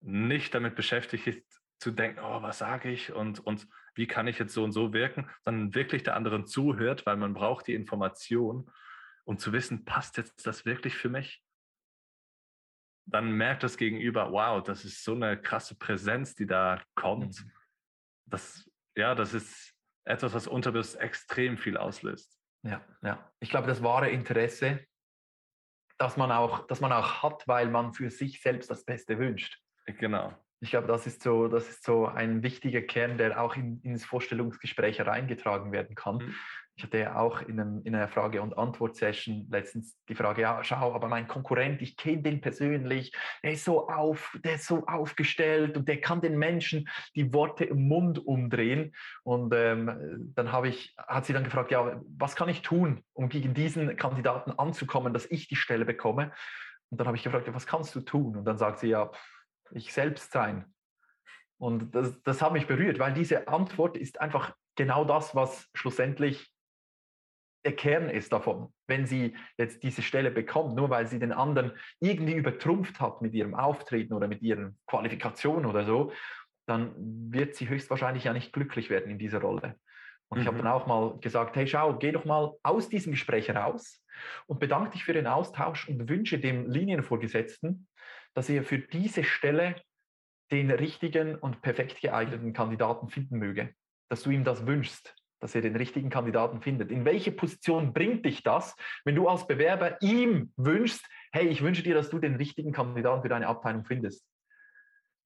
nicht 0.00 0.54
damit 0.54 0.76
beschäftigt 0.76 1.26
ist, 1.26 1.62
zu 1.80 1.90
denken, 1.90 2.20
oh, 2.20 2.42
was 2.42 2.58
sage 2.58 2.90
ich 2.90 3.12
und, 3.12 3.40
und 3.40 3.66
wie 3.94 4.06
kann 4.06 4.26
ich 4.26 4.38
jetzt 4.38 4.54
so 4.54 4.64
und 4.64 4.72
so 4.72 4.92
wirken, 4.92 5.28
sondern 5.44 5.74
wirklich 5.74 6.02
der 6.02 6.16
anderen 6.16 6.46
zuhört, 6.46 7.06
weil 7.06 7.16
man 7.16 7.34
braucht 7.34 7.66
die 7.66 7.74
Information, 7.74 8.70
um 9.24 9.38
zu 9.38 9.52
wissen, 9.52 9.84
passt 9.84 10.16
jetzt 10.16 10.46
das 10.46 10.64
wirklich 10.64 10.96
für 10.96 11.08
mich? 11.08 11.42
dann 13.06 13.32
merkt 13.32 13.62
das 13.62 13.76
Gegenüber, 13.76 14.32
wow, 14.32 14.62
das 14.62 14.84
ist 14.84 15.04
so 15.04 15.14
eine 15.14 15.40
krasse 15.40 15.74
Präsenz, 15.74 16.34
die 16.34 16.46
da 16.46 16.80
kommt. 16.94 17.44
Mhm. 17.44 17.52
Das, 18.26 18.70
ja, 18.96 19.14
das 19.14 19.34
ist 19.34 19.74
etwas, 20.04 20.34
was 20.34 20.46
unterbewusst 20.46 20.96
extrem 20.96 21.58
viel 21.58 21.76
auslöst. 21.76 22.38
Ja, 22.62 22.80
ja. 23.02 23.30
Ich 23.40 23.50
glaube, 23.50 23.66
das 23.66 23.82
wahre 23.82 24.10
Interesse, 24.10 24.84
dass 25.98 26.16
man 26.16 26.30
auch, 26.30 26.66
dass 26.66 26.80
man 26.80 26.92
auch 26.92 27.22
hat, 27.22 27.46
weil 27.46 27.68
man 27.68 27.92
für 27.92 28.10
sich 28.10 28.40
selbst 28.40 28.70
das 28.70 28.84
Beste 28.84 29.18
wünscht. 29.18 29.60
Genau. 29.86 30.32
Ich 30.62 30.70
glaube, 30.70 30.86
das 30.86 31.08
ist 31.08 31.24
so, 31.24 31.48
das 31.48 31.68
ist 31.68 31.82
so 31.82 32.06
ein 32.06 32.44
wichtiger 32.44 32.82
Kern, 32.82 33.18
der 33.18 33.42
auch 33.42 33.56
in, 33.56 33.80
ins 33.82 34.04
Vorstellungsgespräch 34.04 35.00
hereingetragen 35.00 35.72
werden 35.72 35.96
kann. 35.96 36.18
Mhm. 36.18 36.34
Ich 36.76 36.84
hatte 36.84 36.98
ja 36.98 37.16
auch 37.16 37.42
in, 37.42 37.58
einem, 37.58 37.82
in 37.82 37.96
einer 37.96 38.06
Frage- 38.06 38.40
und 38.40 38.56
Antwort-Session 38.56 39.48
letztens 39.50 39.98
die 40.08 40.14
Frage, 40.14 40.42
ja, 40.42 40.62
schau, 40.62 40.94
aber 40.94 41.08
mein 41.08 41.26
Konkurrent, 41.26 41.82
ich 41.82 41.96
kenne 41.96 42.22
den 42.22 42.40
persönlich, 42.40 43.12
der 43.42 43.52
ist 43.52 43.64
so 43.64 43.88
auf, 43.88 44.38
der 44.44 44.54
ist 44.54 44.66
so 44.66 44.86
aufgestellt 44.86 45.76
und 45.76 45.88
der 45.88 46.00
kann 46.00 46.20
den 46.20 46.38
Menschen 46.38 46.88
die 47.16 47.32
Worte 47.32 47.64
im 47.64 47.88
Mund 47.88 48.24
umdrehen. 48.24 48.94
Und 49.24 49.52
ähm, 49.54 50.32
dann 50.36 50.52
habe 50.52 50.68
ich, 50.68 50.94
hat 50.96 51.26
sie 51.26 51.32
dann 51.32 51.44
gefragt, 51.44 51.72
ja, 51.72 52.00
was 52.16 52.36
kann 52.36 52.48
ich 52.48 52.62
tun, 52.62 53.02
um 53.14 53.28
gegen 53.28 53.52
diesen 53.52 53.96
Kandidaten 53.96 54.52
anzukommen, 54.52 55.12
dass 55.12 55.26
ich 55.26 55.48
die 55.48 55.56
Stelle 55.56 55.84
bekomme? 55.84 56.30
Und 56.90 56.98
dann 57.00 57.08
habe 57.08 57.16
ich 57.16 57.24
gefragt, 57.24 57.48
ja, 57.48 57.54
was 57.54 57.66
kannst 57.66 57.96
du 57.96 58.00
tun? 58.00 58.36
Und 58.36 58.44
dann 58.44 58.58
sagt 58.58 58.78
sie, 58.78 58.88
ja, 58.90 59.10
ich 59.74 59.92
selbst 59.92 60.32
sein. 60.32 60.64
Und 61.58 61.94
das, 61.94 62.20
das 62.22 62.42
hat 62.42 62.52
mich 62.52 62.66
berührt, 62.66 62.98
weil 62.98 63.12
diese 63.12 63.48
Antwort 63.48 63.96
ist 63.96 64.20
einfach 64.20 64.54
genau 64.76 65.04
das, 65.04 65.34
was 65.34 65.68
schlussendlich 65.74 66.52
der 67.64 67.76
Kern 67.76 68.10
ist 68.10 68.32
davon. 68.32 68.72
Wenn 68.88 69.06
sie 69.06 69.36
jetzt 69.56 69.82
diese 69.82 70.02
Stelle 70.02 70.30
bekommt, 70.30 70.74
nur 70.74 70.90
weil 70.90 71.06
sie 71.06 71.18
den 71.18 71.32
anderen 71.32 71.72
irgendwie 72.00 72.34
übertrumpft 72.34 73.00
hat 73.00 73.22
mit 73.22 73.34
ihrem 73.34 73.54
Auftreten 73.54 74.12
oder 74.12 74.26
mit 74.26 74.42
ihren 74.42 74.78
Qualifikationen 74.86 75.66
oder 75.66 75.84
so, 75.84 76.12
dann 76.66 76.94
wird 77.32 77.54
sie 77.54 77.68
höchstwahrscheinlich 77.68 78.24
ja 78.24 78.32
nicht 78.32 78.52
glücklich 78.52 78.90
werden 78.90 79.10
in 79.10 79.18
dieser 79.18 79.40
Rolle. 79.40 79.76
Und 80.28 80.38
mhm. 80.38 80.42
ich 80.42 80.46
habe 80.48 80.58
dann 80.58 80.66
auch 80.66 80.86
mal 80.86 81.18
gesagt, 81.20 81.56
hey, 81.56 81.66
schau, 81.66 81.96
geh 81.98 82.12
doch 82.12 82.24
mal 82.24 82.52
aus 82.62 82.88
diesem 82.88 83.12
Gespräch 83.12 83.50
raus 83.50 84.02
und 84.46 84.60
bedanke 84.60 84.90
dich 84.90 85.04
für 85.04 85.12
den 85.12 85.26
Austausch 85.26 85.88
und 85.88 86.08
wünsche 86.08 86.38
dem 86.38 86.70
Linienvorgesetzten, 86.70 87.86
dass 88.34 88.48
er 88.48 88.64
für 88.64 88.78
diese 88.78 89.24
Stelle 89.24 89.76
den 90.50 90.70
richtigen 90.70 91.36
und 91.36 91.62
perfekt 91.62 92.00
geeigneten 92.00 92.52
Kandidaten 92.52 93.08
finden 93.08 93.38
möge. 93.38 93.74
Dass 94.10 94.22
du 94.22 94.30
ihm 94.30 94.44
das 94.44 94.66
wünschst 94.66 95.14
dass 95.42 95.56
er 95.56 95.60
den 95.60 95.74
richtigen 95.74 96.08
Kandidaten 96.08 96.62
findet. 96.62 96.92
In 96.92 97.04
welche 97.04 97.32
Position 97.32 97.92
bringt 97.92 98.24
dich 98.24 98.44
das, 98.44 98.76
wenn 99.04 99.16
du 99.16 99.28
als 99.28 99.44
Bewerber 99.48 100.00
ihm 100.00 100.52
wünschst, 100.56 101.04
hey, 101.32 101.48
ich 101.48 101.62
wünsche 101.62 101.82
dir, 101.82 101.94
dass 101.94 102.10
du 102.10 102.20
den 102.20 102.36
richtigen 102.36 102.70
Kandidaten 102.70 103.22
für 103.22 103.28
deine 103.28 103.48
Abteilung 103.48 103.84
findest. 103.84 104.24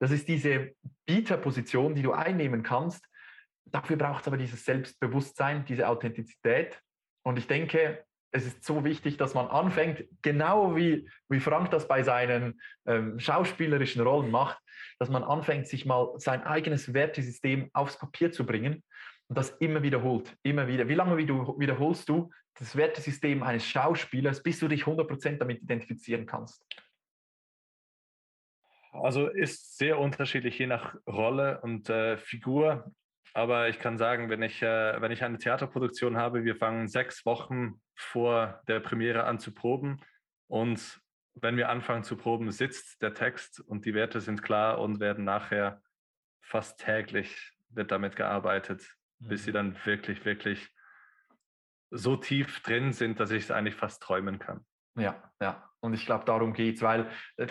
Das 0.00 0.10
ist 0.10 0.26
diese 0.26 0.72
Bieterposition, 1.04 1.94
die 1.94 2.00
du 2.00 2.12
einnehmen 2.12 2.62
kannst. 2.62 3.06
Dafür 3.66 3.96
braucht 3.96 4.22
es 4.22 4.26
aber 4.26 4.38
dieses 4.38 4.64
Selbstbewusstsein, 4.64 5.66
diese 5.66 5.86
Authentizität. 5.86 6.80
Und 7.22 7.36
ich 7.38 7.46
denke, 7.46 8.05
es 8.36 8.46
ist 8.46 8.64
so 8.64 8.84
wichtig, 8.84 9.16
dass 9.16 9.34
man 9.34 9.48
anfängt, 9.48 10.04
genau 10.22 10.76
wie, 10.76 11.08
wie 11.28 11.40
Frank 11.40 11.70
das 11.70 11.88
bei 11.88 12.02
seinen 12.02 12.60
ähm, 12.86 13.18
schauspielerischen 13.18 14.02
Rollen 14.02 14.30
macht, 14.30 14.58
dass 14.98 15.08
man 15.08 15.24
anfängt, 15.24 15.66
sich 15.66 15.86
mal 15.86 16.12
sein 16.18 16.42
eigenes 16.42 16.92
Wertesystem 16.92 17.70
aufs 17.72 17.98
Papier 17.98 18.32
zu 18.32 18.44
bringen 18.44 18.82
und 19.28 19.38
das 19.38 19.50
immer 19.50 19.82
wiederholt, 19.82 20.36
immer 20.42 20.68
wieder. 20.68 20.88
Wie 20.88 20.94
lange 20.94 21.16
wiederholst 21.16 22.08
du 22.08 22.30
das 22.58 22.76
Wertesystem 22.76 23.42
eines 23.42 23.66
Schauspielers, 23.66 24.42
bis 24.42 24.60
du 24.60 24.68
dich 24.68 24.84
100% 24.84 25.38
damit 25.38 25.62
identifizieren 25.62 26.26
kannst? 26.26 26.62
Also 28.92 29.28
ist 29.28 29.76
sehr 29.76 29.98
unterschiedlich, 29.98 30.58
je 30.58 30.66
nach 30.66 30.94
Rolle 31.06 31.60
und 31.62 31.88
äh, 31.90 32.16
Figur. 32.16 32.90
Aber 33.36 33.68
ich 33.68 33.78
kann 33.78 33.98
sagen, 33.98 34.30
wenn 34.30 34.42
ich, 34.42 34.62
äh, 34.62 35.00
wenn 35.00 35.12
ich 35.12 35.22
eine 35.22 35.38
Theaterproduktion 35.38 36.16
habe, 36.16 36.44
wir 36.44 36.56
fangen 36.56 36.88
sechs 36.88 37.26
Wochen 37.26 37.80
vor 37.94 38.62
der 38.66 38.80
Premiere 38.80 39.24
an 39.24 39.38
zu 39.38 39.52
proben. 39.52 40.00
Und 40.48 41.00
wenn 41.34 41.56
wir 41.56 41.68
anfangen 41.68 42.02
zu 42.02 42.16
proben, 42.16 42.50
sitzt 42.50 43.02
der 43.02 43.14
Text 43.14 43.60
und 43.60 43.84
die 43.84 43.94
Werte 43.94 44.20
sind 44.20 44.42
klar 44.42 44.78
und 44.78 45.00
werden 45.00 45.24
nachher 45.24 45.82
fast 46.40 46.80
täglich 46.80 47.52
wird 47.68 47.90
damit 47.90 48.16
gearbeitet 48.16 48.96
bis 49.18 49.44
sie 49.44 49.50
mhm. 49.50 49.54
dann 49.54 49.76
wirklich, 49.84 50.24
wirklich 50.24 50.68
so 51.90 52.16
tief 52.16 52.60
drin 52.60 52.92
sind, 52.92 53.20
dass 53.20 53.30
ich 53.30 53.44
es 53.44 53.50
eigentlich 53.50 53.76
fast 53.76 54.02
träumen 54.02 54.38
kann. 54.38 54.64
Ja, 54.98 55.30
ja. 55.40 55.70
Und 55.80 55.94
ich 55.94 56.06
glaube, 56.06 56.24
darum 56.24 56.52
geht 56.52 56.76
es, 56.76 56.82
weil 56.82 57.10
äh, 57.36 57.46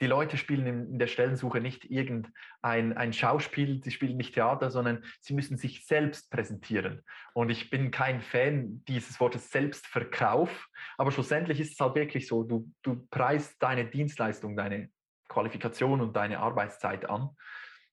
die 0.00 0.06
Leute 0.06 0.36
spielen 0.36 0.66
in, 0.66 0.98
der 0.98 1.06
Stellensuche 1.06 1.60
nicht 1.60 1.84
irgendein 1.90 2.96
ein 2.96 3.12
Schauspiel, 3.12 3.82
sie 3.82 3.90
spielen 3.90 4.16
nicht 4.16 4.34
Theater, 4.34 4.70
sondern 4.70 5.04
sie 5.20 5.34
müssen 5.34 5.56
sich 5.56 5.86
selbst 5.86 6.30
präsentieren. 6.30 7.02
Und 7.32 7.50
ich 7.50 7.70
bin 7.70 7.90
kein 7.90 8.20
Fan 8.20 8.82
dieses 8.88 9.20
Wortes 9.20 9.50
Selbstverkauf, 9.50 10.68
aber 10.98 11.12
schlussendlich 11.12 11.60
ist 11.60 11.72
es 11.72 11.80
halt 11.80 11.94
wirklich 11.94 12.26
so, 12.26 12.42
du, 12.42 12.70
du 12.82 13.06
preist 13.10 13.62
deine 13.62 13.86
Dienstleistung, 13.86 14.56
deine 14.56 14.90
Qualifikation 15.28 16.00
und 16.00 16.14
deine 16.16 16.40
Arbeitszeit 16.40 17.08
an. 17.08 17.30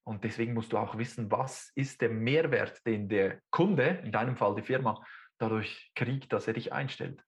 Und 0.04 0.24
deswegen 0.24 0.54
musst 0.54 0.74
du 0.74 0.78
auch 0.78 0.98
wissen, 0.98 1.32
was 1.32 1.72
ist 1.76 2.02
der 2.02 2.10
Mehrwert, 2.10 2.86
den 2.86 3.08
der 3.08 3.40
Kunde, 3.52 4.02
in 4.04 4.12
deinem 4.12 4.36
Fall 4.36 4.56
die 4.56 4.64
Firma, 4.64 5.06
dadurch 5.38 5.92
kriegt, 5.96 6.34
dass 6.34 6.48
er 6.48 6.54
dich 6.54 6.74
einstellt. 6.74 7.24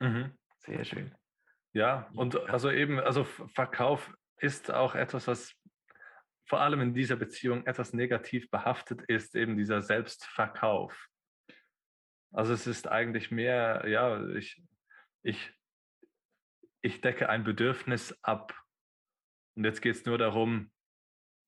Mhm. 0.00 0.32
Sehr 0.58 0.84
schön. 0.84 1.14
Ja, 1.76 2.08
und 2.14 2.36
also 2.48 2.70
eben, 2.70 2.98
also 2.98 3.24
Verkauf 3.24 4.10
ist 4.38 4.72
auch 4.72 4.94
etwas, 4.94 5.26
was 5.26 5.54
vor 6.48 6.62
allem 6.62 6.80
in 6.80 6.94
dieser 6.94 7.16
Beziehung 7.16 7.66
etwas 7.66 7.92
negativ 7.92 8.50
behaftet 8.50 9.02
ist, 9.02 9.34
eben 9.34 9.58
dieser 9.58 9.82
Selbstverkauf. 9.82 11.06
Also 12.32 12.54
es 12.54 12.66
ist 12.66 12.88
eigentlich 12.88 13.30
mehr, 13.30 13.84
ja, 13.86 14.26
ich, 14.26 14.62
ich, 15.22 15.52
ich 16.80 17.02
decke 17.02 17.28
ein 17.28 17.44
Bedürfnis 17.44 18.18
ab 18.22 18.58
Und 19.54 19.64
jetzt 19.64 19.82
geht 19.82 19.96
es 19.96 20.06
nur 20.06 20.16
darum, 20.16 20.72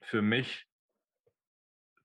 für 0.03 0.20
mich 0.20 0.66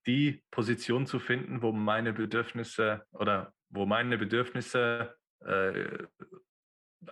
die 0.07 0.45
Position 0.49 1.07
zu 1.07 1.19
finden, 1.19 1.61
wo 1.61 1.74
meine 1.74 2.13
Bedürfnisse 2.13 3.05
oder 3.11 3.53
wo 3.67 3.86
meine 3.86 4.17
Bedürfnisse 4.17 5.13
äh, 5.41 6.07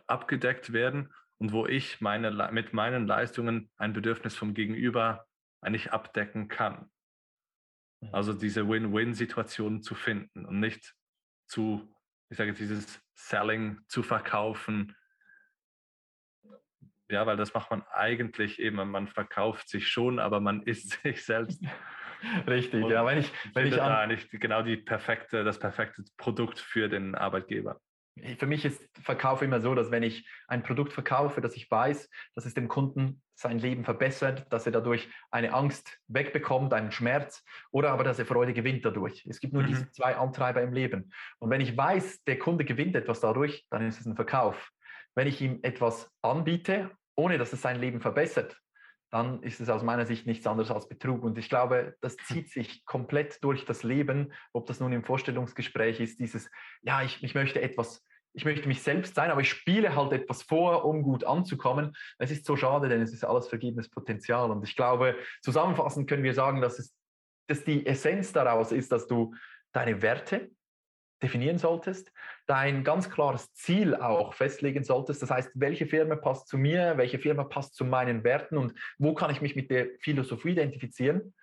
abgedeckt 0.07 0.73
werden 0.73 1.13
und 1.37 1.51
wo 1.51 1.65
ich 1.65 2.01
meine, 2.01 2.49
mit 2.51 2.71
meinen 2.71 3.07
Leistungen 3.07 3.71
ein 3.77 3.93
Bedürfnis 3.93 4.35
vom 4.35 4.53
Gegenüber 4.53 5.25
eigentlich 5.61 5.91
abdecken 5.91 6.47
kann. 6.49 6.91
Mhm. 8.01 8.09
Also 8.11 8.33
diese 8.33 8.67
Win-Win-Situation 8.67 9.81
zu 9.81 9.95
finden 9.95 10.45
und 10.45 10.59
nicht 10.59 10.93
zu, 11.47 11.91
ich 12.29 12.37
sage 12.37 12.53
dieses 12.53 13.01
Selling 13.15 13.79
zu 13.87 14.03
verkaufen. 14.03 14.95
Ja, 17.09 17.25
weil 17.25 17.37
das 17.37 17.53
macht 17.53 17.71
man 17.71 17.83
eigentlich 17.91 18.59
eben, 18.59 18.75
man 18.89 19.07
verkauft 19.07 19.67
sich 19.67 19.87
schon, 19.87 20.19
aber 20.19 20.39
man 20.39 20.61
ist 20.67 21.01
sich 21.01 21.25
selbst. 21.25 21.63
Richtig, 22.47 22.83
und 22.83 22.91
ja. 22.91 23.03
Wenn 23.03 23.17
ich, 23.17 23.33
wenn 23.55 23.65
ich 23.65 23.81
an, 23.81 23.89
da 23.89 24.05
nicht 24.05 24.29
genau 24.29 24.61
die 24.61 24.77
perfekte, 24.77 25.43
das 25.43 25.57
perfekte 25.57 26.03
Produkt 26.17 26.59
für 26.59 26.87
den 26.87 27.15
Arbeitgeber 27.15 27.81
für 28.37 28.45
mich 28.45 28.65
ist 28.65 28.81
Verkauf 29.01 29.41
immer 29.41 29.61
so, 29.61 29.75
dass 29.75 29.91
wenn 29.91 30.03
ich 30.03 30.27
ein 30.47 30.63
Produkt 30.63 30.93
verkaufe, 30.93 31.41
dass 31.41 31.55
ich 31.55 31.69
weiß, 31.69 32.09
dass 32.35 32.45
es 32.45 32.53
dem 32.53 32.67
Kunden 32.67 33.21
sein 33.35 33.59
Leben 33.59 33.83
verbessert, 33.83 34.45
dass 34.51 34.65
er 34.65 34.71
dadurch 34.71 35.09
eine 35.31 35.53
Angst 35.53 35.99
wegbekommt, 36.07 36.73
einen 36.73 36.91
Schmerz 36.91 37.43
oder 37.71 37.91
aber, 37.91 38.03
dass 38.03 38.19
er 38.19 38.25
Freude 38.25 38.53
gewinnt 38.53 38.85
dadurch. 38.85 39.25
Es 39.27 39.39
gibt 39.39 39.53
nur 39.53 39.63
mhm. 39.63 39.67
diese 39.67 39.91
zwei 39.91 40.15
Antreiber 40.15 40.61
im 40.61 40.73
Leben. 40.73 41.11
Und 41.39 41.49
wenn 41.49 41.61
ich 41.61 41.75
weiß, 41.75 42.23
der 42.23 42.37
Kunde 42.39 42.65
gewinnt 42.65 42.95
etwas 42.95 43.19
dadurch, 43.19 43.65
dann 43.69 43.87
ist 43.87 43.99
es 43.99 44.05
ein 44.05 44.15
Verkauf. 44.15 44.71
Wenn 45.15 45.27
ich 45.27 45.41
ihm 45.41 45.59
etwas 45.63 46.09
anbiete, 46.21 46.91
ohne 47.15 47.37
dass 47.37 47.53
es 47.53 47.61
sein 47.61 47.79
Leben 47.79 48.01
verbessert, 48.01 48.57
dann 49.11 49.43
ist 49.43 49.59
es 49.59 49.69
aus 49.69 49.83
meiner 49.83 50.05
Sicht 50.05 50.25
nichts 50.25 50.47
anderes 50.47 50.71
als 50.71 50.87
Betrug. 50.87 51.23
Und 51.23 51.37
ich 51.37 51.49
glaube, 51.49 51.95
das 51.99 52.15
zieht 52.15 52.49
sich 52.49 52.85
komplett 52.85 53.43
durch 53.43 53.65
das 53.65 53.83
Leben, 53.83 54.31
ob 54.53 54.67
das 54.67 54.79
nun 54.79 54.93
im 54.93 55.03
Vorstellungsgespräch 55.03 55.99
ist, 55.99 56.19
dieses, 56.19 56.49
ja, 56.81 57.03
ich, 57.03 57.21
ich 57.21 57.35
möchte 57.35 57.61
etwas, 57.61 58.05
ich 58.33 58.45
möchte 58.45 58.67
mich 58.67 58.81
selbst 58.81 59.15
sein, 59.15 59.31
aber 59.31 59.41
ich 59.41 59.49
spiele 59.49 59.95
halt 59.95 60.13
etwas 60.13 60.43
vor, 60.43 60.85
um 60.85 61.03
gut 61.03 61.23
anzukommen. 61.23 61.93
Es 62.17 62.31
ist 62.31 62.45
so 62.45 62.55
schade, 62.55 62.89
denn 62.89 63.01
es 63.01 63.13
ist 63.13 63.23
alles 63.23 63.47
vergebenes 63.47 63.89
Potenzial. 63.89 64.51
Und 64.51 64.63
ich 64.63 64.75
glaube, 64.75 65.15
zusammenfassend 65.41 66.09
können 66.09 66.23
wir 66.23 66.33
sagen, 66.33 66.61
dass, 66.61 66.79
es, 66.79 66.95
dass 67.47 67.63
die 67.63 67.85
Essenz 67.85 68.31
daraus 68.31 68.71
ist, 68.71 68.91
dass 68.91 69.07
du 69.07 69.35
deine 69.73 70.01
Werte, 70.01 70.49
definieren 71.21 71.57
solltest, 71.57 72.11
dein 72.47 72.83
ganz 72.83 73.09
klares 73.09 73.53
Ziel 73.53 73.95
auch 73.95 74.33
festlegen 74.33 74.83
solltest. 74.83 75.21
Das 75.21 75.29
heißt, 75.29 75.51
welche 75.55 75.85
Firma 75.85 76.15
passt 76.15 76.47
zu 76.47 76.57
mir, 76.57 76.97
welche 76.97 77.19
Firma 77.19 77.43
passt 77.43 77.75
zu 77.75 77.85
meinen 77.85 78.23
Werten 78.23 78.57
und 78.57 78.73
wo 78.97 79.13
kann 79.13 79.31
ich 79.31 79.41
mich 79.41 79.55
mit 79.55 79.69
der 79.69 79.87
Philosophie 79.99 80.51
identifizieren. 80.51 81.33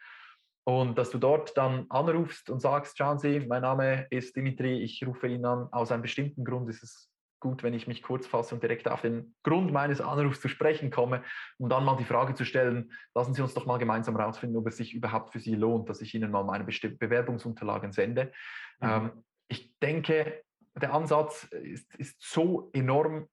Und 0.69 0.99
dass 0.99 1.09
du 1.09 1.17
dort 1.17 1.57
dann 1.57 1.87
anrufst 1.89 2.51
und 2.51 2.61
sagst, 2.61 2.99
schauen 2.99 3.19
Sie, 3.19 3.41
mein 3.41 3.63
Name 3.63 4.07
ist 4.11 4.37
Dimitri, 4.37 4.83
ich 4.83 5.03
rufe 5.07 5.27
ihn 5.27 5.47
an, 5.47 5.69
aus 5.73 5.91
einem 5.91 6.03
bestimmten 6.03 6.45
Grund 6.45 6.69
ist 6.69 6.83
es 6.83 7.11
gut, 7.41 7.63
wenn 7.63 7.73
ich 7.73 7.87
mich 7.87 8.03
kurz 8.03 8.27
fasse 8.27 8.55
und 8.55 8.63
direkt 8.63 8.87
auf 8.87 9.01
den 9.01 9.35
Grund 9.43 9.73
meines 9.73 10.03
Anrufs 10.03 10.43
zu 10.43 10.49
sprechen 10.49 10.91
komme, 10.91 11.25
um 11.57 11.71
dann 11.71 11.87
mal 11.87 11.97
die 11.97 12.05
Frage 12.05 12.35
zu 12.35 12.45
stellen, 12.45 12.93
lassen 13.15 13.33
Sie 13.33 13.41
uns 13.41 13.55
doch 13.55 13.65
mal 13.65 13.79
gemeinsam 13.79 14.19
herausfinden, 14.19 14.59
ob 14.59 14.67
es 14.67 14.77
sich 14.77 14.93
überhaupt 14.93 15.33
für 15.33 15.41
Sie 15.41 15.55
lohnt, 15.55 15.89
dass 15.89 16.03
ich 16.03 16.15
Ihnen 16.15 16.31
mal 16.31 16.45
meine 16.45 16.65
Bewerbungsunterlagen 16.65 17.93
sende. 17.93 18.31
Mhm. 18.81 18.89
Ähm, 18.91 19.11
ich 19.49 19.75
denke, 19.79 20.43
der 20.75 20.93
Ansatz 20.93 21.45
ist, 21.45 21.95
ist 21.95 22.21
so 22.21 22.69
enorm 22.75 23.27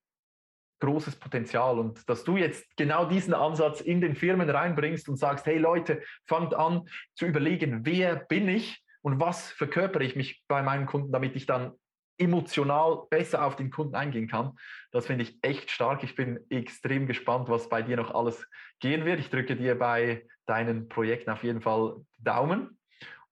großes 0.80 1.15
Potenzial 1.17 1.80
und 1.80 2.07
dass 2.09 2.23
du 2.23 2.38
jetzt 2.38 2.65
genau 2.78 3.05
diesen 3.05 3.34
Ansatz 3.34 3.82
in 3.82 4.01
den 4.01 4.15
Firmen 4.15 4.49
reinbringst 4.49 5.07
und 5.09 5.17
sagst, 5.17 5.45
hey 5.45 5.57
Leute, 5.57 6.01
fangt 6.28 6.53
an 6.53 6.84
zu 7.15 7.26
überlegen, 7.26 7.86
wer 7.86 8.15
bin 8.15 8.47
ich 8.49 8.84
und 9.01 9.19
was 9.19 9.51
verkörpere 9.51 10.03
ich 10.03 10.15
mich 10.15 10.43
bei 10.47 10.61
meinen 10.61 10.86
Kunden, 10.86 11.11
damit 11.11 11.36
ich 11.36 11.45
dann 11.45 11.73
emotional 12.17 13.03
besser 13.09 13.45
auf 13.45 13.55
den 13.55 13.69
Kunden 13.69 13.95
eingehen 13.95 14.28
kann. 14.28 14.53
Das 14.91 15.07
finde 15.07 15.23
ich 15.23 15.38
echt 15.41 15.69
stark. 15.69 16.03
Ich 16.03 16.15
bin 16.15 16.39
extrem 16.49 17.07
gespannt, 17.07 17.49
was 17.49 17.69
bei 17.69 17.82
dir 17.82 17.97
noch 17.97 18.13
alles 18.13 18.47
gehen 18.80 19.05
wird. 19.05 19.19
Ich 19.19 19.30
drücke 19.30 19.55
dir 19.55 19.78
bei 19.78 20.26
deinen 20.45 20.88
Projekten 20.88 21.30
auf 21.30 21.43
jeden 21.43 21.61
Fall 21.61 21.97
Daumen 22.19 22.78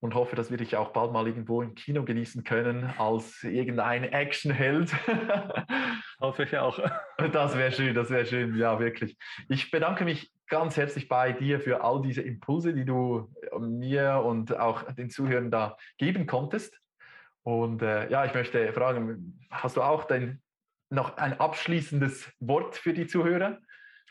und 0.04 0.16
hoffe, 0.16 0.36
dass 0.36 0.52
wir 0.52 0.58
dich 0.58 0.76
auch 0.76 0.90
bald 0.90 1.14
mal 1.14 1.26
irgendwo 1.28 1.62
im 1.62 1.76
Kino 1.76 2.04
genießen 2.04 2.44
können 2.44 2.94
als 2.98 3.42
irgendein 3.42 4.04
Actionheld. 4.04 4.92
hoffe 6.20 6.44
ich 6.44 6.58
auch. 6.58 6.78
Das 7.32 7.58
wäre 7.58 7.72
schön, 7.72 7.96
das 7.96 8.10
wäre 8.10 8.26
schön, 8.26 8.58
ja, 8.58 8.82
wirklich. 8.82 9.18
Ich 9.48 9.72
bedanke 9.72 10.04
mich 10.04 10.30
ganz 10.48 10.76
herzlich 10.76 11.08
bei 11.08 11.32
dir 11.32 11.62
für 11.62 11.86
all 11.86 12.02
diese 12.02 12.22
Impulse, 12.22 12.74
die 12.74 12.84
du 12.84 13.34
mir 13.62 14.22
und 14.26 14.60
auch 14.60 14.92
den 14.92 15.10
Zuhörern 15.10 15.50
da 15.50 15.78
geben 15.98 16.28
konntest. 16.28 16.78
Und 17.44 17.82
äh, 17.82 18.10
ja, 18.10 18.26
ich 18.26 18.34
möchte 18.34 18.74
fragen, 18.74 19.40
hast 19.52 19.78
du 19.78 19.82
auch 19.84 20.04
denn 20.04 20.42
noch 20.90 21.16
ein 21.16 21.40
abschließendes 21.40 22.30
Wort 22.42 22.76
für 22.76 22.92
die 22.92 23.08
Zuhörer? 23.08 23.58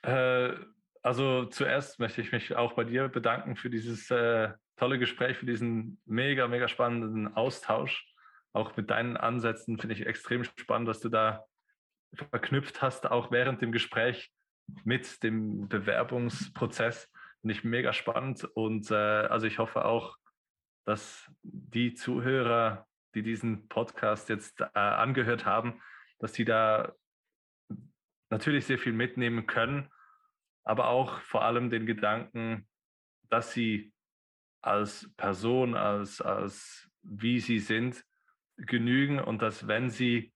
Äh, 0.05 0.55
also 1.03 1.45
zuerst 1.45 1.99
möchte 1.99 2.23
ich 2.23 2.33
mich 2.33 2.57
auch 2.57 2.73
bei 2.73 2.85
dir 2.85 3.09
bedanken 3.09 3.57
für 3.57 3.69
dieses 3.69 4.11
äh, 4.11 4.53
tolle 4.83 4.99
Gespräch, 4.99 5.39
für 5.39 5.47
diesen 5.47 6.01
mega, 6.07 6.49
mega 6.49 6.67
spannenden 6.67 7.37
Austausch. 7.37 8.05
Auch 8.53 8.77
mit 8.77 8.91
deinen 8.91 9.17
Ansätzen 9.17 9.79
finde 9.79 9.95
ich 9.95 10.07
extrem 10.07 10.43
spannend, 10.43 10.89
dass 10.89 10.99
du 10.99 11.09
da 11.09 11.45
verknüpft 12.13 12.83
hast, 12.83 13.09
auch 13.09 13.31
während 13.31 13.63
dem 13.63 13.71
Gespräch 13.71 14.33
mit 14.83 15.23
dem 15.23 15.69
Bewerbungsprozess. 15.69 17.09
Finde 17.43 17.55
ich 17.55 17.63
mega 17.63 17.93
spannend. 17.93 18.43
Und 18.55 18.91
äh, 18.91 18.95
also 18.95 19.47
ich 19.47 19.61
hoffe 19.61 19.85
auch, 19.85 20.17
dass 20.85 21.31
die 21.43 21.95
Zuhörer, 21.95 22.89
die 23.15 23.23
diesen 23.23 23.69
Podcast 23.69 24.31
jetzt 24.31 24.63
äh, 24.63 24.79
angehört 24.81 25.47
haben, 25.47 25.81
dass 26.19 26.33
die 26.33 26.45
da 26.45 26.93
natürlich 28.31 28.67
sehr 28.67 28.81
viel 28.81 28.95
mitnehmen 28.95 29.47
können, 29.47 29.89
aber 30.65 30.89
auch 30.89 31.21
vor 31.21 31.45
allem 31.45 31.71
den 31.71 31.87
Gedanken, 31.87 32.67
dass 33.31 33.53
sie 33.53 33.92
als 34.63 35.11
Person, 35.17 35.75
als, 35.75 36.21
als 36.21 36.89
wie 37.03 37.41
sie 37.41 37.59
sind, 37.59 38.05
genügen 38.57 39.19
und 39.19 39.43
dass 39.43 39.67
wenn 39.67 39.91
sie 39.91 40.33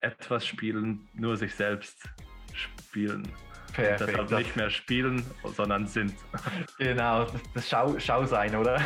etwas 0.00 0.46
spielen, 0.46 1.08
nur 1.14 1.36
sich 1.36 1.54
selbst 1.54 1.96
spielen. 2.52 3.28
Perfekt. 3.72 4.10
Deshalb 4.10 4.30
nicht 4.30 4.56
mehr 4.56 4.70
spielen, 4.70 5.24
sondern 5.56 5.86
sind. 5.86 6.14
Genau, 6.78 7.26
das 7.54 7.68
Schau, 7.68 7.98
Schau 7.98 8.26
sein, 8.26 8.54
oder? 8.54 8.80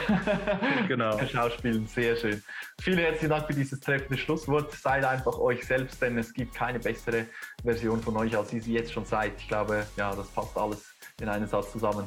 Genau. 0.87 1.19
Schauspielen, 1.27 1.87
sehr 1.87 2.17
schön. 2.17 2.43
Vielen 2.81 2.99
herzlichen 2.99 3.31
Dank 3.31 3.47
für 3.47 3.55
dieses 3.55 3.81
treffende 3.81 4.19
Schlusswort. 4.19 4.73
Seid 4.73 5.05
einfach 5.05 5.39
euch 5.39 5.65
selbst, 5.65 6.01
denn 6.03 6.19
es 6.19 6.33
gibt 6.33 6.55
keine 6.55 6.79
bessere 6.79 7.27
Version 7.65 8.01
von 8.01 8.17
euch, 8.17 8.37
als 8.37 8.53
ihr 8.53 8.63
sie 8.63 8.75
jetzt 8.75 8.93
schon 8.93 9.05
seid. 9.05 9.33
Ich 9.39 9.49
glaube, 9.49 9.87
ja, 9.97 10.15
das 10.15 10.29
passt 10.29 10.57
alles 10.57 10.95
in 11.21 11.29
einen 11.29 11.47
Satz 11.47 11.73
zusammen. 11.73 12.07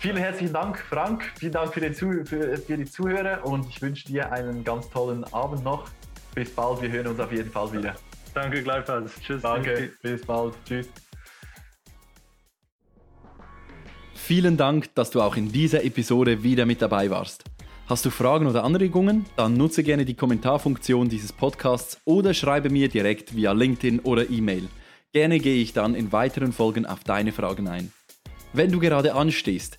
Vielen 0.00 0.16
herzlichen 0.16 0.54
Dank, 0.54 0.78
Frank. 0.78 1.30
Vielen 1.38 1.52
Dank 1.52 1.74
für, 1.74 1.94
für, 1.94 2.56
für, 2.56 2.76
die 2.78 2.86
Zuhörer 2.86 3.44
und 3.44 3.68
ich 3.68 3.82
wünsche 3.82 4.06
dir 4.06 4.32
einen 4.32 4.64
ganz 4.64 4.88
tollen 4.88 5.24
Abend 5.24 5.62
noch. 5.62 5.90
Bis 6.34 6.48
bald, 6.54 6.80
wir 6.80 6.90
hören 6.90 7.08
uns 7.08 7.20
auf 7.20 7.30
jeden 7.30 7.50
Fall 7.50 7.70
wieder. 7.70 7.94
Danke 8.32 8.62
gleichfalls. 8.62 9.12
Tschüss. 9.20 9.42
Danke, 9.42 9.90
bis 10.00 10.24
bald. 10.24 10.54
Tschüss. 10.64 10.88
Vielen 14.14 14.56
Dank, 14.56 14.94
dass 14.94 15.10
du 15.10 15.20
auch 15.20 15.36
in 15.36 15.52
dieser 15.52 15.84
Episode 15.84 16.42
wieder 16.42 16.64
mit 16.64 16.80
dabei 16.80 17.10
warst. 17.10 17.44
Hast 17.86 18.06
du 18.06 18.08
Fragen 18.08 18.46
oder 18.46 18.64
Anregungen? 18.64 19.26
Dann 19.36 19.52
nutze 19.52 19.82
gerne 19.82 20.06
die 20.06 20.14
Kommentarfunktion 20.14 21.10
dieses 21.10 21.30
Podcasts 21.30 22.00
oder 22.06 22.32
schreibe 22.32 22.70
mir 22.70 22.88
direkt 22.88 23.36
via 23.36 23.52
LinkedIn 23.52 24.00
oder 24.00 24.30
E-Mail. 24.30 24.66
Gerne 25.12 25.40
gehe 25.40 25.60
ich 25.60 25.74
dann 25.74 25.94
in 25.94 26.10
weiteren 26.10 26.54
Folgen 26.54 26.86
auf 26.86 27.04
deine 27.04 27.32
Fragen 27.32 27.68
ein. 27.68 27.92
Wenn 28.52 28.72
du 28.72 28.80
gerade 28.80 29.14
anstehst, 29.14 29.78